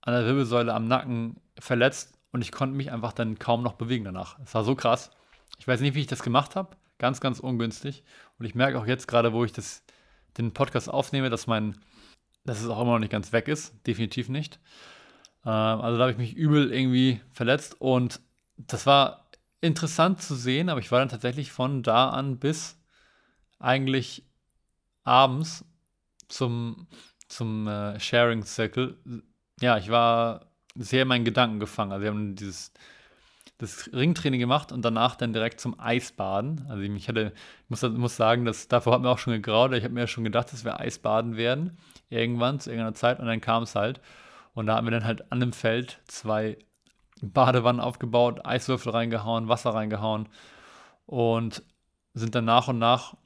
an 0.00 0.14
der 0.14 0.26
Wirbelsäule 0.26 0.74
am 0.74 0.88
Nacken 0.88 1.36
verletzt 1.58 2.18
und 2.32 2.42
ich 2.42 2.50
konnte 2.50 2.76
mich 2.76 2.90
einfach 2.90 3.12
dann 3.12 3.38
kaum 3.38 3.62
noch 3.62 3.74
bewegen 3.74 4.04
danach. 4.04 4.38
Es 4.40 4.54
war 4.54 4.64
so 4.64 4.74
krass. 4.74 5.10
Ich 5.58 5.68
weiß 5.68 5.80
nicht, 5.80 5.94
wie 5.94 6.00
ich 6.00 6.06
das 6.06 6.22
gemacht 6.22 6.56
habe. 6.56 6.76
Ganz, 6.98 7.20
ganz 7.20 7.40
ungünstig. 7.40 8.04
Und 8.38 8.46
ich 8.46 8.54
merke 8.54 8.78
auch 8.78 8.86
jetzt 8.86 9.06
gerade, 9.06 9.32
wo 9.32 9.44
ich 9.44 9.52
das, 9.52 9.82
den 10.36 10.52
Podcast 10.52 10.90
aufnehme, 10.90 11.30
dass 11.30 11.46
mein, 11.46 11.76
dass 12.44 12.60
es 12.60 12.68
auch 12.68 12.80
immer 12.80 12.92
noch 12.92 12.98
nicht 12.98 13.12
ganz 13.12 13.32
weg 13.32 13.48
ist. 13.48 13.74
Definitiv 13.86 14.28
nicht. 14.28 14.58
Ähm, 15.44 15.52
also 15.52 15.96
da 15.96 16.02
habe 16.02 16.12
ich 16.12 16.18
mich 16.18 16.34
übel 16.34 16.72
irgendwie 16.72 17.20
verletzt 17.32 17.80
und 17.80 18.20
das 18.56 18.86
war 18.86 19.30
interessant 19.60 20.20
zu 20.20 20.34
sehen, 20.34 20.68
aber 20.68 20.80
ich 20.80 20.90
war 20.90 20.98
dann 20.98 21.08
tatsächlich 21.08 21.52
von 21.52 21.82
da 21.82 22.10
an 22.10 22.38
bis 22.38 22.76
eigentlich 23.58 24.24
abends 25.04 25.64
zum, 26.28 26.86
zum 27.28 27.66
äh, 27.66 27.98
Sharing 27.98 28.44
Circle. 28.44 28.96
Ja, 29.60 29.78
ich 29.78 29.90
war 29.90 30.46
sehr 30.74 31.02
in 31.02 31.08
meinen 31.08 31.24
Gedanken 31.24 31.60
gefangen. 31.60 31.92
Also 31.92 32.02
wir 32.02 32.10
haben 32.10 32.36
dieses 32.36 32.72
das 33.58 33.90
Ringtraining 33.92 34.38
gemacht 34.38 34.70
und 34.70 34.84
danach 34.84 35.16
dann 35.16 35.32
direkt 35.32 35.60
zum 35.60 35.78
Eisbaden. 35.78 36.64
Also 36.68 36.82
ich 36.82 37.08
hatte, 37.08 37.32
muss, 37.68 37.82
muss 37.82 38.16
sagen, 38.16 38.44
dass 38.44 38.68
davor 38.68 38.94
hat 38.94 39.02
mir 39.02 39.10
auch 39.10 39.18
schon 39.18 39.32
gegraut. 39.32 39.72
Ich 39.74 39.82
habe 39.82 39.92
mir 39.94 40.00
ja 40.00 40.06
schon 40.06 40.24
gedacht, 40.24 40.52
dass 40.52 40.64
wir 40.64 40.78
Eisbaden 40.78 41.36
werden 41.36 41.76
irgendwann 42.08 42.60
zu 42.60 42.70
irgendeiner 42.70 42.94
Zeit 42.94 43.18
und 43.18 43.26
dann 43.26 43.40
kam 43.40 43.64
es 43.64 43.74
halt. 43.74 44.00
Und 44.54 44.66
da 44.66 44.76
haben 44.76 44.86
wir 44.86 44.92
dann 44.92 45.04
halt 45.04 45.30
an 45.32 45.40
dem 45.40 45.52
Feld 45.52 46.00
zwei 46.06 46.56
Badewannen 47.20 47.80
aufgebaut, 47.80 48.46
Eiswürfel 48.46 48.92
reingehauen, 48.92 49.48
Wasser 49.48 49.70
reingehauen 49.70 50.28
und 51.06 51.62
sind 52.14 52.34
dann 52.36 52.44
nach 52.44 52.68
und 52.68 52.78
nach 52.78 53.16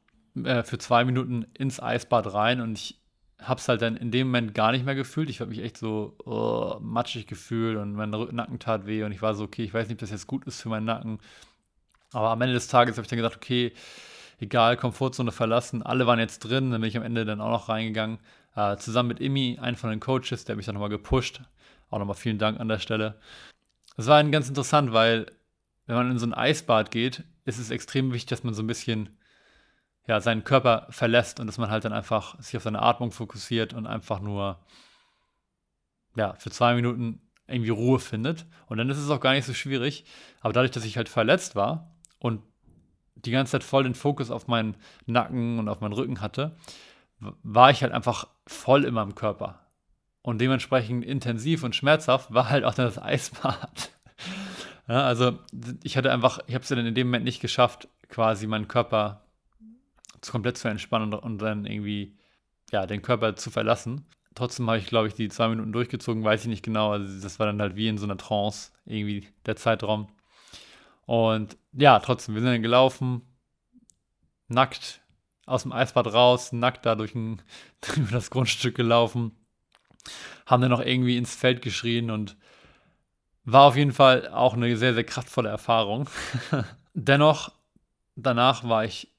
äh, 0.42 0.62
für 0.62 0.78
zwei 0.78 1.04
Minuten 1.04 1.44
ins 1.58 1.80
Eisbad 1.80 2.32
rein 2.32 2.60
und 2.62 2.78
ich 2.78 3.01
habe 3.42 3.60
es 3.60 3.68
halt 3.68 3.82
dann 3.82 3.96
in 3.96 4.10
dem 4.10 4.28
Moment 4.28 4.54
gar 4.54 4.72
nicht 4.72 4.84
mehr 4.84 4.94
gefühlt. 4.94 5.30
Ich 5.30 5.40
habe 5.40 5.50
mich 5.50 5.60
echt 5.60 5.76
so 5.76 6.16
oh, 6.24 6.78
matschig 6.80 7.26
gefühlt 7.26 7.76
und 7.76 7.94
mein 7.94 8.10
Nacken 8.10 8.58
tat 8.58 8.86
weh 8.86 9.04
und 9.04 9.12
ich 9.12 9.22
war 9.22 9.34
so, 9.34 9.44
okay, 9.44 9.64
ich 9.64 9.74
weiß 9.74 9.88
nicht, 9.88 9.96
ob 9.96 10.00
das 10.00 10.10
jetzt 10.10 10.26
gut 10.26 10.46
ist 10.46 10.60
für 10.60 10.68
meinen 10.68 10.86
Nacken. 10.86 11.18
Aber 12.12 12.30
am 12.30 12.40
Ende 12.40 12.54
des 12.54 12.68
Tages 12.68 12.96
habe 12.96 13.04
ich 13.04 13.08
dann 13.08 13.16
gesagt, 13.18 13.36
okay, 13.36 13.72
egal, 14.40 14.76
Komfortzone 14.76 15.32
verlassen. 15.32 15.82
Alle 15.82 16.06
waren 16.06 16.18
jetzt 16.18 16.40
drin, 16.40 16.70
dann 16.70 16.80
bin 16.80 16.88
ich 16.88 16.96
am 16.96 17.02
Ende 17.02 17.24
dann 17.24 17.40
auch 17.40 17.50
noch 17.50 17.68
reingegangen. 17.68 18.18
Äh, 18.54 18.76
zusammen 18.76 19.08
mit 19.08 19.20
Imi, 19.20 19.58
einen 19.60 19.76
von 19.76 19.90
den 19.90 20.00
Coaches, 20.00 20.44
der 20.44 20.56
mich 20.56 20.66
dann 20.66 20.74
nochmal 20.74 20.90
gepusht. 20.90 21.40
Auch 21.90 21.98
nochmal 21.98 22.16
vielen 22.16 22.38
Dank 22.38 22.60
an 22.60 22.68
der 22.68 22.78
Stelle. 22.78 23.18
Es 23.96 24.06
war 24.06 24.22
ganz 24.24 24.48
interessant, 24.48 24.92
weil 24.92 25.26
wenn 25.86 25.96
man 25.96 26.10
in 26.10 26.18
so 26.18 26.26
ein 26.26 26.34
Eisbad 26.34 26.90
geht, 26.90 27.24
ist 27.44 27.58
es 27.58 27.70
extrem 27.70 28.12
wichtig, 28.12 28.28
dass 28.28 28.44
man 28.44 28.54
so 28.54 28.62
ein 28.62 28.66
bisschen 28.66 29.16
ja, 30.06 30.20
seinen 30.20 30.44
Körper 30.44 30.86
verlässt 30.90 31.40
und 31.40 31.46
dass 31.46 31.58
man 31.58 31.70
halt 31.70 31.84
dann 31.84 31.92
einfach 31.92 32.40
sich 32.40 32.56
auf 32.56 32.62
seine 32.62 32.82
Atmung 32.82 33.12
fokussiert 33.12 33.72
und 33.72 33.86
einfach 33.86 34.20
nur 34.20 34.58
ja, 36.16 36.34
für 36.34 36.50
zwei 36.50 36.74
Minuten 36.74 37.20
irgendwie 37.46 37.70
Ruhe 37.70 37.98
findet. 37.98 38.46
Und 38.66 38.78
dann 38.78 38.90
ist 38.90 38.98
es 38.98 39.10
auch 39.10 39.20
gar 39.20 39.32
nicht 39.32 39.44
so 39.44 39.54
schwierig. 39.54 40.04
Aber 40.40 40.52
dadurch, 40.52 40.72
dass 40.72 40.84
ich 40.84 40.96
halt 40.96 41.08
verletzt 41.08 41.54
war 41.56 41.94
und 42.18 42.42
die 43.14 43.30
ganze 43.30 43.52
Zeit 43.52 43.64
voll 43.64 43.84
den 43.84 43.94
Fokus 43.94 44.30
auf 44.30 44.48
meinen 44.48 44.76
Nacken 45.06 45.58
und 45.58 45.68
auf 45.68 45.80
meinen 45.80 45.92
Rücken 45.92 46.20
hatte, 46.20 46.56
war 47.42 47.70
ich 47.70 47.82
halt 47.82 47.92
einfach 47.92 48.26
voll 48.46 48.84
in 48.84 48.94
meinem 48.94 49.14
Körper. 49.14 49.60
Und 50.22 50.40
dementsprechend 50.40 51.04
intensiv 51.04 51.62
und 51.62 51.74
schmerzhaft 51.74 52.32
war 52.32 52.48
halt 52.48 52.64
auch 52.64 52.74
das 52.74 52.98
Eisbad. 53.02 53.90
ja, 54.88 55.04
also 55.04 55.38
ich 55.82 55.96
hatte 55.96 56.12
einfach, 56.12 56.40
ich 56.46 56.54
habe 56.54 56.62
es 56.62 56.68
dann 56.68 56.78
in 56.78 56.94
dem 56.94 57.08
Moment 57.08 57.24
nicht 57.24 57.40
geschafft, 57.40 57.88
quasi 58.08 58.46
meinen 58.46 58.68
Körper 58.68 59.24
komplett 60.30 60.58
zu 60.58 60.68
entspannen 60.68 61.14
und, 61.14 61.38
dann 61.38 61.66
irgendwie 61.66 62.16
ja, 62.70 62.86
den 62.86 63.02
Körper 63.02 63.36
zu 63.36 63.50
verlassen. 63.50 64.06
Trotzdem 64.34 64.66
habe 64.68 64.78
ich, 64.78 64.86
glaube 64.86 65.08
ich, 65.08 65.14
die 65.14 65.28
zwei 65.28 65.48
Minuten 65.48 65.72
durchgezogen, 65.72 66.24
weiß 66.24 66.42
ich 66.42 66.48
nicht 66.48 66.64
genau. 66.64 66.92
Also 66.92 67.20
das 67.20 67.38
war 67.38 67.46
dann 67.46 67.60
halt 67.60 67.76
wie 67.76 67.88
in 67.88 67.98
so 67.98 68.04
einer 68.04 68.16
Trance, 68.16 68.72
irgendwie 68.86 69.28
der 69.44 69.56
Zeitraum. 69.56 70.08
Und 71.04 71.56
ja, 71.72 71.98
trotzdem, 71.98 72.34
wir 72.34 72.42
sind 72.42 72.50
dann 72.50 72.62
gelaufen, 72.62 73.22
nackt 74.48 75.02
aus 75.46 75.62
dem 75.62 75.72
Eisbad 75.72 76.06
raus, 76.12 76.52
nackt 76.52 76.86
da 76.86 76.94
durch, 76.94 77.14
ein, 77.14 77.42
durch 77.80 78.10
das 78.10 78.30
Grundstück 78.30 78.74
gelaufen, 78.76 79.32
haben 80.46 80.62
dann 80.62 80.70
noch 80.70 80.80
irgendwie 80.80 81.16
ins 81.16 81.34
Feld 81.34 81.62
geschrien 81.62 82.10
und 82.10 82.36
war 83.44 83.64
auf 83.64 83.76
jeden 83.76 83.92
Fall 83.92 84.28
auch 84.28 84.54
eine 84.54 84.76
sehr, 84.76 84.94
sehr 84.94 85.04
kraftvolle 85.04 85.48
Erfahrung. 85.48 86.08
Dennoch, 86.94 87.52
danach 88.14 88.68
war 88.68 88.84
ich 88.84 89.11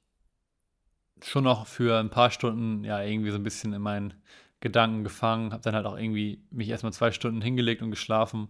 schon 1.23 1.43
noch 1.43 1.67
für 1.67 1.99
ein 1.99 2.09
paar 2.09 2.31
Stunden 2.31 2.83
ja 2.83 3.01
irgendwie 3.01 3.31
so 3.31 3.37
ein 3.37 3.43
bisschen 3.43 3.73
in 3.73 3.81
meinen 3.81 4.13
Gedanken 4.59 5.03
gefangen. 5.03 5.51
Habe 5.51 5.63
dann 5.63 5.75
halt 5.75 5.85
auch 5.85 5.97
irgendwie 5.97 6.41
mich 6.51 6.69
erstmal 6.69 6.93
zwei 6.93 7.11
Stunden 7.11 7.41
hingelegt 7.41 7.81
und 7.81 7.91
geschlafen. 7.91 8.49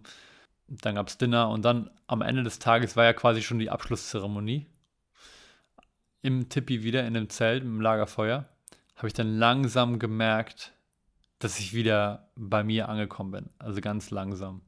Dann 0.68 0.94
gab 0.94 1.08
es 1.08 1.18
Dinner 1.18 1.50
und 1.50 1.64
dann 1.64 1.90
am 2.06 2.22
Ende 2.22 2.42
des 2.42 2.58
Tages 2.58 2.96
war 2.96 3.04
ja 3.04 3.12
quasi 3.12 3.42
schon 3.42 3.58
die 3.58 3.70
Abschlusszeremonie. 3.70 4.66
Im 6.22 6.48
Tippi 6.48 6.82
wieder 6.82 7.06
in 7.06 7.14
dem 7.14 7.28
Zelt, 7.28 7.62
im 7.62 7.80
Lagerfeuer, 7.80 8.46
habe 8.96 9.08
ich 9.08 9.12
dann 9.12 9.38
langsam 9.38 9.98
gemerkt, 9.98 10.72
dass 11.38 11.58
ich 11.58 11.74
wieder 11.74 12.28
bei 12.34 12.64
mir 12.64 12.88
angekommen 12.88 13.30
bin. 13.30 13.50
Also 13.58 13.80
ganz 13.80 14.10
langsam. 14.10 14.62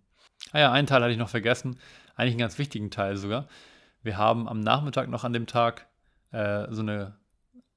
Ah 0.52 0.58
ja, 0.58 0.72
einen 0.72 0.86
Teil 0.86 1.00
hatte 1.02 1.12
ich 1.12 1.18
noch 1.18 1.30
vergessen. 1.30 1.78
Eigentlich 2.14 2.32
einen 2.32 2.40
ganz 2.40 2.58
wichtigen 2.58 2.90
Teil 2.90 3.16
sogar. 3.16 3.48
Wir 4.02 4.18
haben 4.18 4.48
am 4.48 4.60
Nachmittag 4.60 5.08
noch 5.08 5.24
an 5.24 5.32
dem 5.32 5.46
Tag 5.46 5.86
äh, 6.32 6.66
so 6.70 6.82
eine 6.82 7.16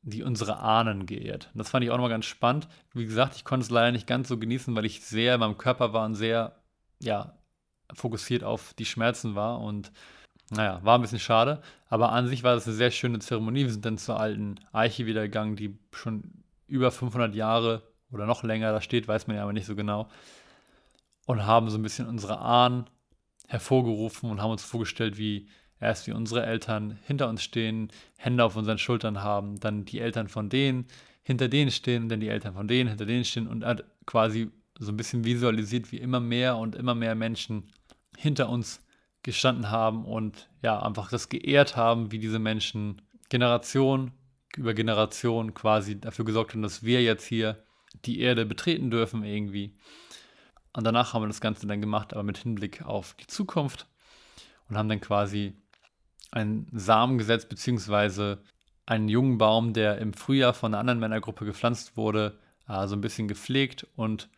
die 0.02 0.24
unsere 0.24 0.60
Ahnen 0.60 1.06
geehrt. 1.06 1.50
Das 1.54 1.70
fand 1.70 1.84
ich 1.84 1.92
auch 1.92 1.96
nochmal 1.96 2.10
ganz 2.10 2.26
spannend. 2.26 2.68
Wie 2.94 3.06
gesagt, 3.06 3.36
ich 3.36 3.44
konnte 3.44 3.66
es 3.66 3.70
leider 3.70 3.92
nicht 3.92 4.08
ganz 4.08 4.28
so 4.28 4.38
genießen, 4.38 4.76
weil 4.76 4.86
ich 4.86 5.02
sehr 5.02 5.36
in 5.36 5.40
meinem 5.40 5.58
Körper 5.58 5.94
war 5.94 6.06
und 6.06 6.16
sehr, 6.16 6.56
ja, 7.00 7.34
fokussiert 7.94 8.44
auf 8.44 8.74
die 8.76 8.86
Schmerzen 8.86 9.36
war. 9.36 9.60
Und 9.60 9.92
naja, 10.52 10.80
war 10.84 10.98
ein 10.98 11.02
bisschen 11.02 11.20
schade. 11.20 11.62
Aber 11.90 12.12
an 12.12 12.28
sich 12.28 12.44
war 12.44 12.56
das 12.56 12.66
eine 12.66 12.76
sehr 12.76 12.92
schöne 12.92 13.20
Zeremonie. 13.20 13.66
Wir 13.66 13.72
sind 13.72 13.86
dann 13.86 13.98
zur 13.98 14.20
alten 14.20 14.56
Eiche 14.72 15.06
wieder 15.06 15.24
gegangen, 15.24 15.56
die 15.56 15.78
schon 15.92 16.44
über 16.68 16.92
500 16.92 17.36
Jahre 17.36 17.84
oder 18.12 18.26
noch 18.26 18.44
länger 18.44 18.72
da 18.72 18.82
steht, 18.82 19.08
weiß 19.08 19.28
man 19.28 19.36
ja 19.36 19.44
aber 19.44 19.54
nicht 19.54 19.66
so 19.66 19.76
genau. 19.76 20.08
Und 21.26 21.46
haben 21.46 21.70
so 21.70 21.78
ein 21.78 21.84
bisschen 21.84 22.08
unsere 22.08 22.40
Ahnen 22.40 22.90
hervorgerufen 23.48 24.30
und 24.32 24.42
haben 24.42 24.52
uns 24.52 24.64
vorgestellt, 24.64 25.18
wie 25.18 25.48
erst 25.80 26.08
wie 26.08 26.12
unsere 26.12 26.46
Eltern 26.46 26.98
hinter 27.06 27.30
uns 27.30 27.44
stehen, 27.44 27.90
Hände 28.18 28.44
auf 28.44 28.56
unseren 28.56 28.78
Schultern 28.78 29.24
haben, 29.24 29.60
dann 29.60 29.86
die 29.86 30.00
Eltern 30.00 30.28
von 30.28 30.50
denen 30.50 30.86
hinter 31.24 31.48
denen 31.48 31.72
stehen, 31.72 32.10
dann 32.10 32.20
die 32.20 32.30
Eltern 32.30 32.54
von 32.54 32.68
denen 32.68 32.90
hinter 32.90 33.06
denen 33.06 33.26
stehen 33.26 33.48
und 33.48 33.64
hat 33.64 33.84
quasi 34.06 34.52
so 34.80 34.92
ein 34.92 34.98
bisschen 34.98 35.24
visualisiert, 35.24 35.92
wie 35.92 35.98
immer 35.98 36.20
mehr 36.20 36.58
und 36.58 36.76
immer 36.76 36.96
mehr 36.96 37.16
Menschen 37.16 37.72
hinter 38.18 38.50
uns 38.50 38.84
gestanden 39.24 39.70
haben 39.70 40.06
und 40.06 40.50
ja, 40.62 40.82
einfach 40.82 41.10
das 41.10 41.30
geehrt 41.30 41.76
haben, 41.76 42.12
wie 42.12 42.20
diese 42.20 42.40
Menschen 42.40 43.02
Generation 43.30 44.12
über 44.58 44.74
Generation 44.74 45.54
quasi 45.54 46.00
dafür 46.00 46.26
gesorgt 46.26 46.54
haben, 46.54 46.62
dass 46.62 46.84
wir 46.84 47.04
jetzt 47.04 47.26
hier 47.26 47.64
die 48.06 48.20
Erde 48.22 48.46
betreten 48.46 48.90
dürfen 48.90 49.24
irgendwie. 49.24 49.76
Und 50.74 50.86
danach 50.86 51.14
haben 51.14 51.24
wir 51.24 51.28
das 51.28 51.42
Ganze 51.42 51.68
dann 51.68 51.82
gemacht, 51.82 52.14
aber 52.14 52.24
mit 52.24 52.38
Hinblick 52.38 52.84
auf 52.86 53.16
die 53.16 53.28
Zukunft 53.28 53.88
und 54.70 54.78
haben 54.78 54.90
dann 54.90 55.02
quasi 55.02 55.54
einen 56.32 56.68
Samen 56.72 57.18
gesetzt, 57.18 57.50
beziehungsweise 57.50 58.42
einen 58.86 59.08
jungen 59.08 59.38
Baum, 59.38 59.74
der 59.74 60.00
im 60.00 60.14
Frühjahr 60.14 60.54
von 60.54 60.74
einer 60.74 60.80
anderen 60.80 61.00
Männergruppe 61.00 61.46
gepflanzt 61.46 61.96
wurde, 61.96 62.40
äh, 62.68 62.88
so 62.88 62.96
ein 62.96 63.02
bisschen 63.02 63.28
gepflegt 63.28 63.88
und 63.96 64.30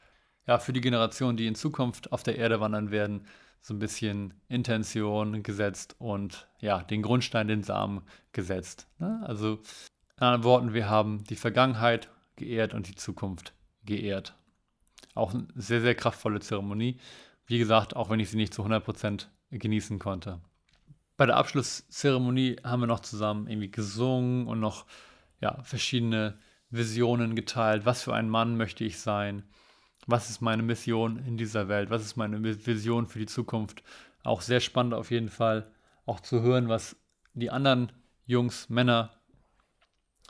ja, 0.47 0.59
für 0.59 0.74
die 0.74 0.82
Generationen, 0.82 1.38
die 1.38 1.47
in 1.47 1.55
Zukunft 1.55 2.11
auf 2.11 2.24
der 2.24 2.38
Erde 2.38 2.59
wandern 2.59 2.91
werden, 2.91 3.26
so 3.61 3.74
ein 3.74 3.80
bisschen 3.80 4.34
Intention 4.49 5.43
gesetzt 5.43 5.95
und 5.99 6.47
ja, 6.59 6.82
den 6.82 7.03
Grundstein, 7.03 7.47
den 7.47 7.63
Samen 7.63 8.01
gesetzt. 8.32 8.88
Ne? 8.97 9.22
Also 9.26 9.61
in 10.18 10.24
anderen 10.24 10.43
Worten, 10.43 10.74
wir 10.74 10.89
haben 10.89 11.24
die 11.26 11.36
Vergangenheit 11.36 12.09
geehrt 12.36 12.74
und 12.74 12.88
die 12.88 12.95
Zukunft 12.95 13.53
geehrt. 13.86 14.36
Auch 15.13 15.34
eine 15.34 15.47
sehr, 15.55 15.82
sehr 15.82 15.95
kraftvolle 15.95 16.39
Zeremonie. 16.39 16.99
Wie 17.45 17.59
gesagt, 17.59 17.95
auch 17.95 18.09
wenn 18.09 18.20
ich 18.20 18.30
sie 18.30 18.38
nicht 18.38 18.53
zu 18.53 18.63
100% 18.63 19.28
genießen 19.51 19.99
konnte 19.99 20.41
bei 21.22 21.28
der 21.28 21.38
Abschlusszeremonie 21.38 22.55
haben 22.63 22.80
wir 22.80 22.88
noch 22.88 23.01
zusammen 23.01 23.47
irgendwie 23.47 23.69
gesungen 23.69 24.47
und 24.47 24.59
noch 24.59 24.88
ja, 25.39 25.61
verschiedene 25.61 26.39
Visionen 26.72 27.36
geteilt. 27.36 27.86
Was 27.86 28.01
für 28.01 28.15
ein 28.15 28.28
Mann 28.28 28.57
möchte 28.57 28.84
ich 28.84 28.99
sein? 28.99 29.43
Was 30.07 30.32
ist 30.32 30.41
meine 30.41 30.63
Mission 30.63 31.24
in 31.28 31.38
dieser 31.38 31.67
Welt? 31.67 31.91
Was 31.91 32.01
ist 32.01 32.15
meine 32.15 32.43
Vision 32.43 33.05
für 33.05 33.19
die 33.19 33.28
Zukunft? 33.28 33.84
Auch 34.24 34.41
sehr 34.41 34.61
spannend 34.61 34.95
auf 34.95 35.11
jeden 35.11 35.30
Fall, 35.30 35.72
auch 36.07 36.22
zu 36.22 36.41
hören, 36.41 36.69
was 36.69 36.95
die 37.36 37.51
anderen 37.51 37.91
Jungs, 38.26 38.67
Männer 38.69 39.11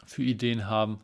für 0.05 0.23
Ideen 0.23 0.67
haben. 0.67 0.99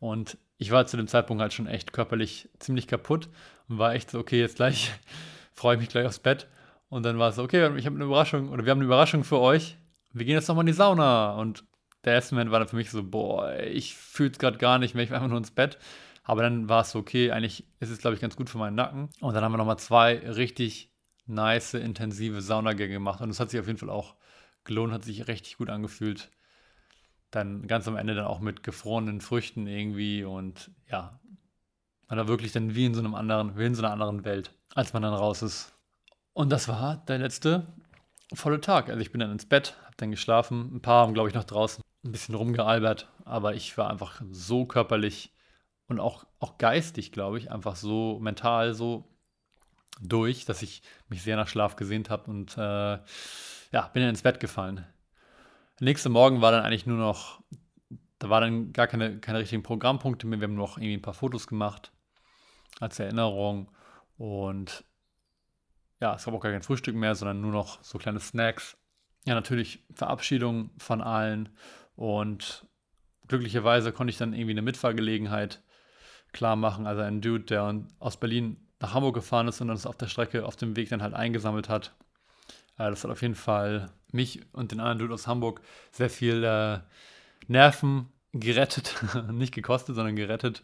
Und 0.00 0.36
ich 0.58 0.70
war 0.70 0.84
zu 0.84 0.98
dem 0.98 1.08
Zeitpunkt 1.08 1.40
halt 1.40 1.54
schon 1.54 1.66
echt 1.66 1.94
körperlich 1.94 2.50
ziemlich 2.58 2.86
kaputt 2.86 3.30
und 3.70 3.78
war 3.78 3.94
echt 3.94 4.10
so, 4.10 4.18
okay, 4.18 4.38
jetzt 4.38 4.56
gleich 4.56 4.92
freue 5.54 5.76
ich 5.76 5.80
mich 5.80 5.88
gleich 5.88 6.04
aufs 6.04 6.18
Bett. 6.18 6.46
Und 6.90 7.04
dann 7.04 7.18
war 7.18 7.30
es 7.30 7.36
so, 7.36 7.42
okay, 7.42 7.74
ich 7.78 7.86
habe 7.86 7.96
eine 7.96 8.04
Überraschung 8.04 8.50
oder 8.50 8.64
wir 8.64 8.72
haben 8.72 8.78
eine 8.78 8.86
Überraschung 8.86 9.24
für 9.24 9.38
euch. 9.38 9.78
Wir 10.12 10.26
gehen 10.26 10.34
jetzt 10.34 10.48
nochmal 10.48 10.64
in 10.64 10.66
die 10.66 10.72
Sauna. 10.72 11.34
Und 11.36 11.64
der 12.04 12.14
erste 12.14 12.34
Moment 12.34 12.50
war 12.50 12.58
dann 12.58 12.68
für 12.68 12.76
mich 12.76 12.90
so, 12.90 13.02
boah, 13.02 13.56
ich 13.60 13.94
fühle 13.94 14.32
es 14.32 14.38
gerade 14.38 14.58
gar 14.58 14.78
nicht 14.78 14.94
mehr, 14.94 15.04
ich 15.04 15.10
will 15.10 15.16
einfach 15.16 15.28
nur 15.28 15.38
ins 15.38 15.52
Bett. 15.52 15.78
Aber 16.24 16.42
dann 16.42 16.68
war 16.68 16.82
es 16.82 16.90
so, 16.90 16.98
okay, 16.98 17.30
eigentlich 17.30 17.64
ist 17.78 17.90
es, 17.90 17.98
glaube 17.98 18.14
ich, 18.14 18.20
ganz 18.20 18.36
gut 18.36 18.50
für 18.50 18.58
meinen 18.58 18.74
Nacken. 18.74 19.08
Und 19.20 19.34
dann 19.34 19.42
haben 19.42 19.52
wir 19.52 19.58
nochmal 19.58 19.78
zwei 19.78 20.18
richtig 20.18 20.92
nice, 21.26 21.74
intensive 21.74 22.42
Saunagänge 22.42 22.92
gemacht. 22.92 23.20
Und 23.20 23.30
es 23.30 23.38
hat 23.38 23.50
sich 23.50 23.60
auf 23.60 23.66
jeden 23.68 23.78
Fall 23.78 23.90
auch 23.90 24.16
gelohnt, 24.64 24.92
hat 24.92 25.04
sich 25.04 25.28
richtig 25.28 25.58
gut 25.58 25.70
angefühlt. 25.70 26.30
Dann 27.30 27.68
ganz 27.68 27.86
am 27.86 27.96
Ende 27.96 28.16
dann 28.16 28.26
auch 28.26 28.40
mit 28.40 28.64
gefrorenen 28.64 29.20
Früchten 29.20 29.68
irgendwie 29.68 30.24
und 30.24 30.72
ja, 30.90 31.20
man 32.08 32.18
war 32.18 32.26
wirklich 32.26 32.50
dann 32.50 32.74
wie 32.74 32.86
in 32.86 32.94
so 32.94 33.00
einem 33.00 33.14
anderen, 33.14 33.56
wie 33.56 33.64
in 33.64 33.76
so 33.76 33.82
einer 33.84 33.92
anderen 33.92 34.24
Welt, 34.24 34.52
als 34.74 34.92
man 34.92 35.02
dann 35.02 35.14
raus 35.14 35.42
ist. 35.42 35.72
Und 36.32 36.50
das 36.50 36.68
war 36.68 37.04
der 37.06 37.18
letzte 37.18 37.66
volle 38.32 38.60
Tag. 38.60 38.88
Also 38.88 39.00
ich 39.00 39.12
bin 39.12 39.20
dann 39.20 39.32
ins 39.32 39.46
Bett, 39.46 39.76
habe 39.84 39.96
dann 39.96 40.10
geschlafen. 40.10 40.76
Ein 40.76 40.82
paar 40.82 41.02
haben, 41.02 41.14
glaube 41.14 41.28
ich, 41.28 41.34
noch 41.34 41.44
draußen 41.44 41.82
ein 42.04 42.12
bisschen 42.12 42.34
rumgealbert, 42.34 43.08
aber 43.24 43.54
ich 43.54 43.76
war 43.76 43.90
einfach 43.90 44.22
so 44.30 44.64
körperlich 44.64 45.34
und 45.86 46.00
auch, 46.00 46.24
auch 46.38 46.56
geistig, 46.56 47.12
glaube 47.12 47.38
ich, 47.38 47.50
einfach 47.50 47.76
so 47.76 48.18
mental 48.20 48.74
so 48.74 49.04
durch, 50.00 50.46
dass 50.46 50.62
ich 50.62 50.82
mich 51.08 51.22
sehr 51.22 51.36
nach 51.36 51.48
Schlaf 51.48 51.76
gesehnt 51.76 52.08
habe 52.08 52.30
und 52.30 52.56
äh, 52.56 52.98
ja, 53.72 53.88
bin 53.92 54.02
dann 54.02 54.10
ins 54.10 54.22
Bett 54.22 54.40
gefallen. 54.40 54.86
Nächste 55.78 56.08
Morgen 56.08 56.40
war 56.40 56.52
dann 56.52 56.64
eigentlich 56.64 56.86
nur 56.86 56.96
noch, 56.96 57.42
da 58.18 58.30
war 58.30 58.40
dann 58.40 58.72
gar 58.72 58.86
keine, 58.86 59.18
keine 59.18 59.40
richtigen 59.40 59.62
Programmpunkte 59.62 60.26
mehr. 60.26 60.40
Wir 60.40 60.48
haben 60.48 60.54
noch 60.54 60.78
irgendwie 60.78 60.94
ein 60.94 61.02
paar 61.02 61.14
Fotos 61.14 61.46
gemacht 61.46 61.92
als 62.78 62.98
Erinnerung 62.98 63.70
und 64.16 64.84
ja, 66.00 66.14
es 66.14 66.24
gab 66.24 66.34
auch 66.34 66.40
gar 66.40 66.52
kein 66.52 66.62
Frühstück 66.62 66.94
mehr, 66.94 67.14
sondern 67.14 67.40
nur 67.40 67.52
noch 67.52 67.82
so 67.82 67.98
kleine 67.98 68.20
Snacks. 68.20 68.76
Ja, 69.26 69.34
natürlich 69.34 69.84
Verabschiedung 69.94 70.70
von 70.78 71.02
allen 71.02 71.50
und 71.94 72.66
glücklicherweise 73.28 73.92
konnte 73.92 74.10
ich 74.10 74.16
dann 74.16 74.32
irgendwie 74.32 74.52
eine 74.52 74.62
Mitfahrgelegenheit 74.62 75.62
klar 76.32 76.56
machen. 76.56 76.86
Also 76.86 77.02
ein 77.02 77.20
Dude, 77.20 77.44
der 77.44 77.84
aus 77.98 78.16
Berlin 78.18 78.56
nach 78.80 78.94
Hamburg 78.94 79.14
gefahren 79.14 79.48
ist 79.48 79.60
und 79.60 79.70
uns 79.70 79.86
auf 79.86 79.96
der 79.96 80.06
Strecke 80.06 80.46
auf 80.46 80.56
dem 80.56 80.74
Weg 80.76 80.88
dann 80.88 81.02
halt 81.02 81.14
eingesammelt 81.14 81.68
hat. 81.68 81.94
Äh, 82.78 82.88
das 82.90 83.04
hat 83.04 83.10
auf 83.10 83.22
jeden 83.22 83.34
Fall 83.34 83.90
mich 84.10 84.40
und 84.52 84.72
den 84.72 84.80
anderen 84.80 84.98
Dude 84.98 85.14
aus 85.14 85.26
Hamburg 85.26 85.60
sehr 85.92 86.10
viel 86.10 86.42
äh, 86.42 86.78
Nerven 87.46 88.08
gerettet. 88.32 88.94
Nicht 89.32 89.54
gekostet, 89.54 89.96
sondern 89.96 90.16
gerettet, 90.16 90.62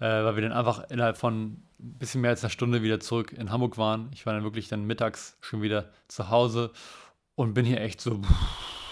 äh, 0.00 0.24
weil 0.24 0.36
wir 0.36 0.42
dann 0.42 0.52
einfach 0.52 0.90
innerhalb 0.90 1.16
von 1.16 1.62
ein 1.78 1.98
bisschen 1.98 2.20
mehr 2.20 2.30
als 2.30 2.42
einer 2.42 2.50
Stunde 2.50 2.82
wieder 2.82 3.00
zurück 3.00 3.32
in 3.32 3.50
Hamburg 3.50 3.78
waren. 3.78 4.10
Ich 4.12 4.26
war 4.26 4.32
dann 4.32 4.44
wirklich 4.44 4.68
dann 4.68 4.84
mittags 4.84 5.36
schon 5.40 5.62
wieder 5.62 5.90
zu 6.08 6.30
Hause 6.30 6.72
und 7.34 7.54
bin 7.54 7.64
hier 7.64 7.80
echt 7.80 8.00
so 8.00 8.20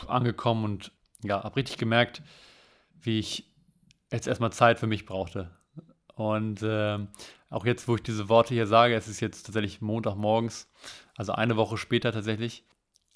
angekommen 0.06 0.64
und 0.64 0.92
ja, 1.22 1.42
habe 1.42 1.56
richtig 1.56 1.78
gemerkt, 1.78 2.22
wie 3.00 3.18
ich 3.18 3.44
jetzt 4.11 4.26
erstmal 4.26 4.52
Zeit 4.52 4.78
für 4.78 4.86
mich 4.86 5.06
brauchte. 5.06 5.50
Und 6.14 6.62
äh, 6.62 6.98
auch 7.50 7.64
jetzt, 7.64 7.88
wo 7.88 7.94
ich 7.94 8.02
diese 8.02 8.28
Worte 8.28 8.54
hier 8.54 8.66
sage, 8.66 8.94
es 8.94 9.09
ist 9.09 9.20
jetzt 9.20 9.44
tatsächlich 9.44 9.80
Montagmorgens, 9.80 10.70
also 11.16 11.32
eine 11.32 11.56
Woche 11.56 11.76
später 11.76 12.12
tatsächlich, 12.12 12.64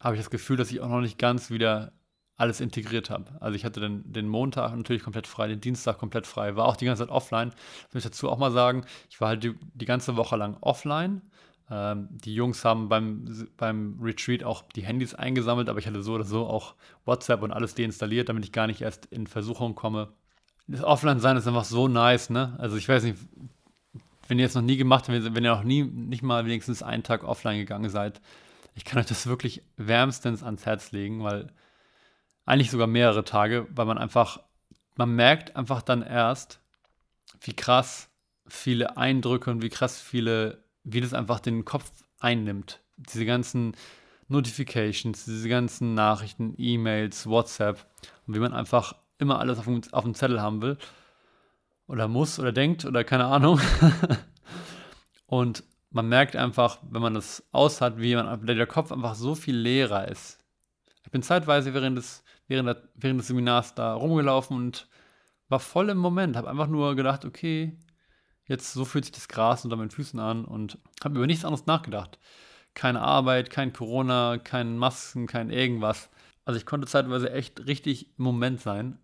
habe 0.01 0.17
ich 0.17 0.21
das 0.21 0.31
Gefühl, 0.31 0.57
dass 0.57 0.71
ich 0.71 0.81
auch 0.81 0.89
noch 0.89 1.01
nicht 1.01 1.19
ganz 1.19 1.51
wieder 1.51 1.93
alles 2.37 2.61
integriert 2.61 3.11
habe. 3.11 3.27
Also 3.41 3.57
ich 3.57 3.65
hatte 3.65 3.81
den, 3.81 4.11
den 4.13 4.29
Montag 4.29 4.75
natürlich 4.75 5.03
komplett 5.03 5.27
frei, 5.27 5.49
den 5.49 5.61
Dienstag 5.61 5.99
komplett 5.99 6.27
frei, 6.27 6.57
war 6.57 6.67
auch 6.67 6.77
die 6.77 6.87
ganze 6.87 7.05
Zeit 7.05 7.13
offline. 7.13 7.51
Das 7.51 7.95
will 7.95 7.99
ich 7.99 8.05
dazu 8.05 8.31
auch 8.31 8.39
mal 8.39 8.51
sagen, 8.51 8.85
ich 9.11 9.21
war 9.21 9.29
halt 9.29 9.45
die, 9.45 9.55
die 9.75 9.85
ganze 9.85 10.17
Woche 10.17 10.37
lang 10.37 10.57
offline. 10.61 11.23
Ähm, 11.71 12.09
die 12.11 12.35
Jungs 12.35 12.65
haben 12.65 12.89
beim, 12.89 13.49
beim 13.57 13.99
Retreat 14.01 14.45
auch 14.45 14.63
die 14.75 14.83
Handys 14.83 15.15
eingesammelt, 15.15 15.69
aber 15.69 15.79
ich 15.79 15.87
hatte 15.87 16.03
so 16.03 16.15
oder 16.15 16.25
so 16.25 16.47
auch 16.47 16.75
WhatsApp 17.05 17.43
und 17.43 17.53
alles 17.53 17.75
deinstalliert, 17.75 18.29
damit 18.29 18.45
ich 18.45 18.53
gar 18.53 18.67
nicht 18.67 18.81
erst 18.81 19.07
in 19.07 19.27
Versuchung 19.27 19.75
komme, 19.75 20.13
das 20.69 20.85
Offline-Sein 20.85 21.37
ist 21.37 21.47
einfach 21.47 21.65
so 21.65 21.89
nice, 21.89 22.31
ne? 22.31 22.55
Also 22.59 22.77
ich 22.77 22.89
weiß 22.89 23.03
nicht, 23.03 23.19
wenn 24.29 24.39
ihr 24.39 24.47
es 24.47 24.55
noch 24.55 24.63
nie 24.63 24.77
gemacht 24.77 25.09
habt, 25.09 25.35
wenn 25.35 25.45
ihr 25.45 25.51
noch 25.51 25.65
nie, 25.65 25.83
nicht 25.83 26.23
mal 26.23 26.47
wenigstens 26.47 26.83
einen 26.83 27.03
Tag 27.03 27.25
offline 27.25 27.59
gegangen 27.59 27.91
seid, 27.91 28.21
ich 28.75 28.85
kann 28.85 28.99
euch 28.99 29.07
das 29.07 29.27
wirklich 29.27 29.63
wärmstens 29.77 30.43
ans 30.43 30.65
Herz 30.65 30.93
legen, 30.93 31.23
weil 31.23 31.53
eigentlich 32.53 32.71
sogar 32.71 32.87
mehrere 32.87 33.25
Tage, 33.25 33.67
weil 33.71 33.87
man 33.87 33.97
einfach, 33.97 34.39
man 34.97 35.15
merkt 35.15 35.57
einfach 35.57 35.81
dann 35.81 36.03
erst, 36.03 36.61
wie 37.41 37.55
krass 37.55 38.11
viele 38.47 38.99
Eindrücke 38.99 39.51
und 39.51 39.63
wie 39.63 39.71
krass 39.71 39.99
viele, 39.99 40.63
wie 40.85 41.01
das 41.01 41.15
einfach 41.15 41.41
den 41.41 41.65
Kopf 41.65 41.91
einnimmt. 42.21 42.81
Diese 42.99 43.25
ganzen 43.25 43.75
Notifications, 44.29 45.25
diese 45.25 45.49
ganzen 45.49 45.95
Nachrichten, 45.95 46.53
E-Mails, 46.59 47.27
WhatsApp 47.27 47.87
und 48.27 48.35
wie 48.35 48.41
man 48.41 48.53
einfach 48.53 48.97
immer 49.17 49.39
alles 49.39 49.59
auf 49.59 49.65
dem, 49.65 49.81
auf 49.93 50.05
dem 50.05 50.15
Zettel 50.15 50.43
haben 50.43 50.61
will. 50.61 50.77
Oder 51.87 52.07
muss 52.07 52.39
oder 52.39 52.53
denkt 52.53 52.85
oder 52.85 53.03
keine 53.03 53.25
Ahnung. 53.25 53.61
und 55.27 55.65
man 55.91 56.07
merkt 56.07 56.37
einfach, 56.37 56.81
wenn 56.83 57.01
man 57.01 57.15
das 57.15 57.43
aus 57.51 57.81
hat, 57.81 57.99
wie 57.99 58.15
man, 58.15 58.45
der 58.45 58.67
Kopf 58.67 58.93
einfach 58.93 59.15
so 59.15 59.35
viel 59.35 59.57
leerer 59.57 60.09
ist. 60.09 60.39
Ich 61.03 61.11
bin 61.11 61.23
zeitweise 61.23 61.73
während 61.73 61.97
des, 61.97 62.22
während, 62.53 62.69
der, 62.69 62.83
während 62.95 63.21
des 63.21 63.29
Seminars 63.29 63.75
da 63.75 63.95
rumgelaufen 63.95 64.57
und 64.57 64.89
war 65.49 65.59
voll 65.59 65.89
im 65.89 65.99
Moment. 65.99 66.37
Habe 66.37 66.51
einfach 66.51 66.69
nur 66.69 66.95
gedacht, 66.95 67.25
okay, 67.25 67.79
jetzt 68.47 68.73
so 68.73 68.85
fühlt 68.85 69.05
sich 69.05 69.13
das 69.13 69.29
Gras 69.29 69.65
unter 69.65 69.77
meinen 69.77 69.91
Füßen 69.91 70.21
an 70.21 70.45
und 70.45 70.79
habe 71.03 71.17
über 71.17 71.27
nichts 71.27 71.45
anderes 71.45 71.67
nachgedacht. 71.67 72.19
Keine 72.75 73.01
Arbeit, 73.01 73.51
kein 73.51 73.73
Corona, 73.73 74.39
kein 74.39 74.79
Masken, 74.79 75.27
kein 75.27 75.51
irgendwas. 75.51 76.11
Also 76.45 76.59
ich 76.59 76.67
konnte 76.67 76.87
zeitweise 76.87 77.33
echt 77.33 77.67
richtig 77.67 78.19
im 78.19 78.25
Moment 78.25 78.61
sein 78.61 78.99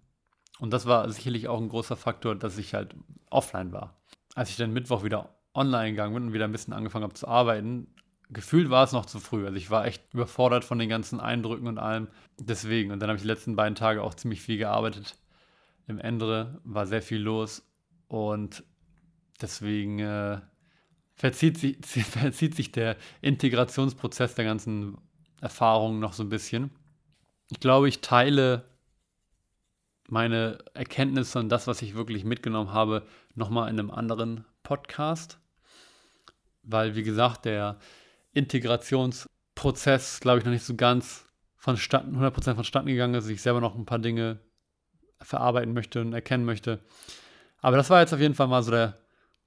und 0.58 0.72
das 0.72 0.86
war 0.86 1.10
sicherlich 1.10 1.48
auch 1.48 1.60
ein 1.60 1.68
großer 1.68 1.96
Faktor, 1.96 2.34
dass 2.34 2.58
ich 2.58 2.74
halt 2.74 2.94
offline 3.30 3.72
war. 3.72 3.96
Als 4.34 4.50
ich 4.50 4.56
dann 4.56 4.72
Mittwoch 4.72 5.04
wieder 5.04 5.34
online 5.54 5.90
gegangen 5.90 6.14
bin 6.14 6.24
und 6.24 6.32
wieder 6.32 6.44
ein 6.44 6.52
bisschen 6.52 6.72
angefangen 6.72 7.04
habe 7.04 7.14
zu 7.14 7.28
arbeiten, 7.28 7.88
gefühlt 8.30 8.70
war 8.70 8.84
es 8.84 8.92
noch 8.92 9.06
zu 9.06 9.20
früh. 9.20 9.46
Also 9.46 9.56
ich 9.56 9.70
war 9.70 9.86
echt 9.86 10.02
überfordert 10.12 10.64
von 10.64 10.78
den 10.78 10.88
ganzen 10.88 11.20
Eindrücken 11.20 11.66
und 11.66 11.78
allem. 11.78 12.08
Deswegen. 12.38 12.92
Und 12.92 13.00
dann 13.00 13.08
habe 13.08 13.16
ich 13.16 13.22
die 13.22 13.28
letzten 13.28 13.56
beiden 13.56 13.74
Tage 13.74 14.02
auch 14.02 14.14
ziemlich 14.14 14.42
viel 14.42 14.58
gearbeitet. 14.58 15.16
Im 15.86 15.98
Ende 15.98 16.60
war 16.64 16.86
sehr 16.86 17.02
viel 17.02 17.20
los. 17.20 17.62
Und 18.08 18.64
deswegen 19.40 19.98
äh, 20.00 20.40
verzieht, 21.14 21.58
sich, 21.58 21.78
verzieht 22.04 22.54
sich 22.54 22.72
der 22.72 22.96
Integrationsprozess 23.22 24.34
der 24.34 24.44
ganzen 24.44 24.98
Erfahrungen 25.40 26.00
noch 26.00 26.12
so 26.12 26.22
ein 26.22 26.28
bisschen. 26.28 26.70
Ich 27.50 27.60
glaube, 27.60 27.88
ich 27.88 28.00
teile 28.00 28.64
meine 30.08 30.58
Erkenntnisse 30.74 31.38
und 31.38 31.48
das, 31.48 31.66
was 31.66 31.82
ich 31.82 31.94
wirklich 31.94 32.24
mitgenommen 32.24 32.72
habe, 32.72 33.06
nochmal 33.34 33.70
in 33.70 33.78
einem 33.78 33.90
anderen 33.90 34.44
Podcast. 34.62 35.38
Weil, 36.62 36.96
wie 36.96 37.02
gesagt, 37.02 37.44
der 37.44 37.78
Integrationsprozess, 38.32 40.20
glaube 40.20 40.38
ich, 40.38 40.44
noch 40.44 40.52
nicht 40.52 40.64
so 40.64 40.74
ganz 40.74 41.26
vonstatten, 41.56 42.16
100% 42.16 42.54
vonstatten 42.54 42.86
gegangen 42.86 43.14
ist. 43.14 43.28
Ich 43.28 43.42
selber 43.42 43.60
noch 43.60 43.74
ein 43.74 43.86
paar 43.86 43.98
Dinge 43.98 44.40
verarbeiten 45.20 45.74
möchte 45.74 46.00
und 46.00 46.12
erkennen 46.12 46.44
möchte. 46.44 46.80
Aber 47.60 47.76
das 47.76 47.90
war 47.90 48.00
jetzt 48.00 48.14
auf 48.14 48.20
jeden 48.20 48.34
Fall 48.34 48.46
mal 48.46 48.62
so 48.62 48.70
der 48.70 48.98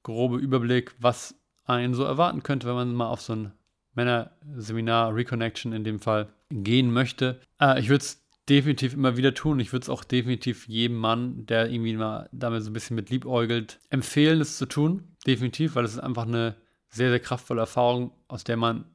grobe 0.03 0.37
Überblick, 0.37 0.93
was 0.99 1.35
einen 1.65 1.93
so 1.93 2.03
erwarten 2.03 2.43
könnte, 2.43 2.67
wenn 2.67 2.75
man 2.75 2.93
mal 2.93 3.07
auf 3.07 3.21
so 3.21 3.33
ein 3.33 3.53
Männerseminar, 3.93 5.15
Reconnection 5.15 5.73
in 5.73 5.83
dem 5.83 5.99
Fall, 5.99 6.33
gehen 6.49 6.91
möchte. 6.91 7.39
Äh, 7.59 7.79
ich 7.79 7.89
würde 7.89 8.03
es 8.03 8.21
definitiv 8.49 8.93
immer 8.93 9.17
wieder 9.17 9.33
tun. 9.33 9.59
Ich 9.59 9.71
würde 9.71 9.83
es 9.83 9.89
auch 9.89 10.03
definitiv 10.03 10.67
jedem 10.67 10.97
Mann, 10.97 11.45
der 11.45 11.69
irgendwie 11.69 11.95
mal 11.95 12.29
damit 12.31 12.63
so 12.63 12.69
ein 12.69 12.73
bisschen 12.73 12.95
mit 12.95 13.09
liebäugelt, 13.09 13.79
empfehlen, 13.89 14.41
es 14.41 14.57
zu 14.57 14.65
tun. 14.65 15.15
Definitiv, 15.25 15.75
weil 15.75 15.85
es 15.85 15.93
ist 15.93 15.99
einfach 15.99 16.25
eine 16.25 16.55
sehr, 16.91 17.09
sehr 17.09 17.19
kraftvolle 17.19 17.61
Erfahrung, 17.61 18.11
aus 18.27 18.43
der 18.43 18.57
man 18.57 18.85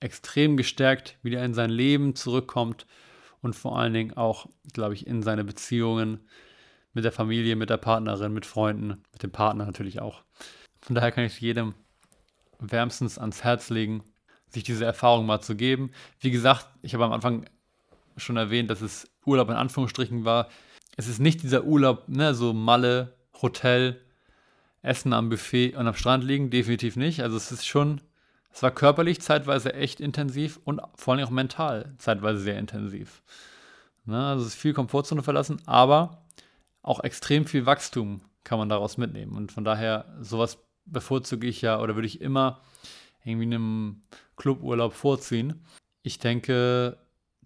extrem 0.00 0.56
gestärkt 0.56 1.18
wieder 1.22 1.44
in 1.44 1.54
sein 1.54 1.70
Leben 1.70 2.16
zurückkommt 2.16 2.86
und 3.40 3.54
vor 3.54 3.78
allen 3.78 3.92
Dingen 3.92 4.16
auch, 4.16 4.46
glaube 4.72 4.94
ich, 4.94 5.06
in 5.06 5.22
seine 5.22 5.44
Beziehungen 5.44 6.20
mit 6.92 7.04
der 7.04 7.12
Familie, 7.12 7.56
mit 7.56 7.70
der 7.70 7.76
Partnerin, 7.76 8.32
mit 8.32 8.46
Freunden, 8.46 9.02
mit 9.12 9.22
dem 9.22 9.30
Partner 9.30 9.64
natürlich 9.64 10.00
auch. 10.00 10.22
Von 10.80 10.94
daher 10.94 11.12
kann 11.12 11.24
ich 11.24 11.40
jedem 11.40 11.74
wärmstens 12.58 13.18
ans 13.18 13.44
Herz 13.44 13.70
legen, 13.70 14.02
sich 14.48 14.64
diese 14.64 14.84
Erfahrung 14.84 15.26
mal 15.26 15.40
zu 15.40 15.56
geben. 15.56 15.90
Wie 16.20 16.30
gesagt, 16.30 16.68
ich 16.82 16.94
habe 16.94 17.04
am 17.04 17.12
Anfang 17.12 17.46
schon 18.16 18.36
erwähnt, 18.36 18.70
dass 18.70 18.80
es 18.80 19.10
Urlaub 19.24 19.48
in 19.48 19.56
Anführungsstrichen 19.56 20.24
war. 20.24 20.48
Es 20.96 21.08
ist 21.08 21.18
nicht 21.18 21.42
dieser 21.42 21.64
Urlaub, 21.64 22.08
ne, 22.08 22.34
so 22.34 22.52
Malle, 22.52 23.16
Hotel, 23.40 24.00
Essen 24.82 25.12
am 25.12 25.28
Buffet 25.28 25.76
und 25.76 25.86
am 25.86 25.94
Strand 25.94 26.24
liegen, 26.24 26.50
definitiv 26.50 26.96
nicht. 26.96 27.22
Also 27.22 27.36
es 27.36 27.52
ist 27.52 27.66
schon, 27.66 28.00
es 28.52 28.62
war 28.62 28.70
körperlich 28.70 29.20
zeitweise 29.20 29.74
echt 29.74 30.00
intensiv 30.00 30.60
und 30.64 30.80
vor 30.96 31.14
allem 31.14 31.24
auch 31.24 31.30
mental 31.30 31.94
zeitweise 31.98 32.40
sehr 32.40 32.58
intensiv. 32.58 33.22
Ne, 34.04 34.26
also 34.26 34.42
es 34.42 34.54
ist 34.54 34.60
viel 34.60 34.74
Komfortzone 34.74 35.22
verlassen, 35.22 35.62
aber 35.66 36.26
auch 36.82 37.00
extrem 37.04 37.46
viel 37.46 37.66
Wachstum 37.66 38.22
kann 38.42 38.58
man 38.58 38.68
daraus 38.68 38.98
mitnehmen. 38.98 39.36
Und 39.36 39.52
von 39.52 39.64
daher, 39.64 40.16
sowas 40.20 40.58
bevorzuge 40.84 41.46
ich 41.46 41.62
ja 41.62 41.80
oder 41.80 41.94
würde 41.94 42.08
ich 42.08 42.20
immer 42.20 42.60
irgendwie 43.24 43.46
einem 43.46 44.02
Cluburlaub 44.36 44.92
vorziehen. 44.92 45.64
Ich 46.02 46.18
denke, 46.18 46.98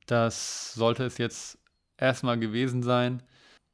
das 0.07 0.73
sollte 0.73 1.05
es 1.05 1.19
jetzt 1.19 1.59
erstmal 1.99 2.39
gewesen 2.39 2.83
sein. 2.83 3.23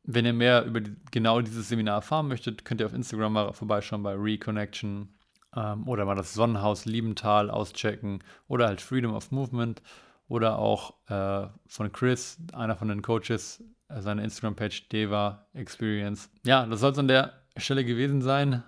Wenn 0.05 0.27
ihr 0.27 0.33
mehr 0.33 0.65
über 0.65 0.81
die, 0.81 0.97
genau 1.11 1.41
dieses 1.41 1.69
Seminar 1.69 1.97
erfahren 1.97 2.29
möchtet, 2.29 2.65
könnt 2.65 2.81
ihr 2.81 2.87
auf 2.87 2.93
Instagram 2.93 3.33
mal 3.35 3.53
vorbeischauen 3.53 4.03
bei 4.03 4.15
Reconnection 4.15 5.15
ähm, 5.55 5.87
oder 5.89 6.05
mal 6.05 6.17
das 6.17 6.35
Sonnenhaus 6.35 6.85
Liebenthal 6.85 7.51
auschecken 7.51 8.23
oder 8.49 8.67
halt 8.67 8.81
Freedom 8.81 9.15
of 9.15 9.31
Movement 9.31 9.83
oder 10.29 10.59
auch 10.59 10.95
äh, 11.09 11.47
von 11.67 11.93
Chris, 11.93 12.39
einer 12.53 12.77
von 12.77 12.89
den 12.89 13.03
Coaches, 13.03 13.63
äh, 13.89 14.01
seine 14.01 14.25
Instagram-Page 14.25 14.89
Deva 14.89 15.47
Experience. 15.53 16.31
Ja, 16.45 16.67
das 16.67 16.81
soll 16.81 16.93
es 16.93 16.99
an 16.99 17.09
der 17.09 17.35
Stelle 17.57 17.85
gewesen 17.85 18.23
sein, 18.23 18.63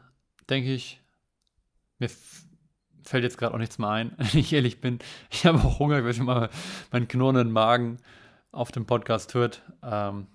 denke 0.49 0.72
ich. 0.72 1.01
Mir 1.99 2.11
fällt 3.03 3.24
jetzt 3.24 3.39
gerade 3.39 3.55
auch 3.55 3.59
nichts 3.59 3.78
mehr 3.78 3.89
ein, 3.89 4.12
wenn 4.18 4.41
ich 4.41 4.53
ehrlich 4.53 4.80
bin. 4.80 4.99
Ich 5.30 5.47
habe 5.47 5.59
auch 5.59 5.78
Hunger, 5.78 5.99
ich 5.99 6.05
weiß 6.05 6.18
mal 6.18 6.51
meinen 6.93 7.09
knurrenden 7.09 7.51
Magen 7.51 7.99
auf 8.53 8.70
dem 8.70 8.87
Podcast 8.87 9.35
hört. 9.35 9.62
Ähm, 9.82 10.26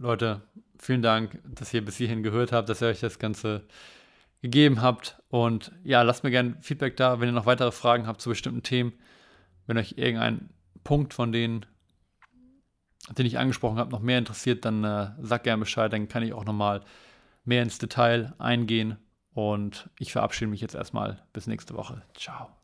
Leute, 0.00 0.40
vielen 0.78 1.02
Dank, 1.02 1.42
dass 1.44 1.74
ihr 1.74 1.84
bis 1.84 1.98
hierhin 1.98 2.22
gehört 2.22 2.52
habt, 2.52 2.70
dass 2.70 2.80
ihr 2.80 2.88
euch 2.88 3.00
das 3.00 3.18
Ganze 3.18 3.66
gegeben 4.40 4.80
habt. 4.80 5.20
Und 5.28 5.72
ja, 5.84 6.00
lasst 6.00 6.24
mir 6.24 6.30
gerne 6.30 6.56
Feedback 6.62 6.96
da, 6.96 7.20
wenn 7.20 7.28
ihr 7.28 7.32
noch 7.32 7.44
weitere 7.44 7.70
Fragen 7.70 8.06
habt 8.06 8.22
zu 8.22 8.30
bestimmten 8.30 8.62
Themen. 8.62 8.94
Wenn 9.66 9.76
euch 9.76 9.98
irgendein 9.98 10.48
Punkt 10.84 11.12
von 11.12 11.32
denen, 11.32 11.66
den 13.10 13.26
ich 13.26 13.36
angesprochen 13.38 13.78
habe, 13.78 13.90
noch 13.90 14.00
mehr 14.00 14.16
interessiert, 14.16 14.64
dann 14.64 14.84
äh, 14.84 15.10
sagt 15.20 15.44
gerne 15.44 15.60
Bescheid, 15.60 15.92
dann 15.92 16.08
kann 16.08 16.22
ich 16.22 16.32
auch 16.32 16.46
nochmal 16.46 16.80
mehr 17.44 17.62
ins 17.62 17.76
Detail 17.76 18.32
eingehen. 18.38 18.96
Und 19.34 19.90
ich 19.98 20.12
verabschiede 20.12 20.50
mich 20.50 20.62
jetzt 20.62 20.74
erstmal 20.74 21.22
bis 21.34 21.46
nächste 21.46 21.74
Woche. 21.74 22.02
Ciao. 22.14 22.59